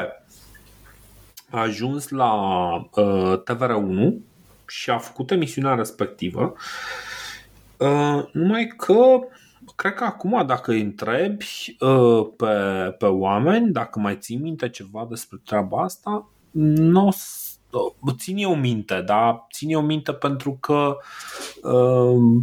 [1.50, 2.32] A ajuns la
[2.74, 4.12] uh, TVR1
[4.66, 6.54] și a făcut emisiunea respectivă.
[7.76, 9.18] Uh, numai că
[9.76, 12.54] cred că acum dacă îi întrebi uh, pe,
[12.98, 17.14] pe oameni, dacă mai ții minte ceva despre treaba asta, nu
[18.16, 19.46] țin eu minte, da?
[19.52, 20.96] Țin eu minte pentru că
[21.62, 22.42] uh,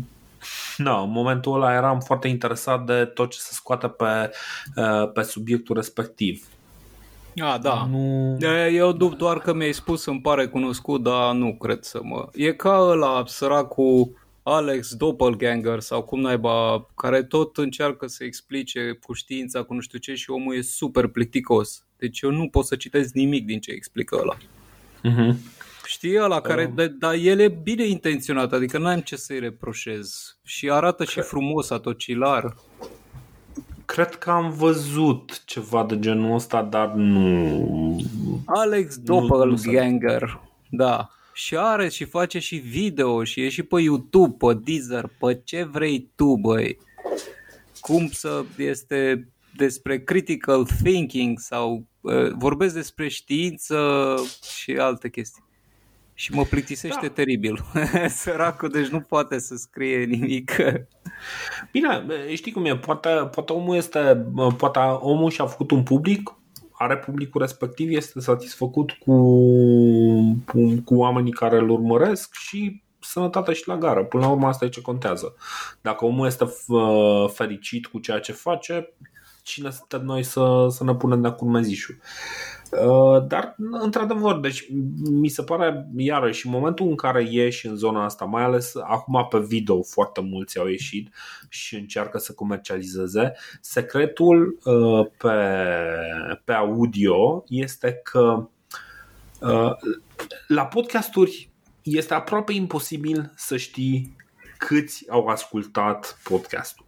[0.77, 4.31] na, în momentul ăla eram foarte interesat de tot ce se scoate pe,
[4.75, 6.47] uh, pe subiectul respectiv.
[7.37, 7.87] A, da.
[7.91, 8.37] Nu...
[8.71, 12.29] Eu duc doar că mi-ai spus, îmi pare cunoscut, dar nu cred să mă...
[12.33, 19.13] E ca ăla săracul Alex Doppelganger sau cum naiba, care tot încearcă să explice cu
[19.13, 21.85] știința, cu nu știu ce și omul e super plicticos.
[21.97, 24.37] Deci eu nu pot să citesc nimic din ce explică ăla.
[25.05, 25.35] Uh-huh.
[25.85, 26.85] Știi ăla care, uh.
[26.99, 30.37] dar el e bine intenționat, adică n-am ce să-i reproșez.
[30.43, 32.55] Și arată și frumos atocilar.
[33.85, 38.01] Cred că am văzut ceva de genul ăsta, dar nu...
[38.45, 40.39] Alex Doppelganger,
[40.69, 41.09] da.
[41.33, 45.63] Și are și face și video și e și pe YouTube, pe Deezer, pe ce
[45.63, 46.77] vrei tu, băi.
[47.79, 54.15] Cum să este despre critical thinking sau uh, vorbesc despre știință
[54.57, 55.43] și alte chestii.
[56.17, 57.13] Și mă plictisește da.
[57.13, 57.65] teribil.
[58.07, 60.55] Săracul, deci nu poate să scrie nimic.
[61.71, 64.25] Bine, știi cum e, poate, poate omul este,
[64.57, 66.35] poate omul și-a făcut un public,
[66.71, 69.13] are publicul respectiv, este satisfăcut cu,
[70.45, 74.03] cu, cu oamenii care îl urmăresc și sănătate și la gară.
[74.03, 75.35] Până la urmă asta e ce contează.
[75.81, 76.45] Dacă omul este
[77.33, 78.93] fericit cu ceea ce face,
[79.43, 81.97] cine suntem noi să, să ne punem de acum mezișul.
[82.83, 84.67] Uh, dar, într-adevăr, deci
[85.11, 89.27] mi se pare, iarăși, în momentul în care ieși în zona asta, mai ales acum
[89.29, 91.13] pe video foarte mulți au ieșit
[91.49, 95.29] și încearcă să comercializeze, secretul uh, pe,
[96.43, 98.47] pe audio este că
[99.41, 99.71] uh,
[100.47, 101.49] la podcasturi
[101.81, 104.15] este aproape imposibil să știi
[104.57, 106.85] câți au ascultat podcastul.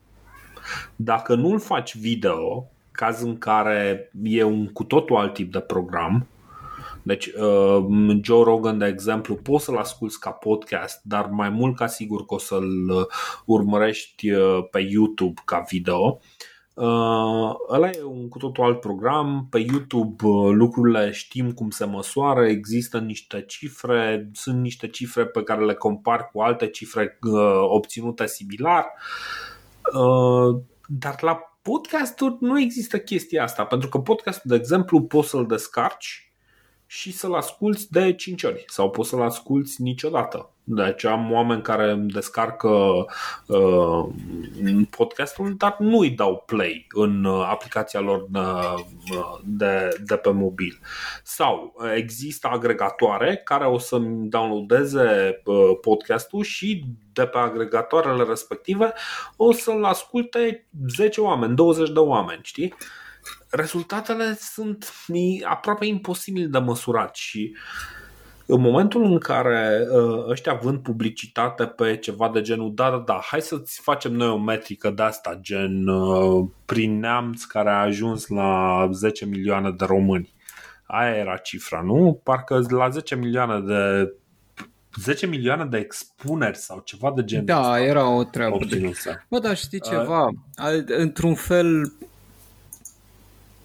[0.96, 6.28] Dacă nu-l faci video, caz în care e un cu totul alt tip de program,
[7.08, 7.86] deci uh,
[8.22, 12.34] Joe Rogan, de exemplu, poți să-l asculti ca podcast, dar mai mult ca sigur că
[12.34, 13.06] o să-l uh,
[13.46, 16.20] urmărești uh, pe YouTube ca video.
[16.74, 19.48] Uh, ăla e un cu totul alt program.
[19.50, 25.44] Pe YouTube uh, lucrurile știm cum se măsoară, există niște cifre, sunt niște cifre pe
[25.44, 28.86] care le compar cu alte cifre uh, obținute similar.
[29.94, 35.46] Uh, dar la podcasturi nu există chestia asta, pentru că podcastul, de exemplu, poți să-l
[35.46, 36.27] descarci
[36.88, 40.52] și să-l asculți de 5 ori sau poți să-l asculți niciodată.
[40.70, 42.70] Deci am oameni care îmi descarcă
[43.46, 44.06] uh,
[44.90, 50.30] podcastul, dar nu îi dau play în uh, aplicația lor de, uh, de, de pe
[50.30, 50.80] mobil.
[51.24, 56.84] Sau există agregatoare care o să-mi downloadeze uh, podcastul și
[57.14, 58.94] de pe agregatoarele respective
[59.36, 62.74] o să-l asculte 10 oameni, 20 de oameni, știi?
[63.50, 64.94] Rezultatele sunt
[65.44, 67.56] aproape imposibil de măsurat și
[68.50, 73.20] în momentul în care uh, ăștia vând publicitate pe ceva de genul da, da, da,
[73.24, 78.28] hai să-ți facem noi o metrică de asta, gen uh, prin neamț care a ajuns
[78.28, 80.34] la 10 milioane de români.
[80.86, 82.22] Aia era cifra, nu?
[82.24, 84.14] Parcă la 10 milioane de
[85.02, 88.58] 10 milioane de expuneri sau ceva de genul Da, ăsta era o treabă.
[89.30, 90.26] Bă, dar știi ceva?
[90.26, 91.94] Uh, Într-un fel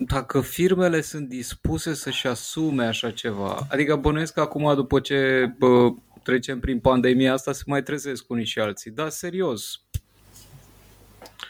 [0.07, 5.89] dacă firmele sunt dispuse să-și asume așa ceva, adică bănuiesc că acum după ce bă,
[6.23, 9.81] trecem prin pandemia asta se mai trezesc unii și alții, dar serios,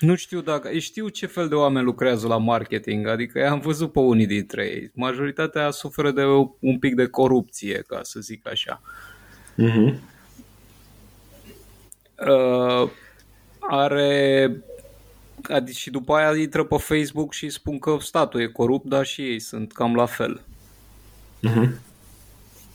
[0.01, 3.99] nu știu dacă, știu ce fel de oameni lucrează la marketing, adică am văzut pe
[3.99, 4.91] unii dintre ei.
[4.95, 6.25] Majoritatea suferă de
[6.59, 8.83] un pic de corupție, ca să zic așa.
[9.53, 9.95] Uh-huh.
[12.27, 12.91] Uh,
[13.61, 14.63] are
[15.49, 19.23] Adică și după aia intră pe Facebook și spun că statul e corupt, dar și
[19.23, 20.43] ei sunt cam la fel.
[21.49, 21.91] Uh-huh.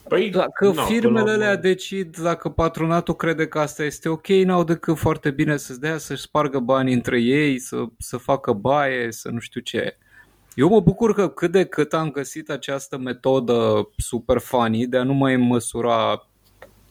[0.07, 4.97] Păi, dacă no, firmele alea decid, dacă patronatul crede că asta este ok, n-au decât
[4.97, 9.39] foarte bine să-ți dea să-și spargă bani între ei, să, să facă baie, să nu
[9.39, 9.97] știu ce.
[10.55, 15.03] Eu mă bucur că cât de cât am găsit această metodă super funny de a
[15.03, 16.27] nu mai măsura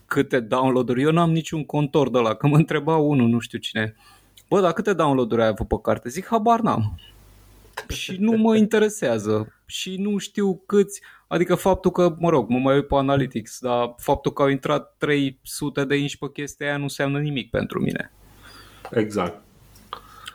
[0.06, 1.02] câte download-uri.
[1.02, 3.94] Eu n-am niciun contor de la, că mă întreba unul, nu știu cine.
[4.48, 6.08] Bă, dar câte download-uri ai avut pe carte?
[6.08, 6.98] Zic, habar n-am.
[7.88, 9.52] Și nu mă interesează.
[9.66, 13.94] Și nu știu câți, adică faptul că, mă rog, mă mai uit pe Analytics, dar
[13.98, 18.12] faptul că au intrat 300 de inși pe chestia aia nu înseamnă nimic pentru mine.
[18.90, 19.44] Exact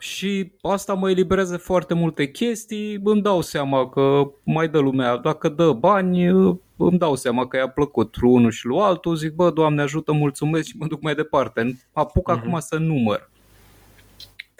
[0.01, 5.49] și asta mă eliberează foarte multe chestii, îmi dau seama că mai dă lumea, dacă
[5.49, 6.25] dă bani,
[6.77, 10.67] îmi dau seama că i-a plăcut unul și lui altul, zic, bă, Doamne ajută, mulțumesc
[10.67, 11.79] și mă duc mai departe.
[11.93, 12.35] Apuc uh-huh.
[12.35, 13.30] acum să număr.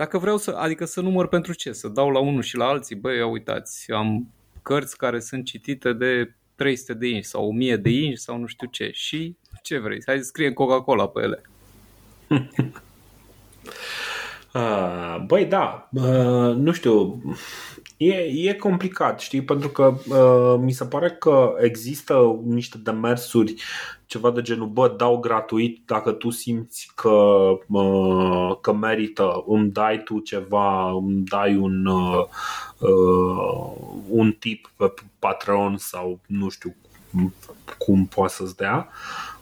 [0.02, 1.72] Dacă vreau să, adică să număr pentru ce?
[1.72, 5.94] Să dau la unul și la alții, băi, ia uitați, am cărți care sunt citite
[5.94, 8.90] de 300 de inci sau 1000 de inci sau nu știu ce.
[8.94, 10.02] Și ce vrei?
[10.06, 11.42] Hai să scrie Coca-Cola pe ele.
[14.54, 17.22] Uh, băi, da, uh, nu știu,
[17.98, 23.56] e, e complicat, știi, pentru că uh, mi se pare că există niște demersuri,
[24.06, 27.10] ceva de genul, bă, dau gratuit dacă tu simți că,
[27.68, 32.26] uh, că merită, îmi dai tu ceva, îmi dai un, uh,
[32.80, 33.72] uh,
[34.10, 36.76] un tip pe Patreon sau nu știu
[37.78, 38.90] cum poate să-ți dea,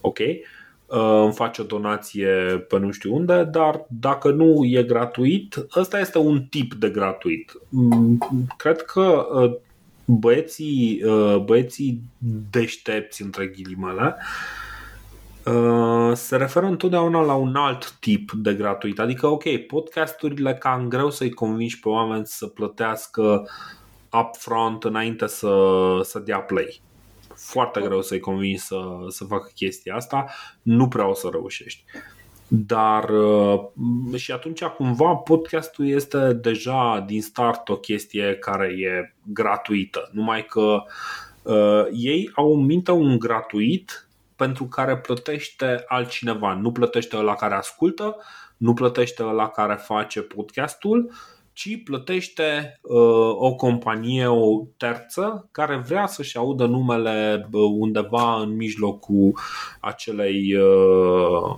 [0.02, 0.20] ok?
[0.20, 0.59] Uh, Uh,
[0.90, 2.30] îmi face o donație
[2.68, 7.54] pe nu știu unde, dar dacă nu e gratuit, ăsta este un tip de gratuit.
[7.70, 8.18] Mm,
[8.58, 9.56] cred că uh,
[10.06, 12.02] băieții, uh, băieții
[12.50, 14.16] deștepți, între ghilimele,
[16.14, 19.00] se referă întotdeauna la un alt tip de gratuit.
[19.00, 23.50] Adică, ok, podcasturile cam greu să-i convingi pe oameni să plătească
[24.12, 25.52] upfront înainte să,
[26.04, 26.82] să dea play
[27.50, 30.26] foarte greu să-i convingi să, să facă chestia asta,
[30.62, 31.84] nu prea o să reușești.
[32.48, 33.60] Dar uh,
[34.16, 40.84] și atunci cumva podcastul este deja din start o chestie care e gratuită, numai că
[41.42, 47.56] uh, ei au în minte un gratuit pentru care plătește altcineva, nu plătește la care
[47.56, 48.16] ascultă,
[48.58, 51.12] nu plătește la care face podcastul,
[51.60, 58.56] ci plătește uh, o companie, o terță, care vrea să-și audă numele uh, undeva în
[58.56, 59.40] mijlocul
[59.80, 61.58] acelei, uh,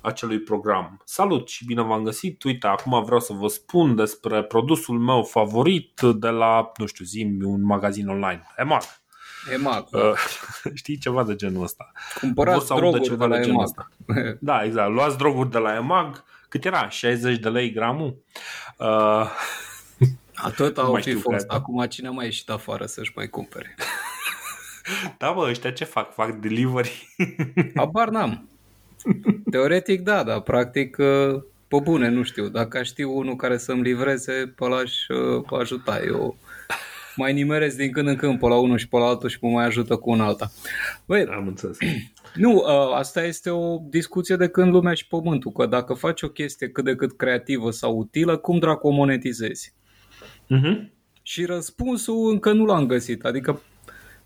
[0.00, 1.00] acelui program.
[1.04, 2.42] Salut și bine v-am găsit!
[2.42, 7.36] Uite, acum vreau să vă spun despre produsul meu favorit de la, nu știu, zi
[7.42, 8.82] un magazin online, EMAG.
[9.52, 9.86] EMAG.
[9.92, 11.92] Uh, știi ceva de genul ăsta.
[12.20, 13.92] Cumpărați droguri de, de la EMAG.
[14.40, 14.92] Da, exact.
[14.92, 16.88] Luați droguri de la EMAG cât era?
[16.88, 18.22] 60 de lei gramul?
[18.76, 19.30] Uh,
[20.34, 21.46] Atât au fi fost.
[21.46, 21.58] Care.
[21.58, 23.74] Acum cine a mai ieșit afară să-și mai cumpere?
[25.18, 26.14] da, bă, ăștia ce fac?
[26.14, 27.14] Fac delivery?
[27.76, 28.48] Habar n-am.
[29.50, 32.48] Teoretic da, dar practic uh, pe bune, nu știu.
[32.48, 36.00] Dacă știu unul care să-mi livreze, pe ăla aș uh, ajuta.
[36.02, 36.36] Eu
[37.16, 39.48] mai nimeresc din când în când pe la unul și pe la altul și mă
[39.50, 40.50] mai ajută cu un alta.
[41.06, 41.76] Băi, Am înțeles.
[42.34, 46.28] Nu, ă, asta este o discuție de când lumea și pământul, că dacă faci o
[46.28, 49.74] chestie cât de cât creativă sau utilă, cum dracu o monetizezi?
[50.44, 50.96] Uh-huh.
[51.22, 53.62] Și răspunsul încă nu l-am găsit, adică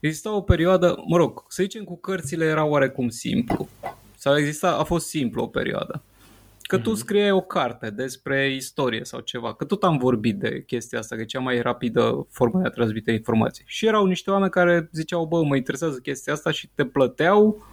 [0.01, 3.69] exista o perioadă, mă rog, să zicem cu cărțile era oarecum simplu.
[4.17, 6.03] Sau exista, a fost simplu o perioadă.
[6.63, 6.99] Că tu mhm.
[6.99, 11.21] scriei o carte despre istorie sau ceva, că tot am vorbit de chestia asta, că
[11.21, 13.65] e cea mai rapidă formă de a transmite informații.
[13.67, 17.67] Și erau niște oameni care ziceau, bă, mă interesează chestia asta și te plăteau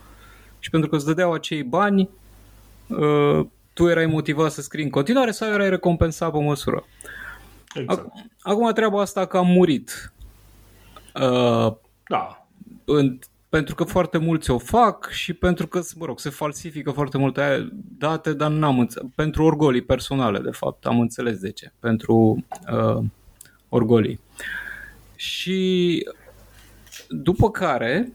[0.60, 2.10] și pentru că îți dădeau acei bani,
[2.88, 6.86] uh, tu erai motivat să scrii în continuare sau erai recompensat pe măsură.
[7.76, 8.08] Exact.
[8.42, 10.14] Acum treaba asta că am murit.
[11.16, 11.74] Uh,
[12.08, 12.48] da.
[12.86, 13.20] În,
[13.50, 17.70] pentru că foarte mulți o fac și pentru că, mă rog, se falsifică foarte multe
[17.98, 19.10] date, dar n-am înțeles.
[19.16, 21.72] Pentru orgolii personale, de fapt, am înțeles de ce.
[21.80, 23.04] Pentru uh,
[23.70, 24.20] orgolii.
[25.16, 26.06] Și
[27.10, 28.12] după care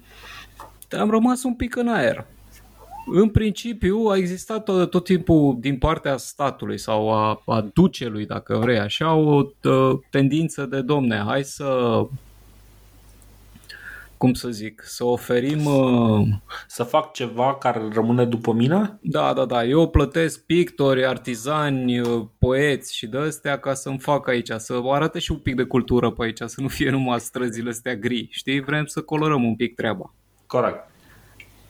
[0.99, 2.27] am rămas un pic în aer
[3.07, 8.57] în principiu a existat tot, tot timpul din partea statului sau a, a ducelui, dacă
[8.57, 9.43] vrei așa, o
[10.11, 12.01] tendință de domne, hai să
[14.25, 15.65] cum să zic, să oferim...
[15.65, 16.29] Uh...
[16.67, 18.99] Să fac ceva care rămâne după mine?
[19.01, 19.65] Da, da, da.
[19.65, 25.19] Eu plătesc pictori, artizani, uh, poeți și de astea ca să-mi fac aici, să arate
[25.19, 28.29] și un pic de cultură pe aici, să nu fie numai străzile astea gri.
[28.31, 28.61] Știi?
[28.61, 30.15] Vrem să colorăm un pic treaba.
[30.47, 30.91] Corect.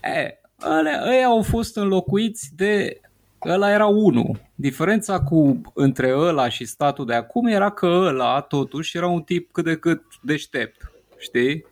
[0.03, 3.01] E, alea, ăia au fost înlocuiți de
[3.47, 4.41] ăla era unul.
[4.55, 9.53] Diferența cu între ăla și statul de acum era că ăla totuși era un tip
[9.53, 11.65] cât de cât deștept, știi?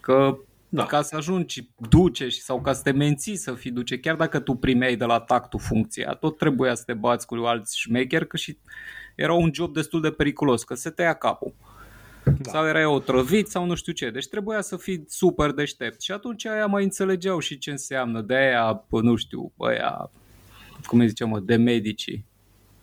[0.00, 0.84] Că da.
[0.84, 4.54] ca să ajungi duce sau ca să te menții să fii duce, chiar dacă tu
[4.54, 8.58] primeai de la tactul funcția, tot trebuia să te bați cu alți șmecheri, că și
[9.14, 11.54] era un job destul de periculos, că se tăia capul.
[12.26, 12.50] Da.
[12.50, 14.10] Sau erai otrăvit sau nu știu ce.
[14.10, 16.00] Deci trebuia să fii super deștept.
[16.02, 18.20] Și atunci aia mai înțelegeau și ce înseamnă.
[18.20, 20.10] De aia, nu știu, aia,
[20.86, 22.24] cum îi zicem, de medici.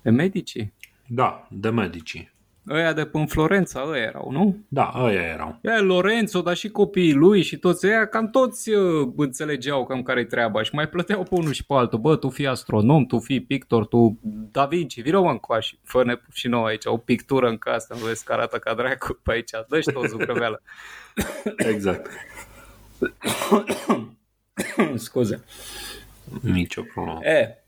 [0.02, 0.68] De medici?
[1.08, 2.33] Da, de medici.
[2.70, 4.58] Ăia de până Florența, ăia erau, nu?
[4.68, 5.60] Da, ăia erau.
[5.62, 10.26] E, Lorenzo, dar și copiii lui și toți ăia, cam toți uh, înțelegeau cam care-i
[10.26, 12.00] treaba și mai plăteau pe unul și pe altul.
[12.00, 14.20] Bă, tu fii astronom, tu fii pictor, tu
[14.52, 18.24] Da Vinci, vină mă încoași, fă și nouă aici o pictură în casă, nu vezi
[18.24, 20.62] că arată ca dracu pe aici, dă-și tot zucrăveală.
[21.74, 22.10] exact.
[24.96, 25.44] Scuze.
[26.42, 27.20] Nicio problemă.
[27.24, 27.63] E,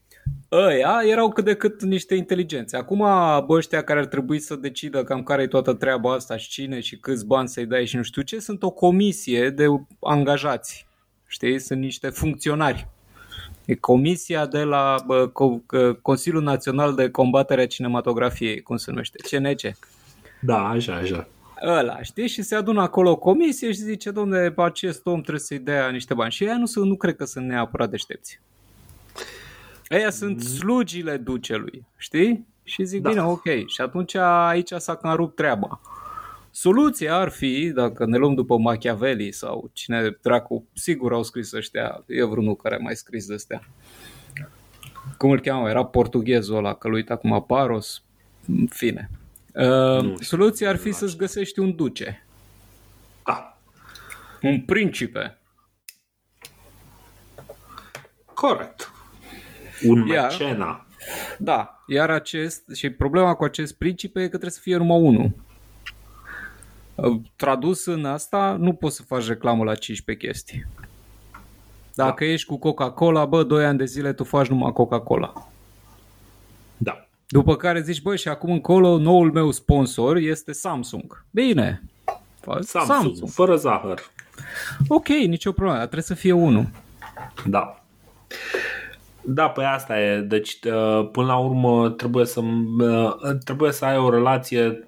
[0.51, 2.75] ăia erau cât de cât niște inteligenți.
[2.75, 2.97] Acum
[3.45, 6.79] bă, ăștia care ar trebui să decidă cam care e toată treaba asta și cine
[6.79, 9.65] și câți bani să-i dai și nu știu ce, sunt o comisie de
[10.01, 10.87] angajați.
[11.27, 11.59] Știi?
[11.59, 12.87] Sunt niște funcționari.
[13.65, 15.31] E comisia de la bă,
[16.01, 19.77] Consiliul Național de Combatere a Cinematografiei, cum se numește, CNC.
[20.41, 21.27] Da, așa, așa.
[21.65, 22.27] Ăla, știi?
[22.27, 26.13] Și se adună acolo o comisie și zice, domne, acest om trebuie să-i dea niște
[26.13, 26.31] bani.
[26.31, 28.39] Și ei nu, nu cred că sunt neapărat deștepți.
[29.89, 30.47] Aia sunt mm.
[30.47, 32.47] slugile ducelui, știi?
[32.63, 33.09] Și zic, da.
[33.09, 33.43] bine, ok.
[33.45, 35.81] Și atunci aici s-a cam rupt treaba.
[36.51, 42.03] Soluția ar fi, dacă ne luăm după Machiavelli sau cine dracu, sigur au scris ăștia,
[42.07, 43.61] e vreunul care a mai scris de astea.
[45.17, 45.69] Cum îl cheamă?
[45.69, 48.03] Era portughezul ăla, că lui acum Paros.
[48.47, 49.09] În fine.
[49.53, 52.25] Uh, soluția ar fi să-ți găsești un duce.
[53.25, 53.57] Da.
[54.41, 55.37] Un principe.
[58.33, 58.94] Corect.
[59.83, 60.85] Un iar, mecena.
[61.37, 65.31] Da, iar acest, și problema cu acest principe e că trebuie să fie numai unul.
[67.35, 70.65] Tradus în asta, nu poți să faci reclamă la 15 chestii.
[71.93, 72.31] Dacă da.
[72.31, 75.49] ești cu Coca-Cola, bă, 2 ani de zile tu faci numai Coca-Cola.
[76.77, 77.07] Da.
[77.27, 81.25] După care zici, bă, și acum încolo noul meu sponsor este Samsung.
[81.31, 81.83] Bine.
[82.59, 83.29] Samsung, Samsung.
[83.29, 83.99] fără zahăr.
[84.87, 86.69] Ok, nicio problemă, trebuie să fie unul.
[87.45, 87.83] Da.
[89.27, 90.19] Da, păi asta e.
[90.19, 92.41] Deci, uh, până la urmă, trebuie să,
[92.79, 94.85] uh, trebuie să ai o relație,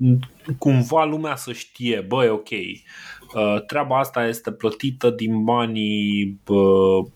[0.57, 6.41] cumva lumea să știe, băi, ok, uh, treaba asta este plătită din banii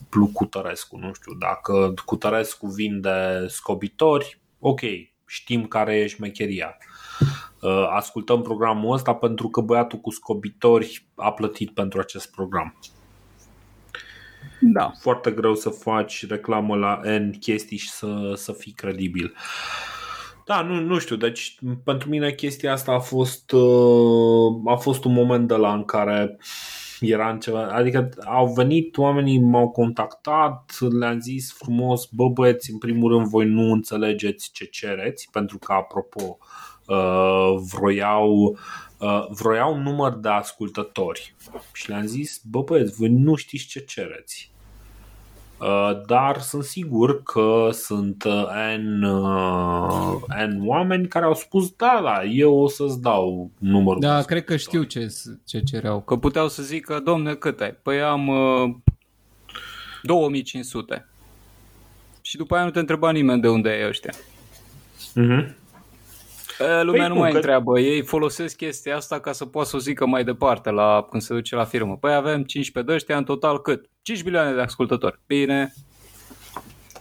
[0.10, 4.81] lui Cutărescu, nu știu, dacă Cutărescu vinde scobitori, ok,
[5.26, 6.77] știm care e șmecheria.
[7.95, 12.76] Ascultăm programul ăsta pentru că băiatul cu scobitori a plătit pentru acest program.
[14.61, 14.91] Da.
[14.99, 19.35] Foarte greu să faci reclamă la N chestii și să, să fii credibil.
[20.45, 25.13] Da, nu, nu știu, deci pentru mine chestia asta a fost, uh, a fost un
[25.13, 26.38] moment de la în care
[26.99, 32.77] era în ceva, adică au venit oamenii, m-au contactat, le-am zis frumos, bă băieți, în
[32.77, 36.38] primul rând voi nu înțelegeți ce cereți, pentru că apropo
[36.88, 38.57] uh, vroiau
[39.02, 41.36] Uh, vroiau un număr de ascultători
[41.73, 44.52] și le-am zis, bă băieți, voi nu știți ce cereți.
[45.60, 49.06] Uh, dar sunt sigur că sunt uh, N,
[50.48, 54.02] N oameni care au spus da, da, eu o să-ți dau numărul.
[54.02, 55.14] Da, cred că știu ce,
[55.45, 56.02] ce cereau.
[56.02, 57.73] Că puteau să zică, domne, cât ai?
[57.73, 58.76] Păi am uh,
[60.03, 61.10] 2500.
[62.22, 64.11] Și după aia nu te întreba nimeni de unde e ăștia.
[64.11, 65.60] Uh-huh.
[66.60, 67.36] Lumea păi nu mai că...
[67.36, 71.22] întreabă, ei folosesc chestia asta ca să poată să o zică mai departe la, când
[71.22, 71.98] se duce la firmă.
[71.98, 73.90] Păi avem 15 de ăștia, în total cât?
[74.02, 75.19] 5 milioane de ascultători.
[75.28, 75.73] Bine.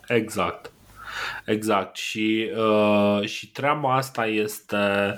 [0.07, 0.73] Exact.
[1.45, 1.97] Exact.
[1.97, 5.15] Și, uh, și treaba asta este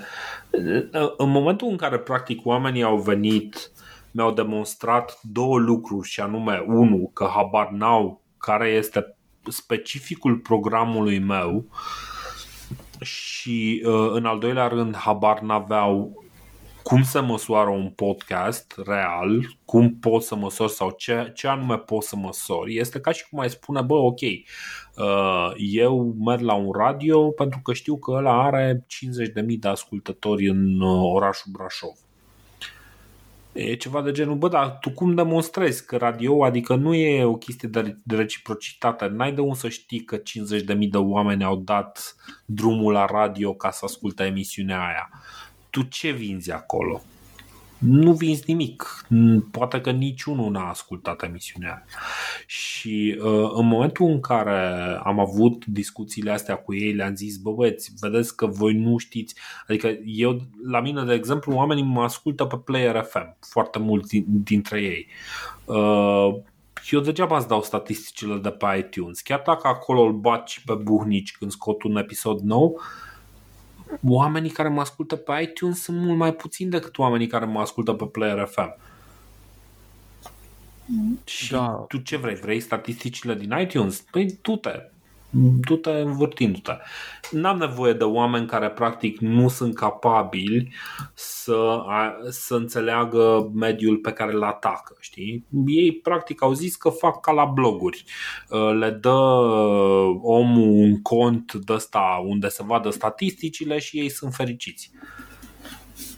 [0.51, 3.71] uh, în momentul în care practic oamenii au venit
[4.11, 9.15] mi-au demonstrat două lucruri și anume, unul, că habar n-au care este
[9.47, 12.12] specificul programului meu uh,
[13.03, 16.23] și uh, în al doilea rând habar n-aveau
[16.83, 22.07] cum se măsoară un podcast real, cum poți să măsori sau ce, ce anume poți
[22.07, 22.77] să măsori.
[22.77, 27.59] Este ca și cum ai spune, bă, ok, uh, eu merg la un radio pentru
[27.63, 28.85] că știu că ăla are
[29.43, 31.97] 50.000 de ascultători în uh, orașul Brașov.
[33.53, 37.35] E ceva de genul, bă, dar tu cum demonstrezi că radio, adică nu e o
[37.35, 37.69] chestie
[38.03, 40.23] de reciprocitate, n-ai de unde să știi că 50.000
[40.89, 42.15] de oameni au dat
[42.45, 45.09] drumul la radio ca să asculte emisiunea aia.
[45.69, 47.01] Tu ce vinzi acolo?
[47.85, 49.07] Nu vinzi nimic.
[49.51, 51.85] Poate că niciunul n-a ascultat emisiunea.
[52.45, 57.51] Și uh, în momentul în care am avut discuțiile astea cu ei, le-am zis, bă
[57.51, 59.35] băieți, vedeți că voi nu știți.
[59.67, 64.81] Adică eu, la mine, de exemplu, oamenii mă ascultă pe Player FM, foarte mulți dintre
[64.81, 65.07] ei.
[65.65, 66.41] Uh,
[66.91, 69.21] eu degeaba îți dau statisticile de pe iTunes.
[69.21, 72.81] Chiar dacă acolo îl baci pe buhnici când scot un episod nou,
[74.07, 77.93] oamenii care mă ascultă pe iTunes sunt mult mai puțini decât oamenii care mă ascultă
[77.93, 78.75] pe Player FM.
[81.25, 81.85] Și da.
[81.87, 82.35] tu ce vrei?
[82.35, 84.01] Vrei statisticile din iTunes?
[84.11, 84.91] Păi du-te,
[85.35, 86.77] du-te învârtindu-te.
[87.31, 90.73] N-am nevoie de oameni care practic nu sunt capabili
[91.13, 91.83] să,
[92.29, 94.95] să înțeleagă mediul pe care îl atacă.
[94.99, 95.45] Știi?
[95.65, 98.05] Ei practic au zis că fac ca la bloguri.
[98.49, 99.09] Uh, le dă
[100.21, 104.91] omul un cont de ăsta unde se vadă statisticile și ei sunt fericiți.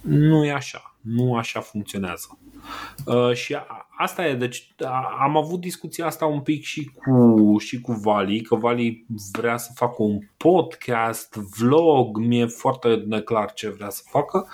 [0.02, 0.95] Nu e așa.
[1.06, 2.38] Nu așa funcționează.
[3.06, 3.56] Uh, și
[3.98, 4.74] asta e, deci
[5.20, 9.72] am avut discuția asta un pic și cu, și cu Vali, că Vali vrea să
[9.76, 14.48] facă un podcast, vlog, mi-e foarte neclar ce vrea să facă.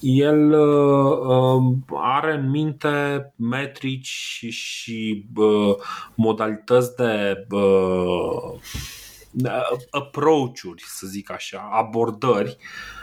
[0.00, 5.74] El uh, uh are în minte metrici și, și uh,
[6.14, 8.60] modalități de uh,
[9.90, 12.97] approach-uri, să zic așa, abordări uh, Uh,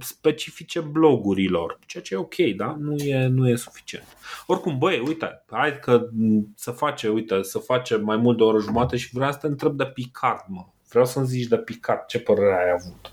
[0.00, 2.76] specifice blogurilor, ceea ce e ok, da?
[2.78, 4.04] Nu e, nu e suficient.
[4.46, 6.08] Oricum, băi, uite, hai că
[6.56, 9.46] să face, uite, să face mai mult de o oră jumate și vreau să te
[9.46, 10.64] întreb de Picard, mă.
[10.88, 13.12] Vreau să-mi zici de Picard, ce părere ai avut?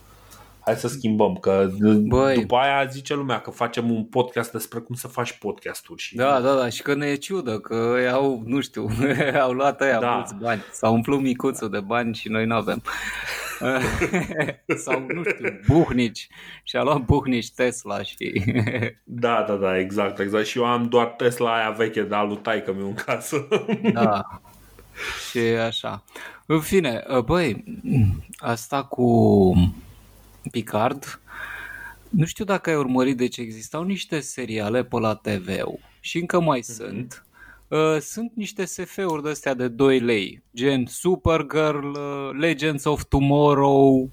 [0.60, 1.70] Hai să schimbăm, că
[2.08, 2.36] Băi.
[2.36, 6.02] după aia zice lumea că facem un podcast despre cum să faci podcasturi.
[6.02, 6.16] Și...
[6.16, 8.90] Da, da, da, și că ne e ciudă, că au, nu știu,
[9.46, 10.12] au luat aia da.
[10.12, 12.82] mulți bani, s-au umplut micuțul de bani și noi nu avem.
[14.86, 16.28] Sau, nu știu, Buhnici.
[16.64, 18.44] Și a luat Buhnici Tesla și...
[19.04, 20.46] da, da, da, exact, exact.
[20.46, 23.48] Și eu am doar Tesla aia veche de alu taică mi în casă.
[23.94, 24.42] da.
[25.30, 26.04] Și așa.
[26.46, 27.64] În fine, băi,
[28.38, 29.54] asta cu
[30.52, 31.22] Picard,
[32.10, 35.50] nu știu dacă ai urmărit, deci existau niște seriale pe la tv
[36.00, 36.76] și încă mai mm-hmm.
[36.76, 37.26] sunt.
[37.72, 44.10] Uh, sunt niște SF-uri de astea de 2 lei, gen Supergirl, uh, Legends of Tomorrow,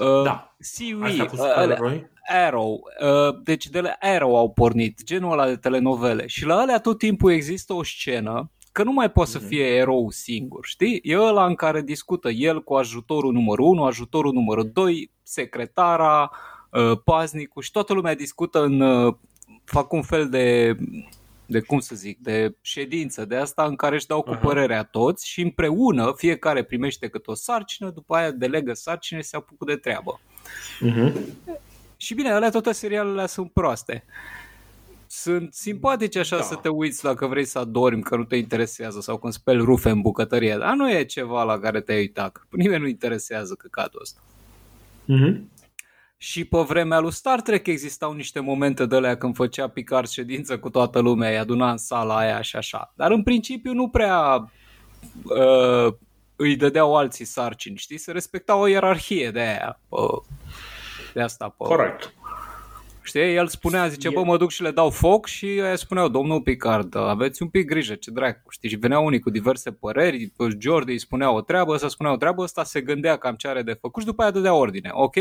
[0.00, 0.56] uh, da.
[0.58, 2.80] Seaweed, uh, Arrow.
[3.02, 6.26] Uh, deci de la Arrow au pornit, genul ăla de telenovele.
[6.26, 9.46] Și la alea tot timpul există o scenă că nu mai poate să mhm.
[9.46, 11.00] fie erou singur, știi?
[11.02, 16.30] E ăla în care discută el cu ajutorul numărul 1, ajutorul numărul 2, secretara,
[16.70, 18.80] uh, paznicul și toată lumea discută în...
[18.80, 19.14] Uh,
[19.64, 20.76] fac un fel de
[21.46, 25.28] de cum să zic, de ședință de asta în care își dau cu părerea toți
[25.28, 29.76] și împreună fiecare primește câte o sarcină, după aia delegă sarcină și se apucă de
[29.76, 30.20] treabă.
[30.86, 31.12] Uh-huh.
[31.96, 34.04] Și bine, alea toate serialele sunt proaste
[35.08, 36.42] sunt simpatici așa da.
[36.42, 39.90] să te uiți dacă vrei să adormi, că nu te interesează sau când speli rufe
[39.90, 42.46] în bucătărie, dar nu e ceva la care te-ai uitat.
[42.50, 44.20] Nimeni nu interesează căcatul ăsta.
[45.04, 45.40] Mm-hmm.
[46.16, 50.58] Și pe vremea lui Star Trek existau niște momente de alea când făcea Picard ședință
[50.58, 52.92] cu toată lumea, îi aduna în sala aia și așa.
[52.96, 54.50] Dar în principiu nu prea
[55.24, 55.94] uh,
[56.36, 57.98] îi dădeau alții sarcini, știi?
[57.98, 59.80] Se respecta o ierarhie de aia.
[59.88, 59.96] Pe,
[61.14, 61.48] de asta.
[61.48, 62.14] Pe, Corect.
[63.02, 63.34] Știi?
[63.34, 66.96] El spunea, zice, bă, mă duc și le dau foc și ei spuneau, domnul Picard,
[66.96, 68.68] aveți un pic grijă, ce dracu, știi?
[68.68, 72.42] Și veneau unii cu diverse păreri, Jordi îi spunea o treabă, să spunea o treabă,
[72.42, 75.14] ăsta se gândea cam ce are de făcut și după aia dădea ordine, ok?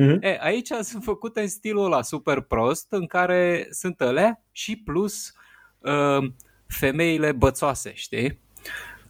[0.00, 0.18] Mm-hmm.
[0.20, 5.34] E, aici sunt făcute în stilul ăla super prost, în care sunt alea și plus
[5.78, 6.30] uh,
[6.66, 8.38] femeile bățoase, știi?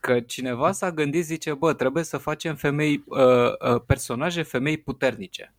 [0.01, 5.55] Că cineva s-a gândit, zice, bă, trebuie să facem femei, uh, uh, personaje femei puternice.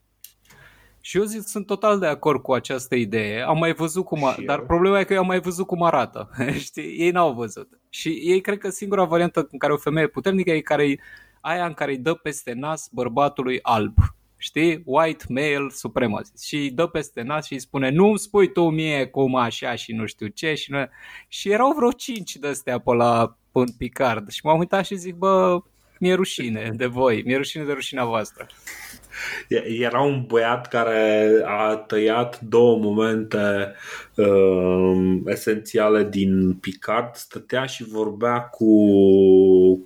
[1.02, 3.41] Și eu zic, sunt total de acord cu această idee.
[3.41, 4.35] Am mai văzut cum, a...
[4.45, 6.30] dar problema e că eu am mai văzut cum arată.
[6.57, 6.95] Știi?
[6.97, 7.80] Ei n-au văzut.
[7.89, 10.99] Și ei cred că singura variantă în care o femeie puternică e care
[11.41, 13.97] aia în care îi dă peste nas bărbatului alb.
[14.45, 14.81] Știi?
[14.85, 16.43] White male supremacist.
[16.43, 19.93] Și îi dă peste nas și îi spune nu spui tu mie cum așa și
[19.93, 20.53] nu știu ce.
[20.53, 20.77] Și, nu...
[21.27, 24.30] și erau vreo cinci de astea pe la în Picard.
[24.30, 25.61] Și m-am uitat și zic, bă,
[25.99, 28.47] mi-e rușine de voi, mi-e rușine de rușinea voastră.
[29.80, 33.73] Era un băiat care a tăiat două momente
[34.15, 37.15] uh, esențiale din Picard.
[37.15, 38.67] Stătea și vorbea cu,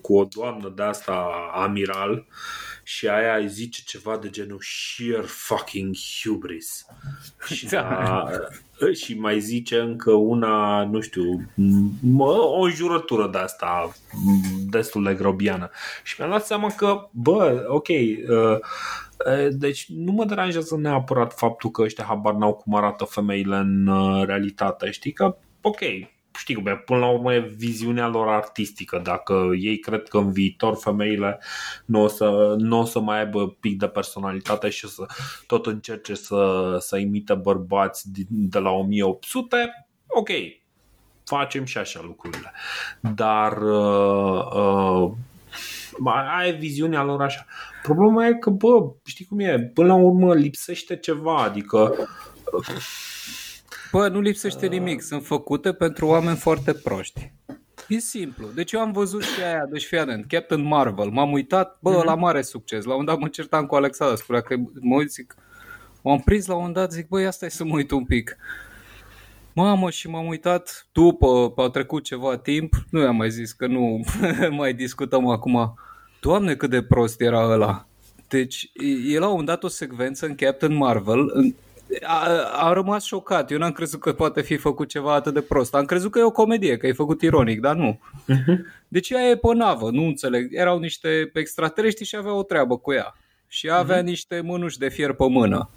[0.02, 2.26] cu o doamnă de asta, amiral,
[2.90, 6.86] și aia îi zice ceva de genul sheer fucking hubris.
[7.56, 7.82] Și, da.
[7.82, 8.30] a,
[8.94, 11.52] și mai zice încă una, nu știu,
[12.18, 13.94] o înjurătură de asta
[14.70, 15.70] destul de grobiană.
[16.04, 18.60] Și mi-am dat seama că, bă, ok, uh,
[19.52, 24.26] deci nu mă deranjează neapărat faptul că ăștia habar n-au cum arată femeile în uh,
[24.26, 24.92] realitate.
[24.92, 25.80] Știi că, ok,
[26.40, 29.02] știi cum e, până la urmă e viziunea lor artistică.
[29.04, 31.40] Dacă ei cred că în viitor femeile
[31.86, 35.06] nu o să, nu o să mai aibă pic de personalitate și să
[35.48, 40.30] tot încerce să, să imite bărbați de la 1800, ok,
[41.24, 42.52] facem și așa lucrurile.
[43.00, 45.12] Dar uh, uh,
[46.06, 47.46] Aia e viziunea lor așa.
[47.84, 51.96] Problema e că, bă, știi cum e, până la urmă lipsește ceva, adică
[53.92, 57.32] Bă, nu lipsește nimic, sunt făcute pentru oameni foarte proști.
[57.88, 58.48] E simplu.
[58.56, 62.06] Deci eu am văzut și aia, deci fii atent, Captain Marvel, m-am uitat, bă, mm-hmm.
[62.06, 62.84] la mare succes.
[62.84, 65.36] La un dat mă certam cu Alexandra, spunea că mă uit, zic,
[66.02, 68.38] m-am prins la un dat, zic, băi, asta e să mă uit un pic.
[69.54, 74.00] Mamă, și m-am uitat după, au trecut ceva timp, nu i-am mai zis că nu
[74.58, 75.74] mai discutăm acum.
[76.20, 77.88] Doamne, cât de prost era ăla.
[78.28, 78.72] Deci,
[79.08, 81.54] e la un dat o secvență în Captain Marvel în,
[82.04, 83.52] a, am rămas șocat.
[83.52, 85.76] Eu n-am crezut că poate fi făcut ceva atât de prost.
[85.76, 88.00] Am crezut că e o comedie, că e făcut ironic, dar nu.
[88.00, 88.58] Uh-huh.
[88.88, 90.48] Deci ea e pe navă, nu înțeleg.
[90.52, 93.16] Erau niște extraterestri și avea o treabă cu ea.
[93.48, 94.06] Și avea uh-huh.
[94.06, 95.70] niște mânuși de fier pe mână.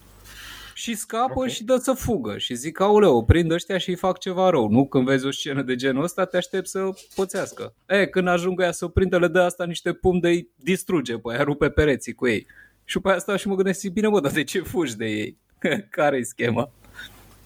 [0.75, 1.51] Și scapă okay.
[1.51, 2.39] și dă să fugă.
[2.39, 4.69] Și zic, auleu, prind ăștia și îi fac ceva rău.
[4.69, 4.87] Nu?
[4.87, 7.75] Când vezi o scenă de genul ăsta, te aștept să pățească.
[7.87, 11.33] E, când ajungă ea să o prindă, le dă asta niște pum de distruge pe
[11.33, 12.47] aia, rupe pereții cu ei.
[12.85, 15.39] Și pe asta și mă gândesc, bine mă, dar de ce fugi de ei?
[15.91, 16.71] care e schema?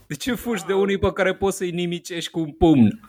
[0.07, 2.99] De ce fugi de unii pe care poți să-i nimicești cu un pumn?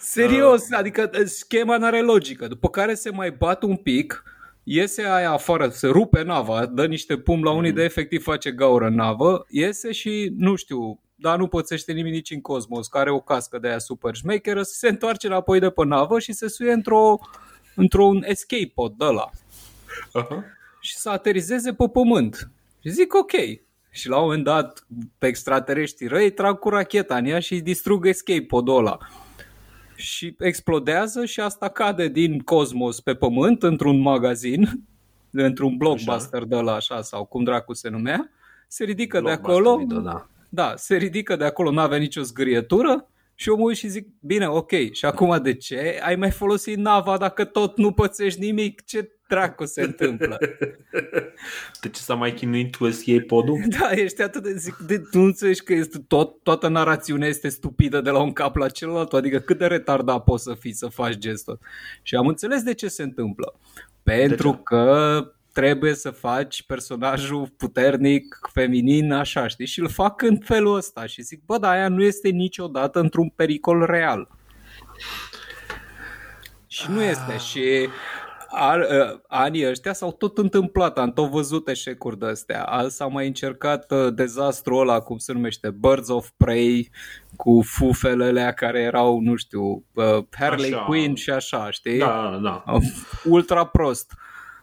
[0.00, 2.46] Serios, adică schema n-are logică.
[2.46, 4.22] După care se mai bat un pic,
[4.62, 7.76] iese aia afară, se rupe nava, dă niște pum la unii mm.
[7.76, 12.30] de efectiv face gaură în navă, iese și, nu știu, dar nu pățește nimic nici
[12.30, 16.18] în cosmos, care o cască de aia super șmecheră, se întoarce înapoi de pe navă
[16.18, 17.18] și se suie într-o,
[17.74, 19.30] într-un escape pod de ăla.
[20.20, 20.57] Uh-huh
[20.88, 22.50] și să aterizeze pe pământ.
[22.82, 23.32] Și zic ok.
[23.90, 24.86] Și la un moment dat,
[25.18, 28.98] pe extraterestri răi, trag cu racheta în ea și distrug escape podul ăla.
[29.96, 34.68] Și explodează și asta cade din cosmos pe pământ într-un magazin,
[35.48, 36.48] într-un blockbuster așa.
[36.48, 38.30] de ăla așa sau cum dracu se numea.
[38.68, 39.76] Se ridică de acolo.
[39.76, 40.28] Video, da.
[40.48, 44.08] da, se ridică de acolo, nu avea nicio zgârietură și eu mă uit și zic,
[44.20, 48.84] bine, ok, și acum de ce ai mai folosit nava dacă tot nu pățești nimic?
[48.84, 50.38] Ce dracu se întâmplă?
[51.80, 53.60] De ce s-a mai chinuit tu să iei podul?
[53.78, 58.00] Da, ești atât de zic, de, tu înțelegi că este tot, toată narațiunea este stupidă
[58.00, 61.16] de la un cap la celălalt, adică cât de retardat poți să fii să faci
[61.16, 61.58] gestul.
[62.02, 63.54] Și am înțeles de ce se întâmplă.
[64.02, 65.22] Pentru că
[65.52, 69.66] trebuie să faci personajul puternic, feminin, așa, știi?
[69.66, 73.28] Și îl fac în felul ăsta și zic, bă, dar aia nu este niciodată într-un
[73.28, 74.28] pericol real.
[76.66, 77.32] Și nu este.
[77.32, 77.40] Ah.
[77.40, 77.88] Și
[78.50, 82.86] ar, uh, anii ăștia s-au tot întâmplat, am tot văzut eșecuri de astea.
[82.88, 86.90] S-a mai încercat uh, dezastrul ăla, cum se numește, Birds of Prey,
[87.36, 90.82] cu fufelele care erau, nu știu, uh, Harley așa.
[90.82, 91.98] Quinn și așa, știi?
[91.98, 92.64] Da, da.
[93.24, 94.12] Ultra prost.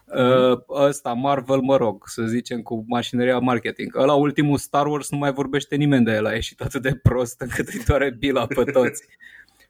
[0.05, 3.95] Uh, ăsta, Marvel, mă rog, să zicem, cu mașinăria marketing.
[3.95, 7.41] Ăla ultimul Star Wars nu mai vorbește nimeni de el, a ieșit atât de prost
[7.41, 9.03] încât îi doare bila pe toți.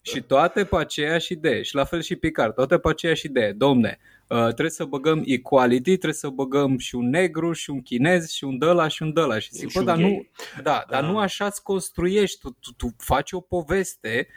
[0.06, 1.62] Și toate pe aceeași idee.
[1.62, 3.52] Și la fel și Picard, toate pe aceeași idee.
[3.52, 8.30] Domne, uh, trebuie să băgăm equality, trebuie să băgăm și un negru, și un chinez,
[8.30, 9.40] și un dăla, și un dăla.
[9.40, 10.28] Și zic, bă, dar nu,
[10.64, 12.40] da, dar nu așa îți construiești.
[12.40, 14.28] Tu, tu, tu faci o poveste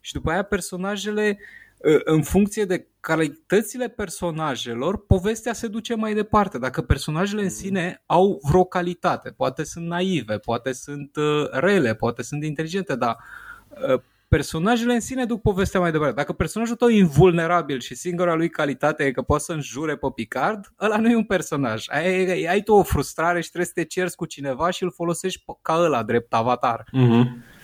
[0.00, 1.38] și după aia personajele
[2.04, 6.58] în funcție de calitățile personajelor, povestea se duce mai departe.
[6.58, 7.52] Dacă personajele în mm.
[7.52, 13.16] sine au vreo calitate, poate sunt naive, poate sunt uh, rele, poate sunt inteligente, dar
[13.68, 14.00] uh,
[14.30, 16.14] personajele în sine duc povestea mai departe.
[16.14, 20.06] Dacă personajul tău e invulnerabil și singura lui calitate e că poate să înjure pe
[20.14, 21.84] Picard, ăla nu e un personaj.
[21.88, 25.44] Ai, ai tu o frustrare și trebuie să te cerți cu cineva și îl folosești
[25.62, 26.84] ca ăla drept avatar.
[26.84, 27.58] Mm-hmm.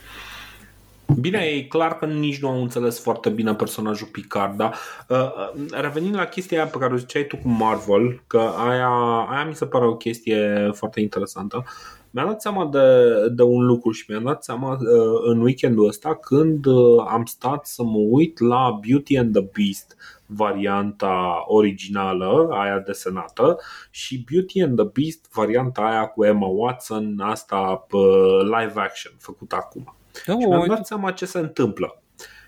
[1.14, 4.74] Bine, e clar că nici nu au înțeles foarte bine personajul Picard, dar
[5.08, 8.88] uh, uh, revenind la chestia aia pe care o ziceai tu cu Marvel, că aia,
[9.28, 11.64] aia mi se pare o chestie foarte interesantă,
[12.10, 16.14] mi-am dat seama de, de un lucru și mi-am dat seama uh, în weekendul ăsta
[16.14, 19.96] când uh, am stat să mă uit la Beauty and the Beast,
[20.26, 23.58] varianta originală, aia desenată,
[23.90, 29.56] și Beauty and the Beast, varianta aia cu Emma Watson, asta uh, live action, făcută
[29.56, 29.96] acum.
[30.26, 32.02] Da, și mi-am dat seama ce se întâmplă.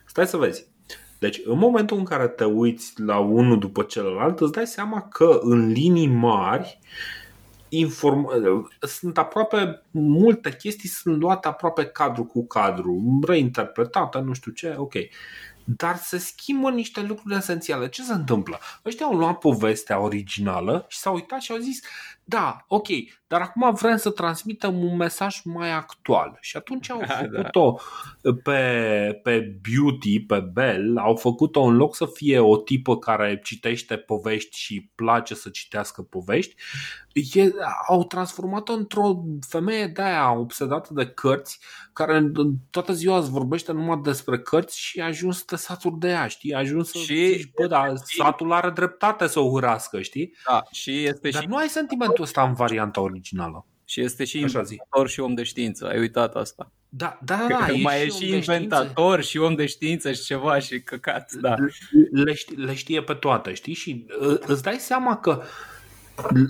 [0.06, 0.66] Stai să vezi.
[1.18, 5.38] Deci, în momentul în care te uiți la unul după celălalt, îți dai seama că,
[5.42, 6.78] în linii mari,
[7.68, 8.28] inform...
[8.80, 14.94] sunt aproape multe chestii sunt luate aproape cadru cu cadru, reinterpretate, nu știu ce, ok.
[15.64, 17.88] Dar se schimbă niște lucruri esențiale.
[17.88, 18.58] Ce se întâmplă?
[18.84, 21.80] Ăștia au luat povestea originală și s-au uitat și au zis
[22.28, 22.86] da, ok,
[23.26, 26.38] dar acum vrem să transmitem un mesaj mai actual.
[26.40, 27.06] Și atunci au da.
[27.06, 27.78] făcut-o
[28.42, 33.96] pe, pe Beauty, pe Bell, au făcut-o în loc să fie o tipă care citește
[33.96, 36.54] povești și place să citească povești,
[37.34, 37.52] e,
[37.88, 41.58] au transformat-o într-o femeie de aia obsedată de cărți,
[41.92, 42.32] care
[42.70, 46.26] toată ziua îți vorbește numai despre cărți și a ajuns să te satur de ea,
[46.26, 46.54] știi?
[46.54, 50.34] Ajuns să și zici, bă, dar satul are dreptate să o hurască, știi?
[50.48, 51.48] Da, și este Dar și...
[51.48, 51.68] nu ai
[52.18, 53.66] sentimentul ăsta în varianta originală.
[53.84, 55.88] Și este și Așa inventator și om de știință.
[55.88, 56.72] Ai uitat asta.
[56.88, 57.64] Da, da, da.
[57.66, 61.32] Că mai e și inventator și om de știință și ceva și căcat.
[61.32, 61.54] Da.
[62.12, 63.74] Le, știe, le știe pe toate, știi?
[63.74, 65.42] Și uh, îți dai seama că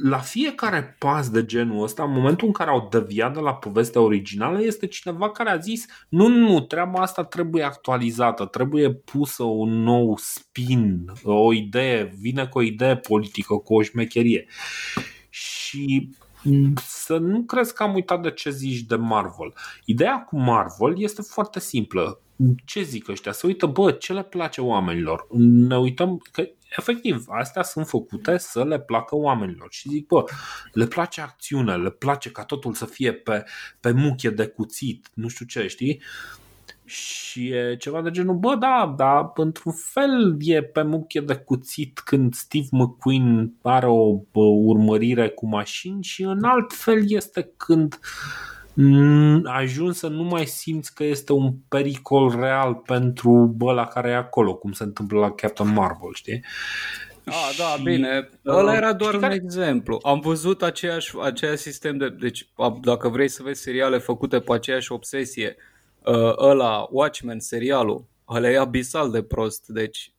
[0.02, 4.00] la fiecare pas de genul ăsta, în momentul în care au deviat de la povestea
[4.00, 9.82] originală, este cineva care a zis nu, nu, treaba asta trebuie actualizată, trebuie pusă un
[9.82, 14.46] nou spin, o idee, vine cu o idee politică, cu o șmecherie.
[15.68, 16.10] Și
[16.86, 19.52] să nu crezi că am uitat de ce zici de Marvel.
[19.84, 22.20] Ideea cu Marvel este foarte simplă.
[22.64, 23.32] Ce zic ăștia?
[23.32, 25.26] Să uită, bă, ce le place oamenilor?
[25.38, 29.66] Ne uităm că efectiv, astea sunt făcute să le placă oamenilor.
[29.70, 30.24] Și zic, bă,
[30.72, 33.44] le place acțiune, le place ca totul să fie pe,
[33.80, 36.02] pe muchie de cuțit, nu știu ce, știi?
[36.88, 41.98] Și e ceva de genul, bă, da, dar într-un fel e pe muchie de cuțit
[41.98, 47.98] când Steve McQueen are o bă, urmărire cu mașini și în alt fel este când
[49.44, 54.54] ajuns să nu mai simți că este un pericol real pentru ăla care e acolo,
[54.54, 56.44] cum se întâmplă la Captain Marvel, știi?
[57.24, 58.28] Ah, da, și, bine.
[58.46, 59.34] Ăla era doar un care...
[59.34, 59.98] exemplu.
[60.02, 62.08] Am văzut aceeași, aceeași sistem de...
[62.08, 62.48] Deci,
[62.80, 65.77] dacă vrei să vezi seriale făcute pe aceeași obsesie, uh,
[66.38, 69.66] ăla, Watchmen, serialul, ăla e abisal de prost.
[69.66, 70.12] Deci,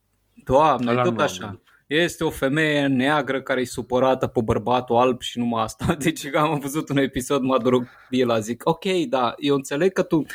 [0.44, 1.62] doamne, ăla tot așa.
[1.88, 5.96] Este o femeie neagră care e supărată pe bărbatul alb și numai asta.
[6.04, 10.26] Deci am văzut un episod, mă adorc la zic, ok, da, eu înțeleg că tu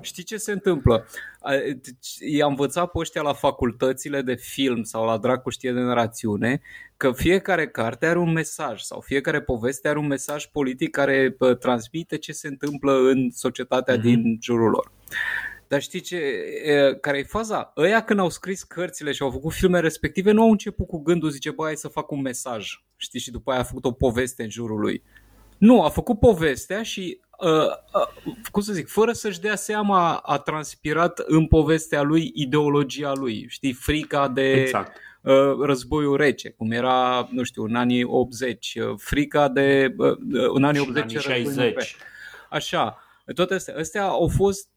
[0.00, 1.06] știi ce se întâmplă.
[1.64, 6.60] Deci, i-am învățat pe ăștia la facultățile de film sau la dracu știe de narațiune
[6.96, 12.18] că fiecare carte are un mesaj sau fiecare poveste are un mesaj politic care transmite
[12.18, 14.02] ce se întâmplă în societatea mm-hmm.
[14.02, 14.92] din jurul lor.
[15.68, 16.20] Dar știi ce,
[17.00, 17.72] care e faza?
[17.76, 21.30] Ăia când au scris cărțile și au făcut filme respective nu au început cu gândul,
[21.30, 22.68] zice, băi, hai să fac un mesaj.
[22.96, 25.02] Știi, și după aia a făcut o poveste în jurul lui.
[25.58, 27.29] Nu, a făcut povestea și, uh, uh,
[28.50, 33.46] cum să zic, fără să-și dea seama, a transpirat în povestea lui ideologia lui.
[33.48, 34.96] Știi, frica de exact.
[35.20, 40.16] uh, războiul rece, cum era, nu știu, în anii 80, uh, frica de, uh,
[40.54, 41.96] în anii 80, anii 60.
[42.50, 42.98] Așa,
[43.34, 44.68] toate astea, astea au fost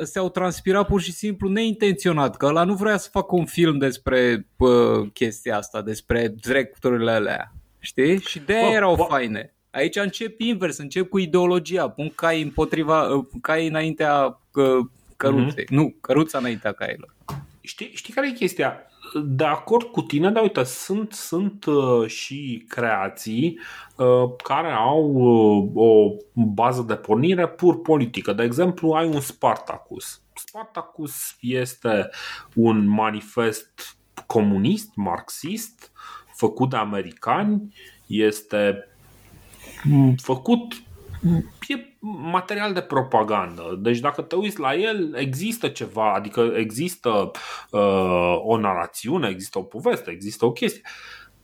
[0.00, 3.78] astea au transpirat pur și simplu neintenționat, că ăla nu vrea să facă un film
[3.78, 8.20] despre pă, chestia asta, despre drepturile alea, știi?
[8.20, 9.54] Și de aia erau faine.
[9.72, 14.78] Aici încep invers, încep cu ideologia, pun cai împotriva, cai înaintea că,
[15.16, 15.68] căruței, mm-hmm.
[15.68, 17.14] nu, căruța înaintea cailor.
[17.60, 18.76] Știi, știi care e chestia?
[19.24, 23.58] De acord cu tine, dar uite, sunt, sunt uh, și creații
[23.96, 28.32] uh, care au uh, o bază de pornire pur politică.
[28.32, 30.22] De exemplu, ai un Spartacus.
[30.34, 32.10] Spartacus este
[32.54, 33.96] un manifest
[34.26, 35.92] comunist, marxist,
[36.34, 37.74] făcut de americani,
[38.06, 38.86] este
[40.22, 40.82] făcut
[41.68, 43.78] e material de propagandă.
[43.78, 47.30] Deci dacă te uiți la el, există ceva, adică există
[47.70, 50.82] uh, o narațiune, există o poveste, există o chestie.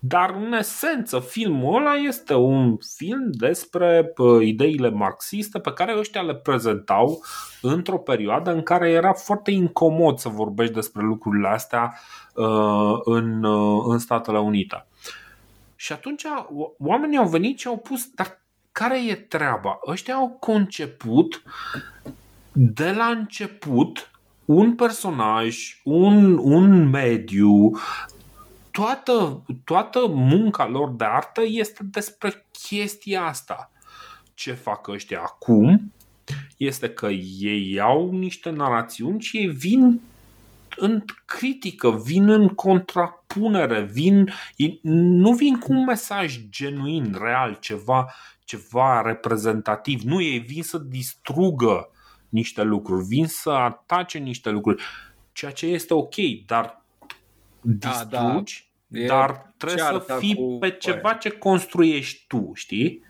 [0.01, 6.21] Dar în esență filmul ăla este un film despre uh, ideile marxiste pe care ăștia
[6.21, 7.25] le prezentau
[7.63, 11.99] într-o perioadă în care era foarte incomod să vorbești despre lucrurile astea
[12.35, 14.87] uh, în, uh, în Statele Unite.
[15.81, 16.25] Și atunci
[16.79, 18.41] oamenii au venit și au pus, dar
[18.73, 19.79] care e treaba?
[19.87, 21.43] Ăștia au conceput
[22.53, 24.11] de la început
[24.45, 27.71] un personaj, un, un mediu,
[28.71, 33.71] toată, toată munca lor de artă este despre chestia asta.
[34.35, 35.93] Ce fac ăștia acum
[36.57, 37.07] este că
[37.39, 40.01] ei iau niște narațiuni și ei vin
[40.77, 42.49] în critică, vin în
[43.29, 44.33] contrapunere, vin,
[44.83, 48.15] nu vin cu un mesaj genuin, real, ceva,
[48.45, 50.03] ceva reprezentativ.
[50.03, 51.91] Nu, ei vin să distrugă
[52.29, 54.83] niște lucruri, vin să atace niște lucruri,
[55.33, 56.15] ceea ce este ok,
[56.47, 56.85] dar
[57.61, 59.07] distrugi, da, da.
[59.07, 60.57] dar trebuie să fii cu...
[60.61, 63.07] pe ceva ce construiești tu, știi?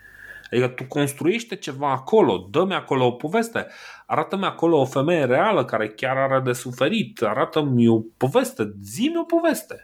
[0.51, 3.66] Adică tu construiește ceva acolo, dă-mi acolo o poveste,
[4.07, 9.23] arată-mi acolo o femeie reală care chiar are de suferit, arată-mi o poveste, zi-mi o
[9.23, 9.82] poveste.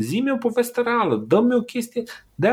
[0.00, 2.02] Zi-mi o poveste reală, dă-mi o chestie.
[2.34, 2.48] de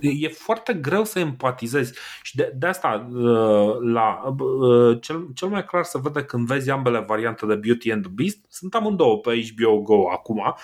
[0.00, 1.98] e foarte greu să empatizezi.
[2.22, 6.70] Și de, de asta, uh, la, uh, cel, cel mai clar se vede când vezi
[6.70, 8.38] ambele variante de Beauty and the Beast.
[8.48, 10.54] Sunt amândouă pe HBO Go acum,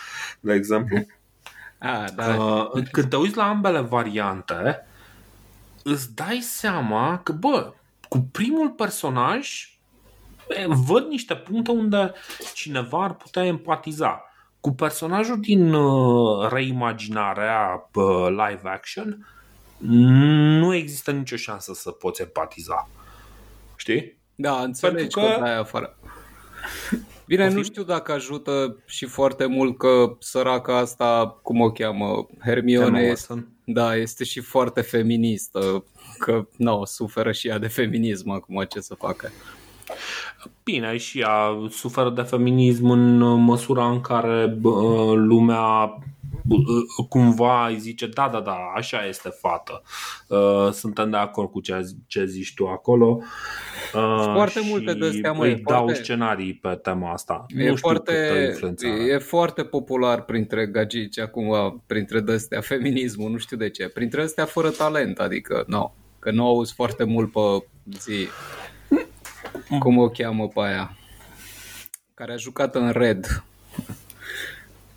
[0.41, 0.99] de exemplu.
[1.83, 2.35] Ah, da.
[2.35, 4.87] Uh, când te uiți la ambele variante,
[5.83, 7.73] îți dai seama că, bă,
[8.09, 9.71] cu primul personaj
[10.67, 12.13] văd niște puncte unde
[12.55, 14.30] cineva ar putea empatiza.
[14.61, 15.77] Cu personajul din
[16.51, 17.91] reimaginarea
[18.29, 19.27] live action,
[20.59, 22.89] nu există nicio șansă să poți empatiza.
[23.77, 24.19] Știi?
[24.35, 25.21] Da, înțelegi că...
[25.21, 25.97] că aia afară.
[27.27, 33.01] Bine, nu știu dacă ajută și foarte mult că săraca asta, cum o cheamă, Hermione,
[33.01, 35.85] este, da, este și foarte feministă,
[36.19, 39.31] că nu, suferă și ea de feminism acum, ce să facă.
[40.65, 44.59] Bine, și ea suferă de feminism în măsura în care
[45.15, 45.99] lumea
[47.09, 49.83] cumva îi zice da, da, da, așa este fată.
[50.29, 53.21] Uh, suntem de acord cu ce, ce zici tu acolo.
[53.95, 56.03] Uh, foarte multe de astea, mă, îi dau foarte...
[56.03, 57.47] scenarii pe tema asta.
[57.49, 58.13] E, nu foarte,
[59.09, 63.89] e foarte popular printre gagici acum, printre de feminismul, nu știu de ce.
[63.89, 67.65] Printre astea fără talent, adică, nu, no, că nu auzi foarte mult pe
[67.99, 68.29] zi.
[69.79, 70.97] Cum o cheamă pe aia?
[72.15, 73.43] Care a jucat în Red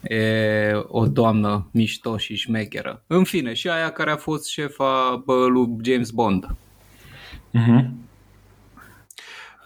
[0.04, 3.04] E o doamnă mișto și șmecheră.
[3.08, 6.46] În fine, și aia care a fost șefa bă, lui James Bond.
[6.46, 7.86] Uh-huh.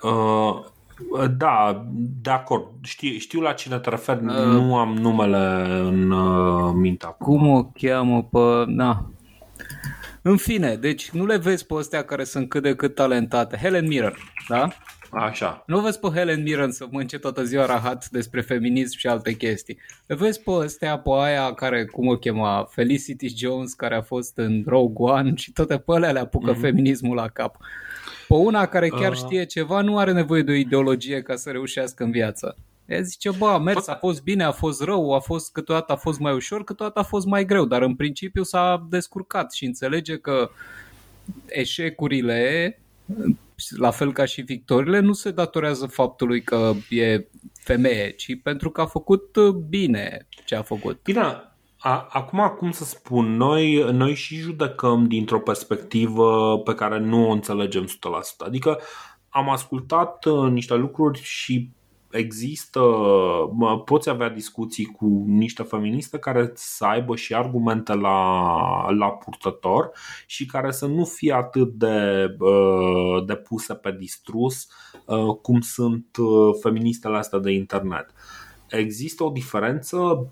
[0.02, 0.64] Uh,
[1.38, 1.86] da,
[2.22, 2.66] de acord.
[2.82, 7.38] Știu, știu la cine te referi, uh, nu am numele în uh, minte acum.
[7.38, 8.64] Cum o cheamă pe...
[8.66, 9.10] Na.
[10.22, 13.58] În fine, deci nu le vezi pe astea care sunt cât de cât talentate.
[13.62, 14.14] Helen Mirren,
[14.48, 14.68] da?
[15.12, 15.64] Așa.
[15.66, 19.78] Nu vezi pe Helen Mirren să mânce toată ziua rahat despre feminism și alte chestii.
[20.06, 24.38] Le vezi pe astea, pe aia care, cum o chema, Felicity Jones, care a fost
[24.38, 26.60] în Rogue One și toate pe alea le apucă mm-hmm.
[26.60, 27.58] feminismul la cap.
[28.28, 29.18] Pe una care chiar uh.
[29.18, 32.58] știe ceva, nu are nevoie de o ideologie ca să reușească în viață.
[32.86, 35.96] Ea zice, bă, a mers, a fost bine, a fost rău, a fost, câteodată a
[35.96, 40.18] fost mai ușor, câteodată a fost mai greu, dar în principiu s-a descurcat și înțelege
[40.18, 40.50] că
[41.48, 42.80] eșecurile
[43.78, 48.82] la fel ca și victorile, nu se datorează faptului că e femeie, ci pentru că
[48.82, 51.00] a făcut uh, bine ce a făcut.
[51.04, 51.20] Bine,
[51.78, 57.32] a, acum cum să spun, noi, noi și judecăm dintr-o perspectivă pe care nu o
[57.32, 57.90] înțelegem 100%.
[58.38, 58.80] Adică
[59.30, 61.70] am ascultat uh, niște lucruri și
[62.18, 62.82] există,
[63.86, 69.92] poți avea discuții cu niște feministe care să aibă și argumente la, la purtător
[70.26, 72.28] și care să nu fie atât de,
[73.26, 74.68] de puse pe distrus
[75.42, 76.06] cum sunt
[76.62, 78.14] feministele astea de internet.
[78.70, 80.28] Există o diferență,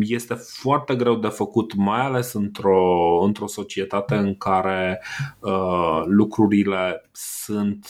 [0.00, 5.02] este foarte greu de făcut, mai ales într-o, într-o societate în care
[5.40, 7.86] uh, lucrurile sunt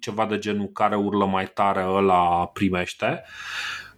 [0.00, 3.22] ceva de genul care urlă mai tare ăla primește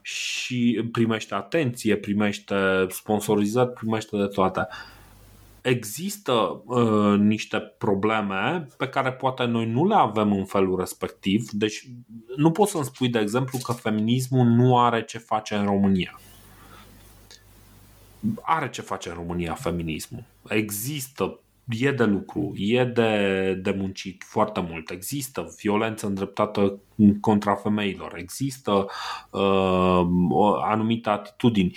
[0.02, 4.68] și primește atenție, primește sponsorizat, primește de toate.
[5.62, 11.48] Există uh, niște probleme pe care poate noi nu le avem în felul respectiv.
[11.50, 11.88] Deci
[12.36, 16.20] nu poți să-mi spui, de exemplu, că feminismul nu are ce face în România
[18.40, 20.24] are ce face în România feminismul.
[20.48, 21.40] Există
[21.78, 24.90] e de lucru, e de, de muncit foarte mult.
[24.90, 26.78] Există violență îndreptată
[27.20, 28.86] contra femeilor, există
[29.30, 30.02] uh,
[30.62, 31.76] anumite atitudini,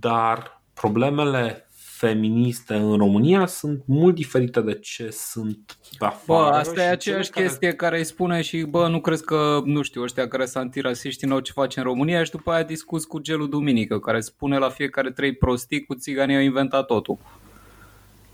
[0.00, 1.68] dar problemele
[2.06, 6.50] feministe în România sunt mult diferite de ce sunt pe afară.
[6.50, 7.46] Bă, asta e aceeași care...
[7.46, 11.26] chestie care îi spune și, bă, nu crezi că, nu știu, ăștia care sunt antirasiști
[11.26, 14.68] n-au ce face în România și după aia discuți cu Gelu Duminică, care spune la
[14.68, 17.18] fiecare trei prostii cu țiganii au inventat totul.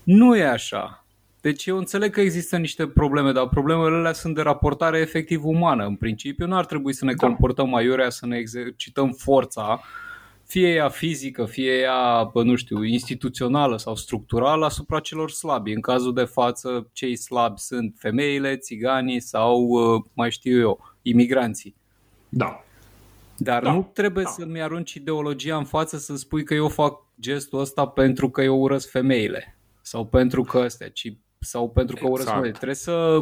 [0.03, 1.05] Nu e așa.
[1.41, 5.85] Deci eu înțeleg că există niște probleme, dar problemele alea sunt de raportare efectiv umană.
[5.85, 7.25] În principiu nu ar trebui să ne da.
[7.25, 9.81] comportăm aiurea, să ne exercităm forța,
[10.45, 15.73] fie ea fizică, fie ea, bă, nu știu, instituțională sau structurală asupra celor slabi.
[15.73, 19.69] În cazul de față, cei slabi sunt femeile, țiganii sau,
[20.13, 21.75] mai știu eu, imigranții.
[22.29, 22.63] Da.
[23.37, 23.73] Dar da.
[23.73, 24.29] nu trebuie da.
[24.29, 28.61] să-mi arunci ideologia în față să spui că eu fac gestul ăsta pentru că eu
[28.61, 29.55] urăsc femeile
[29.91, 32.37] sau pentru că astea, ci sau pentru că exact.
[32.37, 33.19] urăsc Trebuie să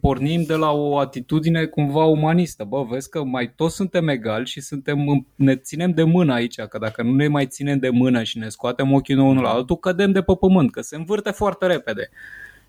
[0.00, 2.64] pornim de la o atitudine cumva umanistă.
[2.64, 6.78] Bă, vezi că mai toți suntem egali și suntem, ne ținem de mână aici, că
[6.78, 10.12] dacă nu ne mai ținem de mână și ne scoatem ochii unul la altul, cădem
[10.12, 12.08] de pe pământ, că se învârte foarte repede.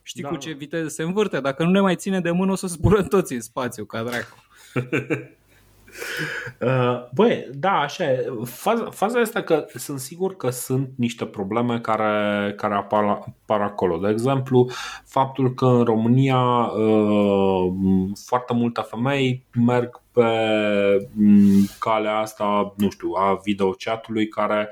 [0.01, 0.29] Știi da.
[0.29, 1.39] cu ce viteză se învârte?
[1.39, 4.43] Dacă nu ne mai ține de mână, o să zburăm toți în spațiu, ca dracu.
[6.61, 8.25] Uh, băi, da, așa e.
[8.43, 13.97] Faza, faza este că sunt sigur că sunt niște probleme care, care apar, apar acolo.
[13.97, 14.69] De exemplu,
[15.05, 17.71] faptul că în România uh,
[18.25, 20.27] foarte multe femei merg pe
[21.13, 24.69] mm, calea asta, nu știu, a videochatului care,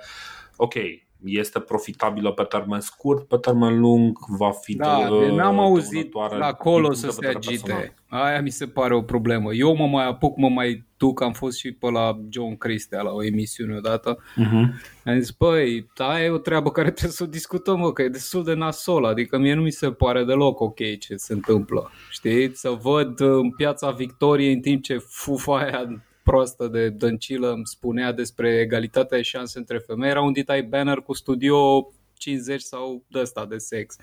[0.56, 0.74] ok,
[1.24, 6.94] este profitabilă pe termen scurt, pe termen lung va fi Da, de, n-am auzit acolo
[6.94, 7.64] să se agite.
[7.64, 7.94] Personal.
[8.10, 9.54] Aia mi se pare o problemă.
[9.54, 13.12] Eu mă mai apuc, mă mai duc, am fost și pe la John Christie la
[13.12, 14.18] o emisiune odată.
[14.18, 14.66] Uh-huh.
[15.06, 18.08] Am zis, băi, aia e o treabă care trebuie să o discutăm, mă, că e
[18.08, 21.92] destul de nasol, adică mie nu mi se pare deloc ok ce se întâmplă.
[22.10, 22.60] Știți?
[22.60, 28.12] Să văd în piața Victoriei în timp ce fufa aia proastă de dăncilă îmi spunea
[28.12, 31.88] despre egalitatea de șanse între femei, era un ditai banner cu studio
[32.18, 33.96] 50 sau de ăsta de sex.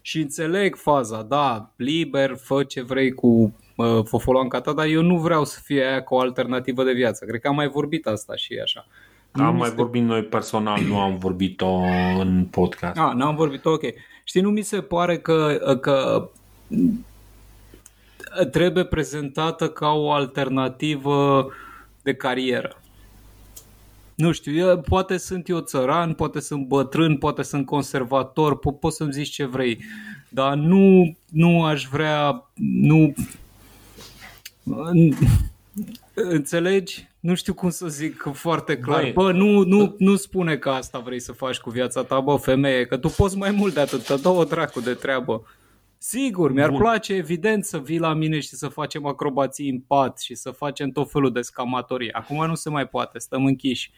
[0.00, 5.18] Și înțeleg faza, da, liber, fă ce vrei cu uh, fofoloanca ta, dar eu nu
[5.18, 7.24] vreau să fie aia cu o alternativă de viață.
[7.24, 8.86] Cred că am mai vorbit asta și așa.
[9.32, 9.82] Am nu mai este...
[9.82, 11.74] vorbit noi personal, nu am vorbit-o
[12.18, 12.98] în podcast.
[12.98, 13.82] Ah, n-am vorbit-o, ok.
[14.24, 16.28] Știi, nu mi se pare că, că
[18.44, 21.48] trebuie prezentată ca o alternativă
[22.02, 22.80] de carieră.
[24.14, 28.96] Nu știu, eu, poate sunt eu țăran, poate sunt bătrân, poate sunt conservator, po- poți
[28.96, 29.84] să-mi zici ce vrei,
[30.28, 33.14] dar nu, nu aș vrea, nu...
[36.14, 37.08] Înțelegi?
[37.20, 39.00] Nu știu cum să zic foarte clar.
[39.00, 42.36] Băi, bă, nu, nu, nu spune că asta vrei să faci cu viața ta, bă,
[42.36, 45.42] femeie, că tu poți mai mult de atât, dă o dracu de treabă.
[45.98, 46.78] Sigur, mi-ar Bun.
[46.78, 50.90] place evident să vii la mine și să facem acrobații în pat și să facem
[50.90, 52.12] tot felul de scamatorii.
[52.12, 53.90] Acum nu se mai poate, stăm închiși.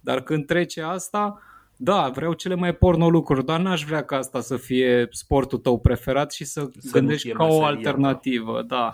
[0.00, 1.40] Dar când trece asta,
[1.76, 5.78] da, vreau cele mai porno lucruri, dar n-aș vrea ca asta să fie sportul tău
[5.78, 8.92] preferat și să, să gândești ca o alternativă, da.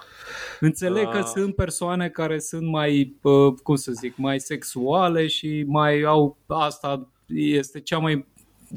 [0.60, 1.24] Înțeleg că ah.
[1.24, 7.09] sunt persoane care sunt mai, uh, cum să zic, mai sexuale și mai au asta
[7.27, 8.27] este cea mai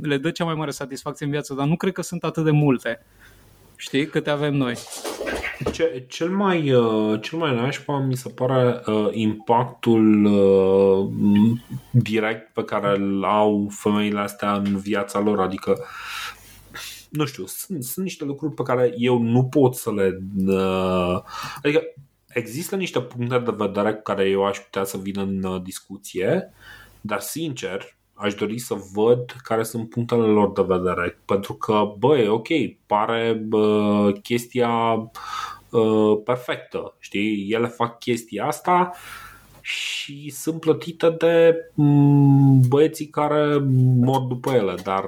[0.02, 2.52] le dă cea mai mare satisfacție în viață, dar nu cred că sunt atât de
[2.52, 3.06] multe.
[3.76, 4.76] Știi câte avem noi?
[5.72, 11.10] Ce, cel mai, uh, cel mai nașpa mi se pare uh, impactul uh,
[11.92, 15.86] direct pe care îl au femeile astea în viața lor, adică
[17.10, 21.22] nu știu, sunt, sunt niște lucruri pe care eu nu pot să le uh,
[21.64, 21.82] adică
[22.28, 26.54] există niște puncte de vedere cu care eu aș putea să vin în uh, discuție,
[27.02, 31.20] dar sincer, aș dori să văd care sunt punctele lor de vedere.
[31.26, 32.48] Pentru că, băi, ok,
[32.86, 34.70] pare bă, chestia
[35.70, 36.96] bă, perfectă.
[37.00, 37.48] Știi?
[37.50, 38.92] Ele fac chestia asta
[39.62, 41.56] și sunt plătite de
[42.70, 43.58] băieții care
[44.00, 45.04] mor după ele, dar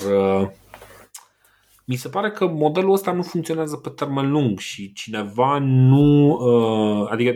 [1.86, 6.38] mi se pare că modelul ăsta nu funcționează pe termen lung și cineva nu.
[7.12, 7.32] Adică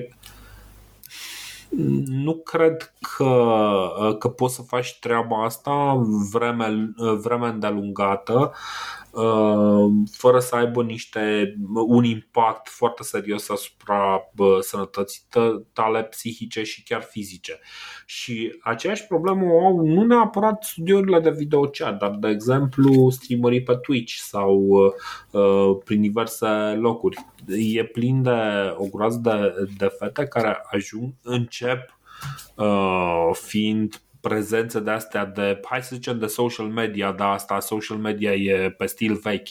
[2.05, 8.51] nu cred că, că poți să faci treaba asta vreme, vreme îndelungată
[9.11, 11.55] Uh, fără să aibă niște,
[11.87, 15.21] un impact foarte serios asupra sănătății
[15.73, 17.59] tale psihice și chiar fizice.
[18.05, 23.75] Și aceeași problemă o au nu neapărat studiourile de videochat, dar de exemplu streamerii pe
[23.75, 24.57] Twitch sau
[25.31, 26.47] uh, prin diverse
[26.79, 27.17] locuri.
[27.47, 28.39] E plin de
[28.75, 31.60] o groază de, de fete care ajung, încep
[32.55, 37.97] uh, fiind prezențe de astea de, hai să zicem de social media, dar asta social
[37.97, 39.47] media e pe stil vechi,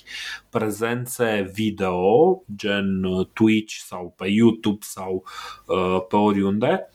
[0.51, 5.25] prezențe video, gen uh, Twitch sau pe YouTube sau
[5.67, 6.89] uh, pe oriunde.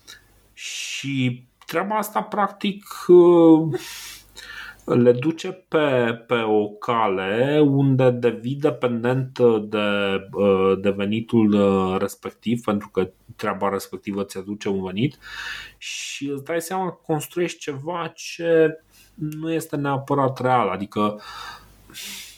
[0.53, 3.79] Și treaba asta practic uh,
[4.85, 9.77] le duce pe, pe o cale unde devii dependent de,
[10.31, 15.17] uh, de venitul uh, respectiv, pentru că treaba respectivă ți aduce un venit
[15.77, 18.79] și îți dai seama că construiești ceva ce
[19.13, 21.21] nu este neapărat real, adică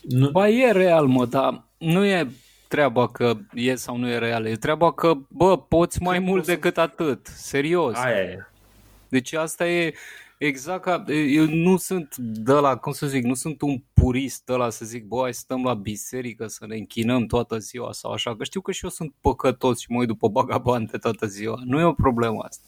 [0.01, 0.29] nu...
[0.29, 2.27] Ba e real, mă, dar nu e
[2.67, 6.73] treaba că e sau nu e real, e treaba că, bă, poți mai mult decât
[6.73, 6.81] să...
[6.81, 7.97] atât, serios.
[7.97, 8.47] Aia e.
[9.09, 9.93] Deci asta e,
[10.37, 14.53] Exact, ca, eu nu sunt de la, cum să zic, nu sunt un purist de
[14.53, 18.35] la să zic, bă, hai stăm la biserică să ne închinăm toată ziua sau așa,
[18.35, 21.79] că știu că și eu sunt păcătos și mă uit după bagabante toată ziua, nu
[21.79, 22.63] e o problemă asta.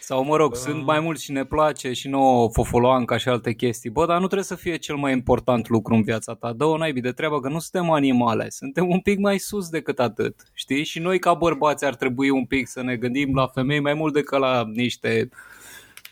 [0.00, 0.58] Sau mă rog, uh.
[0.58, 3.90] sunt mai mulți și ne place și nouă fofoloanca și alte chestii.
[3.90, 6.52] Bă, dar nu trebuie să fie cel mai important lucru în viața ta.
[6.52, 10.50] Dă-o naibii de treabă că nu suntem animale, suntem un pic mai sus decât atât.
[10.52, 10.84] Știi?
[10.84, 14.12] Și noi ca bărbați ar trebui un pic să ne gândim la femei mai mult
[14.12, 15.38] decât la niște uh,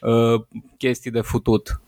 [0.05, 0.43] Uh,
[0.79, 1.81] chestii de futut.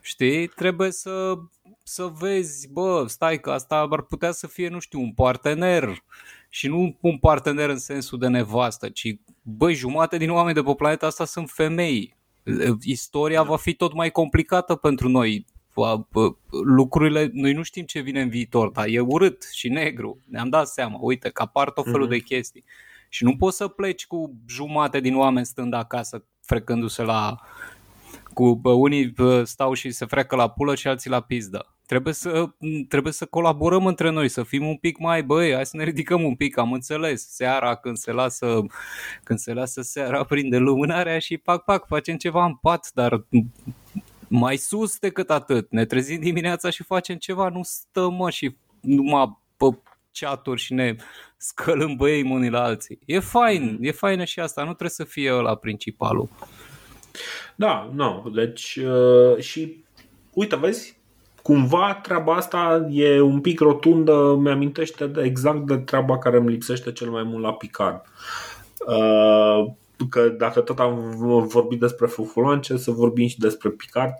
[0.00, 0.46] Știi?
[0.46, 1.34] Trebuie să,
[1.82, 6.02] să vezi, bă, stai că asta ar putea să fie, nu știu, un partener
[6.48, 10.74] și nu un partener în sensul de nevastă, ci, băi, jumate din oameni de pe
[10.74, 12.16] planeta asta sunt femei.
[12.82, 15.46] Istoria va fi tot mai complicată pentru noi.
[16.64, 20.20] Lucrurile, noi nu știm ce vine în viitor, dar e urât și negru.
[20.26, 22.10] Ne-am dat seama, uite, că apar tot felul mm-hmm.
[22.10, 22.64] de chestii.
[23.08, 27.36] Și nu poți să pleci cu jumate din oameni stând acasă frecându-se la
[28.32, 31.74] cu bă, unii bă, stau și se freacă la pulă și alții la pizdă.
[31.86, 32.50] Trebuie să,
[32.88, 36.22] trebuie să colaborăm între noi, să fim un pic mai, băi, hai să ne ridicăm
[36.22, 37.28] un pic, am înțeles.
[37.28, 38.60] Seara când se lasă,
[39.22, 43.24] când se lasă seara, prinde lumânarea și pac, pac, facem ceva în pat, dar
[44.28, 45.70] mai sus decât atât.
[45.70, 49.78] Ne trezim dimineața și facem ceva, nu stăm mă și numai pe
[50.20, 50.96] chaturi și ne
[51.36, 52.98] scălăm băi unii la alții.
[53.04, 56.28] E fain, e faină și asta, nu trebuie să fie la principalul.
[57.54, 59.84] Da, nu, no, deci uh, și
[60.32, 60.98] uite, vezi,
[61.42, 66.92] cumva treaba asta e un pic rotundă, mi-amintește de exact de treaba care îmi lipsește
[66.92, 68.02] cel mai mult la Picard.
[68.86, 69.72] Uh,
[70.08, 71.14] că dacă tot am
[71.46, 74.12] vorbit despre Fufulance, să vorbim și despre Picard.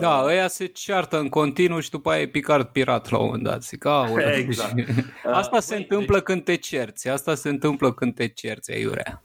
[0.00, 3.42] Da, ăia se ceartă în continuu și după aia e Picard pirat la un moment
[3.42, 3.62] dat.
[3.62, 3.84] Zic,
[4.36, 4.74] exact.
[5.24, 6.24] Asta se întâmplă deci...
[6.24, 9.22] când te cerți, asta se întâmplă când te cerți, aiurea.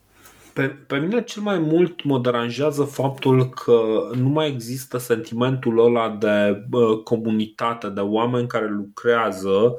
[0.53, 6.09] Pe, pe mine cel mai mult mă deranjează faptul că nu mai există sentimentul ăla
[6.09, 9.75] de uh, comunitate, de oameni care lucrează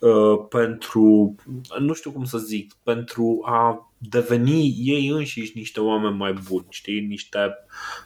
[0.00, 1.34] uh, pentru,
[1.78, 7.00] nu știu cum să zic, pentru a deveni ei înșiși niște oameni mai buni, știi,
[7.00, 7.38] niște,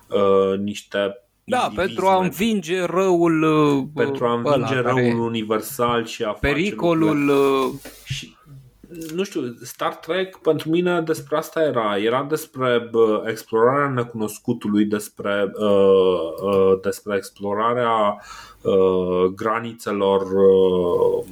[0.09, 3.41] uh, niște da, pentru a învinge răul
[3.95, 7.31] pentru a învinge ăla, răul universal și a pericolul
[8.05, 8.37] și
[9.15, 11.99] nu știu, Star Trek pentru mine despre asta era.
[11.99, 18.23] Era despre bă, explorarea necunoscutului, despre, uh, uh, despre explorarea
[18.61, 21.25] uh, granițelor uh,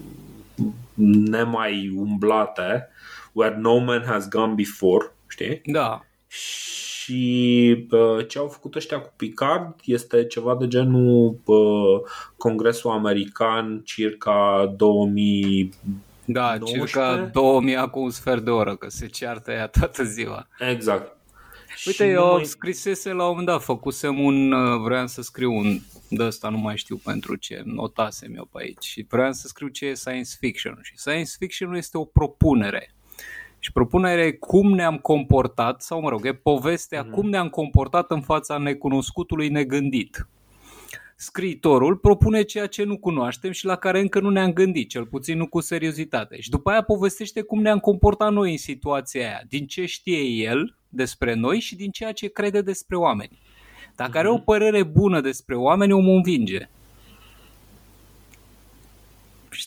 [1.30, 2.88] nemai umblate,
[3.32, 5.60] where no man has gone before, știi?
[5.64, 6.05] Da.
[6.26, 12.00] Și uh, ce au făcut ăștia cu Picard este ceva de genul uh,
[12.36, 15.70] Congresul American circa 2000
[16.24, 16.86] da, 19?
[16.86, 20.48] circa 2000 acum un sfert de oră, că se ceartă ea toată ziua.
[20.70, 21.16] Exact.
[21.86, 22.44] Uite, și eu mai...
[22.44, 25.78] scrisese la un moment dat, făcusem un, uh, vreau să scriu un
[26.08, 29.68] de ăsta, nu mai știu pentru ce, notasem eu pe aici și vreau să scriu
[29.68, 32.94] ce e science fiction și science fiction este o propunere.
[33.58, 37.10] Și propunerea e cum ne-am comportat, sau mă rog, e povestea mm-hmm.
[37.10, 40.28] cum ne-am comportat în fața necunoscutului negândit
[41.16, 45.36] scriitorul propune ceea ce nu cunoaștem și la care încă nu ne-am gândit, cel puțin
[45.36, 46.40] nu cu seriozitate.
[46.40, 50.76] Și după aia povestește cum ne-am comportat noi în situația aia, din ce știe el
[50.88, 53.38] despre noi și din ceea ce crede despre oameni.
[53.94, 54.18] Dacă mm-hmm.
[54.18, 54.44] are o mhm.
[54.44, 56.68] părere bună despre oameni, omul învinge.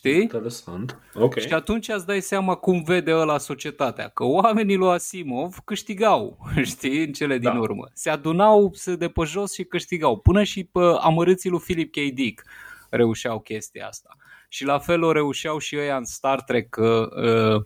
[0.00, 0.20] Știi?
[0.20, 0.98] Interesant.
[1.14, 1.42] Okay.
[1.42, 4.08] Și atunci îți dai seama cum vede ăla societatea.
[4.08, 7.58] Că oamenii lui Asimov câștigau, știi, în cele din da.
[7.58, 7.88] urmă.
[7.92, 10.18] Se adunau se de pe jos și câștigau.
[10.18, 12.14] Până și pe amărâții lui Philip K.
[12.14, 12.42] Dick
[12.90, 14.16] reușeau chestia asta.
[14.48, 17.62] Și la fel o reușeau și ăia în Star Trek uh, uh,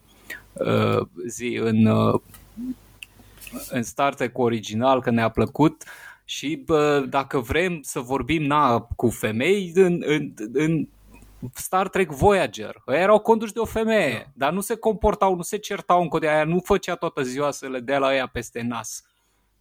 [0.52, 2.20] uh, zi, în, uh,
[3.68, 5.82] în Star Trek original, că ne-a plăcut
[6.24, 10.88] și bă, dacă vrem să vorbim na, cu femei, în, în, în
[11.54, 12.82] Star Trek Voyager.
[12.86, 14.46] Ei erau conduși de o femeie, da.
[14.46, 17.68] dar nu se comportau, nu se certau încă de aia, nu făcea toată ziua să
[17.68, 19.04] le dea la ea peste nas.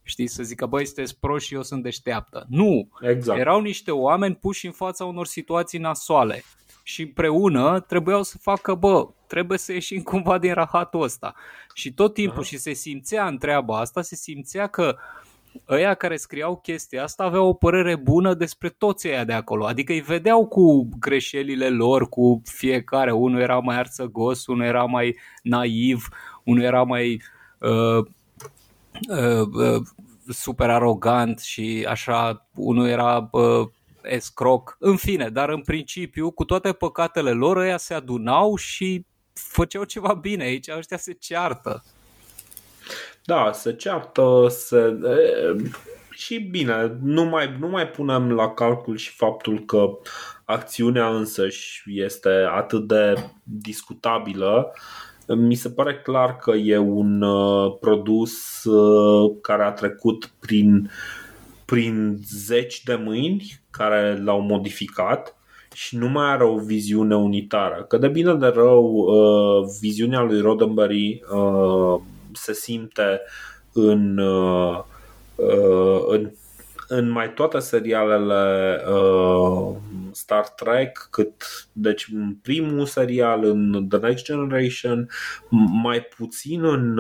[0.04, 2.46] Știi, să zică, băi, sunteți proști și eu sunt deșteaptă.
[2.50, 3.40] Nu, exact.
[3.40, 6.44] erau niște oameni puși în fața unor situații nasoale
[6.84, 11.36] și împreună trebuiau să facă, bă, trebuie să ieșim cumva din rahatul ăsta.
[11.74, 12.48] Și tot timpul Aha.
[12.48, 15.23] și se simțea în treaba asta, se simțea că uh,
[15.70, 19.66] ăia care scriau chestia asta aveau o părere bună despre toți ăia de acolo.
[19.66, 23.12] Adică îi vedeau cu greșelile lor, cu fiecare.
[23.12, 26.08] Unul era mai arțăgos, unul era mai naiv,
[26.44, 27.22] unul era mai
[27.60, 28.06] uh,
[29.10, 29.82] uh, uh,
[30.28, 33.68] super arogant și așa, unul era uh,
[34.04, 34.76] escroc.
[34.80, 40.14] În fine, dar în principiu, cu toate păcatele lor, ăia se adunau și făceau ceva
[40.14, 40.44] bine.
[40.44, 41.84] Aici ăștia se ceartă.
[43.24, 44.98] Da, se ceartă, se...
[46.10, 49.90] și bine, nu mai, nu mai punem la calcul și faptul că
[50.46, 54.74] acțiunea însăși este atât de discutabilă.
[55.28, 60.90] Mi se pare clar că e un uh, produs uh, care a trecut prin,
[61.66, 65.38] prin zeci de mâini care l-au modificat
[65.74, 67.86] și nu mai are o viziune unitară.
[67.88, 71.22] Că de bine de rău, uh, viziunea lui Roddenberry
[72.36, 73.22] se simte
[73.74, 74.84] în, uh,
[75.36, 76.32] uh, în,
[76.88, 79.76] în mai toate serialele uh,
[80.12, 85.10] Star Trek, cât deci în primul serial, în The Next Generation,
[85.84, 87.00] mai puțin în,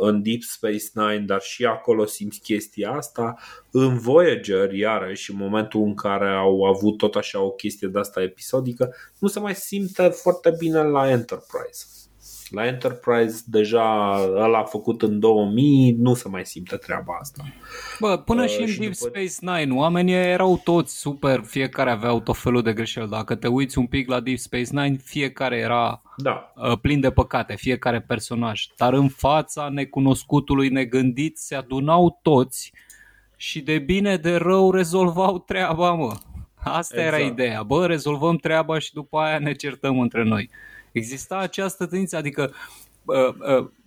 [0.00, 3.38] în Deep Space Nine, dar și acolo simți chestia asta.
[3.70, 8.22] În Voyager, iarăși, în momentul în care au avut tot așa o chestie de asta
[8.22, 11.99] episodică, nu se mai simte foarte bine la Enterprise.
[12.50, 17.44] La Enterprise deja ăla a făcut în 2000, nu se mai simte treaba asta.
[18.00, 19.08] Bă, până uh, și în și Deep după...
[19.08, 23.08] Space Nine, oamenii erau toți super, fiecare aveau tot felul de greșeli.
[23.08, 26.52] Dacă te uiți un pic la Deep Space Nine, fiecare era da.
[26.56, 28.66] uh, plin de păcate, fiecare personaj.
[28.76, 32.72] Dar în fața necunoscutului negândit se adunau toți
[33.36, 36.12] și de bine de rău rezolvau treaba, mă.
[36.62, 37.14] Asta exact.
[37.14, 37.62] era ideea.
[37.62, 40.50] Bă, rezolvăm treaba și după aia ne certăm între noi.
[40.92, 42.52] Exista această tendință, adică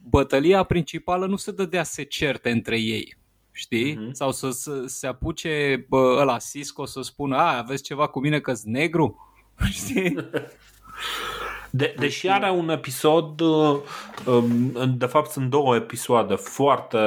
[0.09, 3.17] bătălia principală nu se dădea să certe între ei,
[3.51, 3.93] știi?
[3.93, 4.11] Uh-huh.
[4.11, 8.39] Sau să, să se apuce bă, ăla Cisco să spună, a, aveți ceva cu mine
[8.39, 9.35] că-s negru?
[9.71, 10.15] Știi?
[11.75, 13.77] De, deși are un episod, uh,
[14.25, 16.97] um, de fapt sunt două episoade foarte,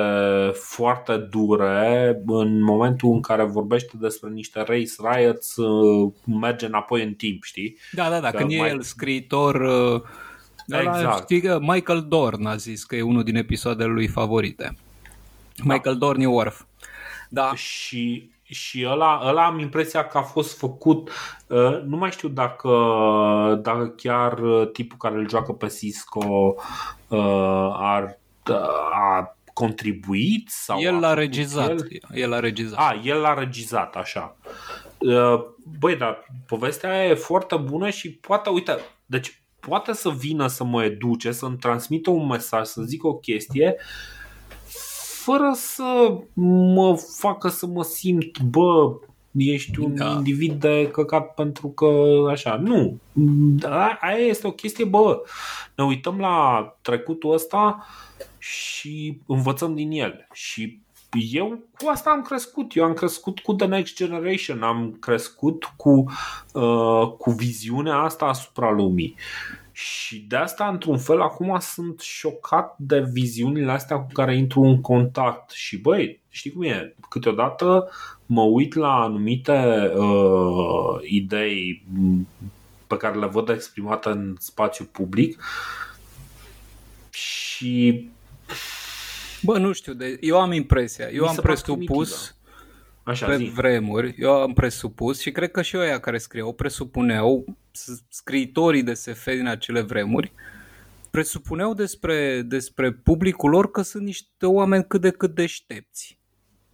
[0.52, 7.14] foarte dure în momentul în care vorbește despre niște race riots, uh, merge înapoi în
[7.14, 7.76] timp, știi?
[7.92, 8.68] Da, da, da, că când mai...
[8.68, 10.02] e el scriitor, uh,
[10.66, 11.22] exact.
[11.22, 14.76] știi că Michael Dorn a zis că e unul din episoadele lui favorite.
[15.56, 15.72] Da.
[15.72, 16.62] Michael Dorn e Worf.
[17.28, 17.54] Da.
[17.54, 21.10] Și și ăla, ăla am impresia că a fost făcut,
[21.46, 22.70] uh, nu mai știu dacă,
[23.62, 24.40] dacă chiar
[24.72, 26.54] tipul care îl joacă pe Cisco
[27.08, 28.18] uh, ar,
[28.92, 31.70] a contribuit sau El l-a regizat.
[31.70, 32.78] El, el l-a regizat.
[32.78, 34.36] A, el l-a regizat, așa.
[34.98, 35.44] Uh,
[35.78, 40.64] băi, dar povestea aia e foarte bună și poate, uite, deci poate să vină să
[40.64, 44.16] mă educe, să-mi transmită un mesaj, să zic o chestie uh,
[45.26, 46.18] fără să
[46.74, 48.98] mă facă să mă simt, bă,
[49.32, 50.10] ești un da.
[50.10, 51.86] individ de căcat pentru că
[52.30, 52.56] așa.
[52.56, 52.98] Nu.
[54.00, 55.22] Aia este o chestie, bă,
[55.74, 57.86] ne uităm la trecutul ăsta
[58.38, 60.26] și învățăm din el.
[60.32, 60.80] Și
[61.32, 62.76] eu cu asta am crescut.
[62.76, 66.04] Eu am crescut cu The Next Generation, am crescut cu,
[66.52, 69.14] uh, cu viziunea asta asupra lumii.
[69.78, 74.80] Și de asta, într-un fel, acum sunt șocat de viziunile astea cu care intru în
[74.80, 75.50] contact.
[75.50, 76.94] Și băi, știi cum e?
[77.08, 77.90] Câteodată
[78.26, 81.84] mă uit la anumite uh, idei
[82.86, 85.42] pe care le văd exprimate în spațiu public
[87.10, 88.08] și
[89.42, 92.36] Bă, nu știu, de, eu am impresia, eu am presupus
[93.02, 93.44] Așa, pe zi.
[93.44, 97.56] vremuri, eu am presupus și cred că și ăia care scriau presupuneau,
[98.08, 100.32] scriitorii de SF din acele vremuri,
[101.10, 106.20] presupuneau despre, despre publicul lor că sunt niște oameni cât de cât deștepți.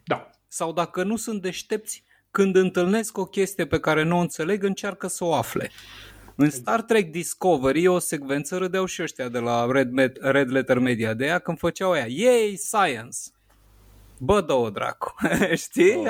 [0.04, 0.30] Da.
[0.48, 5.06] Sau dacă nu sunt deștepți, când întâlnesc o chestie pe care nu o înțeleg, încearcă
[5.06, 5.70] să o afle.
[6.34, 10.78] În Star Trek Discovery o secvență râdeau și ăștia de la Red, Met, Red Letter
[10.78, 13.18] Media de ea când făceau aia Yay, science!
[14.24, 15.14] bă, două dracu,
[15.64, 15.94] știi?
[15.96, 16.06] Oh.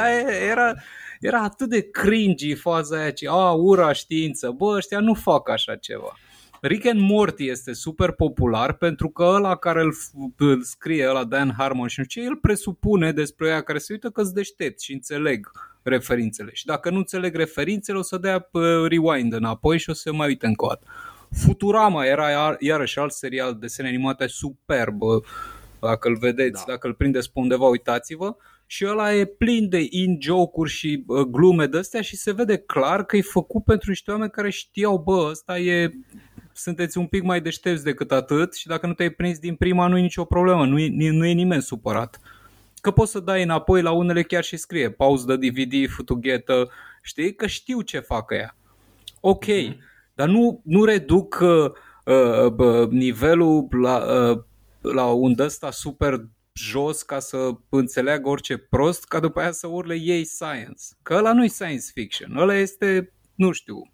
[0.51, 0.75] Era,
[1.23, 5.77] era atât de cringy faza aia, ci, a, ura știință, bă, ăștia nu fac așa
[5.77, 6.17] ceva.
[6.61, 9.95] Rick and Morty este super popular pentru că ăla care îl,
[10.37, 13.93] îl scrie, ăla Dan Harmon și nu știu ce, el presupune despre ea care se
[13.93, 15.51] uită că sunt deștepți și înțeleg
[15.83, 16.51] referințele.
[16.53, 18.49] Și dacă nu înțeleg referințele, o să dea
[18.89, 20.87] rewind înapoi și o să mai uite încă o dată.
[21.31, 25.01] Futurama era iar, iarăși alt serial de desene animate superb
[25.81, 26.73] dacă îl vedeți, da.
[26.73, 28.37] dacă îl prindeți pe undeva, uitați-vă.
[28.73, 33.05] Și ăla e plin de in-joke-uri și uh, glume de astea și se vede clar
[33.05, 35.91] că e făcut pentru niște oameni care știau, bă, ăsta e
[36.53, 39.99] sunteți un pic mai deștepți decât atât și dacă nu te-ai prins din prima nu
[39.99, 42.21] e nicio problemă, nu e, nu e nimeni supărat.
[42.81, 46.71] Că poți să dai înapoi la unele chiar și scrie pause de DVD, futughetă,
[47.03, 47.35] știi?
[47.35, 48.57] Că știu ce fac ea.
[49.21, 49.77] Ok, mm-hmm.
[50.15, 51.71] dar nu, nu reduc uh,
[52.57, 53.97] uh, nivelul la,
[54.31, 54.39] uh,
[54.81, 59.95] la un ăsta super jos ca să înțeleagă orice prost, ca după aia să urle
[59.95, 60.83] ei science.
[61.03, 63.91] Că ăla nu e science fiction, ăla este, nu știu.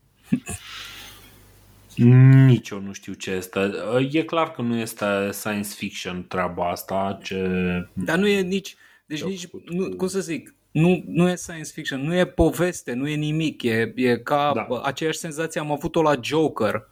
[2.47, 3.71] Nici eu nu știu ce este.
[4.11, 7.19] E clar că nu este science fiction treaba asta.
[7.23, 7.37] Ce...
[7.93, 8.77] Dar nu e nici,
[9.07, 13.09] deci nici, nu, cum să zic, nu, nu e science fiction, nu e poveste, nu
[13.09, 14.81] e nimic, e, e ca da.
[14.83, 16.89] aceeași senzație am avut-o la Joker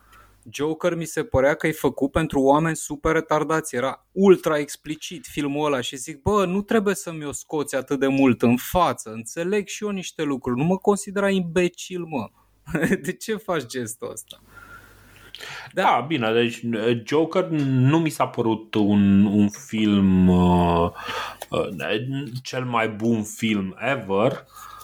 [0.50, 5.66] Joker mi se părea că e făcut pentru oameni super retardați, era ultra explicit filmul
[5.66, 9.66] ăla și zic, bă, nu trebuie să mi-o scoți atât de mult în față, înțeleg
[9.66, 12.30] și eu niște lucruri, nu mă considera imbecil, mă.
[13.02, 14.40] De ce faci gestul ăsta?
[15.72, 15.82] Da.
[15.82, 16.62] da, bine, deci
[17.04, 20.90] Joker nu mi s-a părut un, un film, uh,
[21.50, 21.68] uh,
[22.42, 24.75] cel mai bun film ever, uh,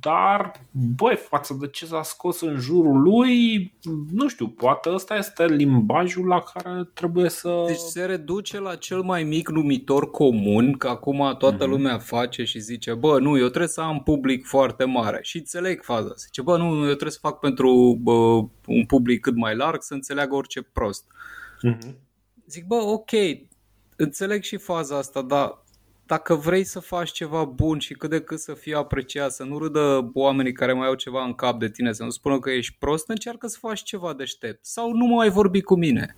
[0.00, 3.72] dar, băi, față de ce s-a scos în jurul lui,
[4.12, 7.64] nu știu, poate ăsta este limbajul la care trebuie să...
[7.66, 11.68] Deci se reduce la cel mai mic numitor comun, că acum toată mm-hmm.
[11.68, 15.18] lumea face și zice, bă, nu, eu trebuie să am public foarte mare.
[15.22, 16.12] Și înțeleg faza.
[16.16, 18.12] Zice, bă, nu, eu trebuie să fac pentru bă,
[18.66, 21.04] un public cât mai larg să înțeleagă orice prost.
[21.68, 21.94] Mm-hmm.
[22.46, 23.10] zic, bă, ok,
[23.96, 25.64] înțeleg și faza asta, dar
[26.06, 29.58] dacă vrei să faci ceva bun și cât de cât să fii apreciat, să nu
[29.58, 32.76] râdă oamenii care mai au ceva în cap de tine, să nu spună că ești
[32.78, 34.66] prost, încearcă să faci ceva deștept.
[34.66, 36.16] Sau nu mai vorbi cu mine.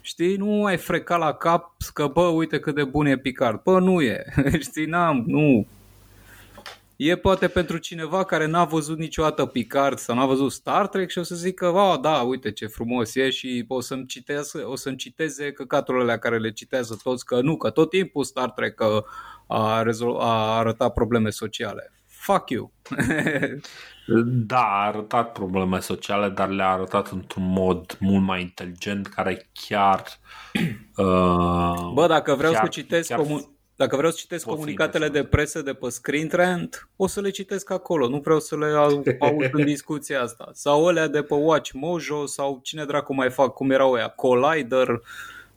[0.00, 0.36] Știi?
[0.36, 3.62] Nu mai freca la cap că, bă, uite cât de bun e Picard.
[3.62, 4.24] Bă, nu e.
[4.60, 4.86] Știi?
[4.86, 5.66] N-am, nu.
[6.96, 11.18] E poate pentru cineva care n-a văzut niciodată Picard sau n-a văzut Star Trek și
[11.18, 14.96] o să zică, oh, da, uite ce frumos e și o să-mi, citeze, o să-mi
[14.96, 18.80] citeze căcaturile alea care le citează toți, că nu, că tot timpul Star Trek
[19.46, 21.92] a, rezol- a arătat probleme sociale.
[22.06, 22.72] Fuck you!
[24.46, 30.02] da, a arătat probleme sociale, dar le-a arătat într-un mod mult mai inteligent, care chiar...
[30.98, 33.18] Uh, Bă, dacă vreau chiar, să citesc chiar...
[33.18, 37.30] comun- dacă vreau să citesc comunicatele de presă de pe Screen Rant, o să le
[37.30, 38.08] citesc acolo.
[38.08, 39.06] Nu vreau să le aud
[39.52, 40.50] în discuția asta.
[40.52, 45.00] Sau alea de pe Watch Mojo sau cine dracu mai fac, cum erau ăia, Collider.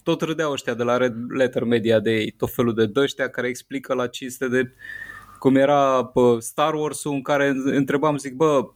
[0.04, 3.48] Tot râdeau ăștia de la Red Letter Media de ei, tot felul de dăștia care
[3.48, 4.72] explică la cinste de
[5.40, 8.70] cum era pe Star Wars-ul în care întrebam, zic, bă,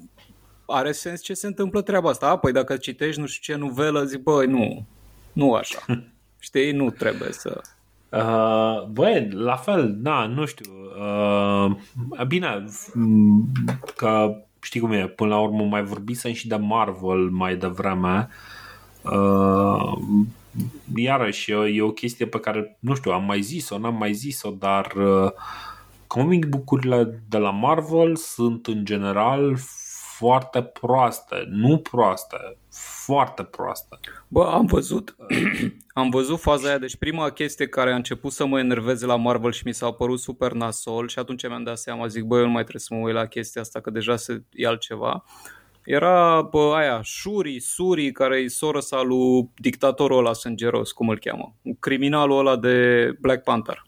[0.65, 2.29] are sens ce se întâmplă treaba asta?
[2.29, 4.85] A, păi dacă citești nu știu ce nuvelă, zic, băi, nu,
[5.33, 5.85] nu așa.
[6.39, 7.61] Știi, nu trebuie să...
[8.13, 10.71] Uh, băi, la fel, da, nu știu.
[10.99, 11.71] Uh,
[12.27, 12.65] bine,
[13.95, 18.27] că știi cum e, până la urmă mai vorbisem și de Marvel mai devreme.
[19.01, 19.93] Uh,
[20.95, 24.93] iarăși, e o chestie pe care, nu știu, am mai zis-o, n-am mai zis-o, dar
[24.95, 25.31] uh,
[26.07, 29.55] comic book-urile de la Marvel sunt în general
[30.17, 32.37] foarte proaste, nu proaste,
[32.73, 33.99] foarte proaste.
[34.27, 35.15] Bă, am văzut,
[35.93, 39.51] am văzut faza aia, deci prima chestie care a început să mă enerveze la Marvel
[39.51, 42.51] și mi s-a părut super nasol și atunci mi-am dat seama, zic, bă, eu nu
[42.51, 45.23] mai trebuie să mă uit la chestia asta, că deja se e altceva.
[45.85, 51.19] Era bă, aia, Shuri, Suri, care e soră sa lui dictatorul ăla sângeros, cum îl
[51.19, 53.83] cheamă, criminalul ăla de Black Panther.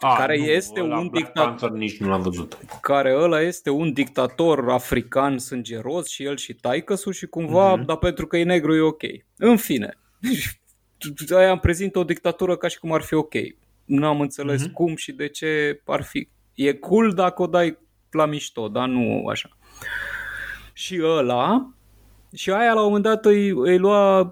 [0.00, 2.58] A, care nu, este un dictator nici nu l-am văzut.
[2.80, 7.84] Care ăla este un dictator african sângeros și el și taicăsul și cumva, uh-huh.
[7.84, 9.02] dar pentru că e negru e ok.
[9.36, 9.98] În fine.
[11.36, 13.34] Aia îmi prezintă o dictatură ca și cum ar fi ok.
[13.84, 14.72] Nu am înțeles uh-huh.
[14.72, 16.28] cum și de ce ar fi.
[16.54, 17.78] E cool dacă o dai
[18.10, 19.48] la mișto, dar nu așa.
[20.72, 21.74] Și ăla
[22.34, 24.30] și aia la un moment dat îi, îi lua,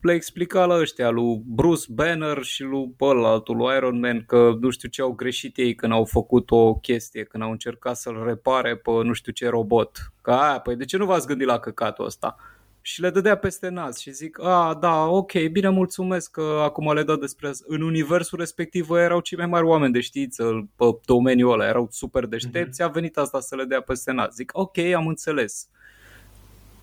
[0.00, 4.70] le explica la ăștia, lui Bruce Banner și lui altul, lui Iron Man, că nu
[4.70, 8.76] știu ce au greșit ei când au făcut o chestie, când au încercat să-l repare
[8.76, 10.12] pe nu știu ce robot.
[10.22, 12.36] Că aia, păi de ce nu v-ați gândit la căcatul ăsta?
[12.80, 17.02] Și le dădea peste nas și zic, a, da, ok, bine, mulțumesc că acum le
[17.02, 17.64] dau despre asta.
[17.68, 22.26] În universul respectiv erau cei mai mari oameni de știință pe domeniul ăla, erau super
[22.26, 22.86] deștepți, mm-hmm.
[22.86, 24.34] a venit asta să le dea peste nas.
[24.34, 25.68] Zic, ok, am înțeles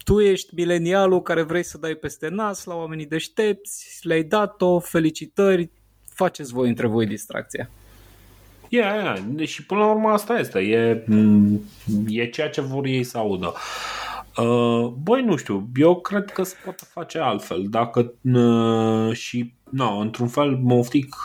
[0.03, 5.69] tu ești milenialul care vrei să dai peste nas la oamenii deștepți, le-ai dat-o, felicitări,
[6.13, 7.69] faceți voi între voi distracția.
[8.69, 9.47] E, yeah, yeah.
[9.47, 11.05] și până la urmă asta este, e,
[12.07, 13.53] e ceea ce vor ei să audă.
[14.37, 17.65] Uh, băi, nu știu, eu cred că se poate face altfel.
[17.69, 21.15] Dacă uh, și, nu, într-un fel mă oftic,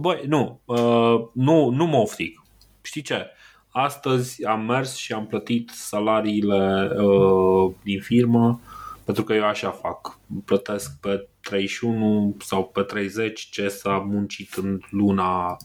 [0.00, 2.42] băi, nu, uh, nu, nu mă oftic.
[2.82, 3.26] Știi ce?
[3.72, 8.60] Astăzi am mers și am plătit salariile uh, din firmă
[9.04, 10.18] pentru că eu așa fac.
[10.44, 15.56] Plătesc pe 31 sau pe 30 ce s-a muncit în luna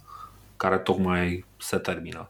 [0.57, 2.29] care tocmai se termină.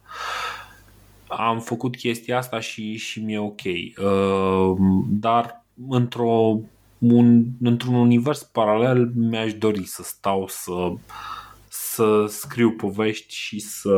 [1.27, 3.61] Am făcut chestia asta și, și mi-e ok.
[3.63, 4.75] Uh,
[5.07, 6.59] dar într-o,
[6.97, 10.93] un, într-un univers paralel mi-aș dori să stau să
[11.97, 13.89] să scriu povești și să,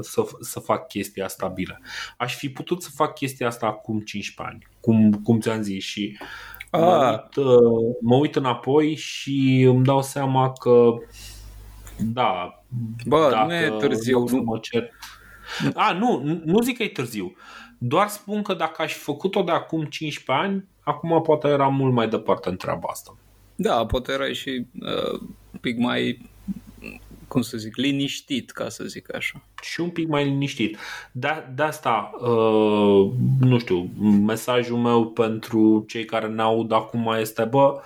[0.00, 1.80] să, să fac chestia stabilă.
[2.16, 6.18] Aș fi putut să fac chestia asta acum 15 ani, cum, cum ți-am zis și
[6.72, 7.10] mă ah.
[7.10, 10.94] uit, uh, mă uit înapoi și îmi dau seama că
[11.98, 12.62] da,
[13.06, 14.24] Bă, dacă nu e târziu.
[14.28, 14.90] Nu mă cer...
[15.74, 17.36] A, nu, nu zic că e târziu.
[17.78, 21.92] Doar spun că dacă aș fi făcut-o de acum 15 ani, acum poate era mult
[21.92, 23.16] mai departe în treaba asta.
[23.54, 25.20] Da, poate erai și uh,
[25.52, 26.30] un pic mai
[27.28, 29.42] cum să zic, liniștit, ca să zic așa.
[29.62, 30.78] Și un pic mai liniștit.
[31.12, 33.90] De, de asta, uh, nu știu,
[34.26, 37.80] mesajul meu pentru cei care ne aud acum este, bă,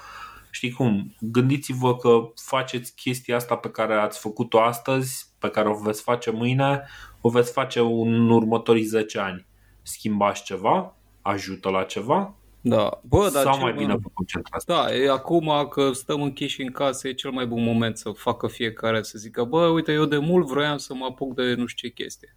[0.50, 5.74] știi cum, gândiți-vă că faceți chestia asta pe care ați făcut-o astăzi, pe care o
[5.74, 6.82] veți face mâine,
[7.20, 9.46] o veți face în următorii 10 ani.
[9.82, 10.96] Schimbați ceva?
[11.22, 12.34] Ajută la ceva?
[12.64, 13.00] Da.
[13.02, 14.66] Bă, dar Sau mai bine vă concentrați.
[14.66, 18.46] Da, e acum că stăm închiși în casă, e cel mai bun moment să facă
[18.46, 21.88] fiecare să zică, bă, uite, eu de mult vroiam să mă apuc de nu știu
[21.88, 22.36] ce chestie.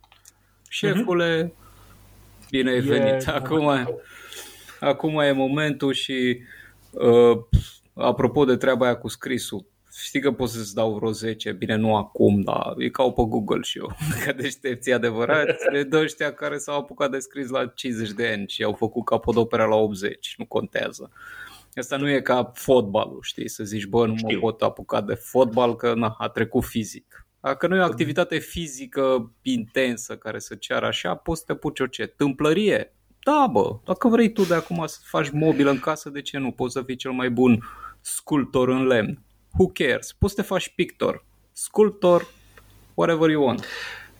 [0.70, 2.50] Șefule, mm-hmm.
[2.50, 3.28] bine ai venit.
[3.28, 3.86] E acum, e,
[4.80, 6.40] acum e momentul și
[6.92, 7.38] uh,
[7.94, 9.66] apropo de treaba aia cu scrisul,
[10.04, 13.62] știi că pot să-ți dau vreo 10, bine nu acum, dar e ca pe Google
[13.62, 13.96] și eu,
[14.26, 18.48] că deștepții adevărat, le dă ăștia care s-au apucat de scris la 50 de ani
[18.48, 21.12] și au făcut capodopera la 80, nu contează.
[21.76, 24.40] Asta nu e ca fotbalul, știi, să zici, bă, nu mă Știu.
[24.40, 27.28] pot apuca de fotbal că na, a trecut fizic.
[27.40, 31.80] Dacă nu e o activitate fizică intensă care să ceară așa, poți să te puci
[31.80, 32.06] orice.
[32.06, 32.94] Tâmplărie,
[33.24, 36.52] da, bă, dacă vrei tu de acum să faci mobil în casă, de ce nu?
[36.52, 37.64] Poți să fii cel mai bun
[38.02, 39.22] sculptor în lemn.
[39.58, 40.12] Who cares?
[40.12, 42.28] Poți să te faci pictor, sculptor,
[42.94, 43.66] whatever you want.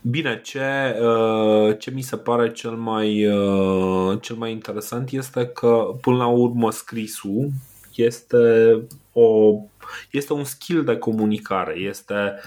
[0.02, 5.98] Bine, ce, uh, ce mi se pare cel mai, uh, cel mai interesant este că,
[6.02, 7.50] până la urmă, scrisul
[7.96, 8.38] este,
[9.12, 9.54] o,
[10.12, 11.74] este un skill de comunicare.
[11.80, 12.40] Este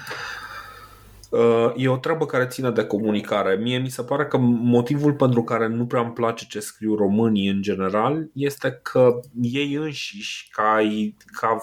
[1.29, 3.55] uh, E o treabă care ține de comunicare.
[3.55, 7.47] Mie mi se pare că motivul pentru care nu prea îmi place ce scriu românii
[7.47, 10.77] în general este că ei înșiși, ca,
[11.39, 11.57] ca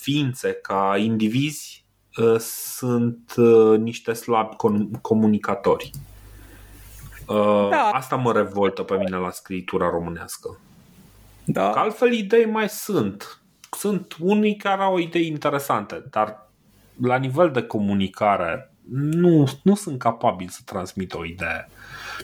[0.00, 1.80] ființe, ca indivizi,
[2.16, 4.56] Uh, sunt uh, niște slabi
[5.00, 5.90] comunicatori.
[7.26, 7.90] Uh, da.
[7.92, 10.58] Asta mă revoltă pe mine la scritura românească.
[11.44, 11.70] Da.
[11.70, 13.40] Că altfel idei mai sunt.
[13.78, 16.50] Sunt unii care au idei interesante, dar
[17.02, 21.68] la nivel de comunicare nu, nu sunt capabil să transmit o idee.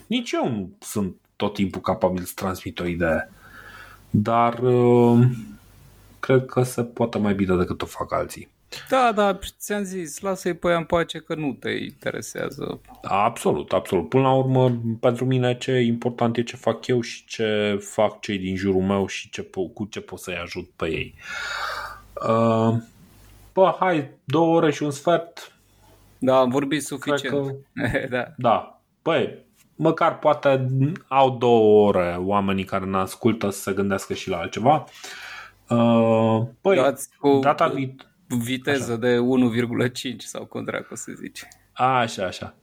[0.07, 3.31] Nici eu nu sunt tot timpul capabil să transmit o idee.
[4.11, 5.29] Dar uh,
[6.27, 8.49] cred că se poate mai bine decât o fac alții.
[8.89, 12.81] Da, da, ți-am zis, lasă-i pe ea în pace că nu te interesează.
[13.03, 14.09] Absolut, absolut.
[14.09, 18.21] Până la urmă, pentru mine ce e important e ce fac eu și ce fac
[18.21, 21.15] cei din jurul meu și ce, cu ce pot să-i ajut pe ei.
[22.29, 22.75] Uh,
[23.53, 25.53] bă, hai, două ore și un sfert.
[26.19, 27.35] Da, am vorbit suficient.
[27.35, 27.55] Că,
[28.17, 28.33] da.
[28.37, 28.81] da.
[29.03, 29.39] Băi,
[29.77, 30.67] măcar poate
[31.09, 34.75] au două ore oamenii care ne ascultă să se gândească și la altceva.
[34.75, 35.26] Uh,
[36.61, 37.39] băi, cu...
[37.43, 39.01] data viitoare viteză așa.
[39.01, 39.19] de
[40.11, 41.49] 1,5 sau cum dracu să zici.
[41.73, 42.55] Așa, așa.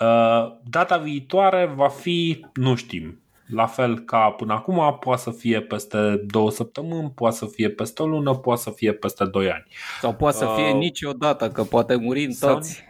[0.00, 5.60] Uh, data viitoare va fi, nu știm, la fel ca până acum, poate să fie
[5.60, 9.66] peste două săptămâni, poate să fie peste o lună, poate să fie peste doi ani.
[10.00, 12.84] Sau poate să fie uh, niciodată, că poate murim toți.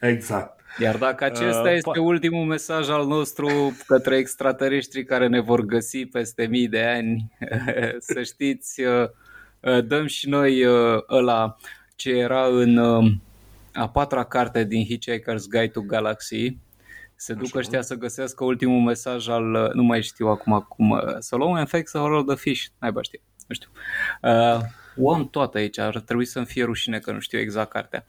[0.00, 0.57] Exact.
[0.78, 5.60] Iar dacă acesta uh, este po- ultimul mesaj al nostru către extraterestri care ne vor
[5.60, 7.32] găsi peste mii de ani,
[8.12, 9.08] să știți, uh,
[9.60, 11.56] Uh, dăm și noi uh, ăla
[11.96, 13.12] ce era în uh,
[13.72, 16.56] a patra carte din Hitchhiker's Guide to Galaxy.
[17.14, 17.58] Se duc Așa.
[17.58, 21.88] ăștia să găsească ultimul mesaj al, nu mai știu acum cum, să luăm în fact
[21.88, 23.70] să of the fish, n-ai știe, nu știu.
[24.22, 24.60] Uh,
[24.96, 28.04] o am toată aici, ar trebui să-mi fie rușine că nu știu exact cartea.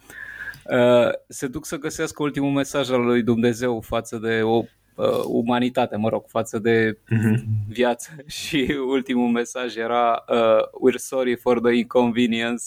[0.72, 4.64] Uh, se duc să găsească ultimul mesaj al lui Dumnezeu față de o
[4.96, 7.44] uh, umanitate, mă rog, față de mm-hmm.
[7.68, 8.10] viață
[8.40, 12.64] și ultimul mesaj era uh, We're sorry for the inconvenience.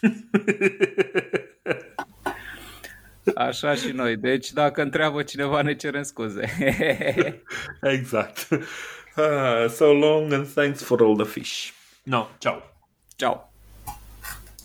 [3.34, 4.16] Așa și noi.
[4.16, 6.50] Deci dacă întreabă cineva, ne cerem scuze.
[7.82, 8.48] exact.
[9.16, 11.70] Uh, so long and thanks for all the fish.
[12.02, 12.62] No, ciao.
[13.16, 13.49] Ciao.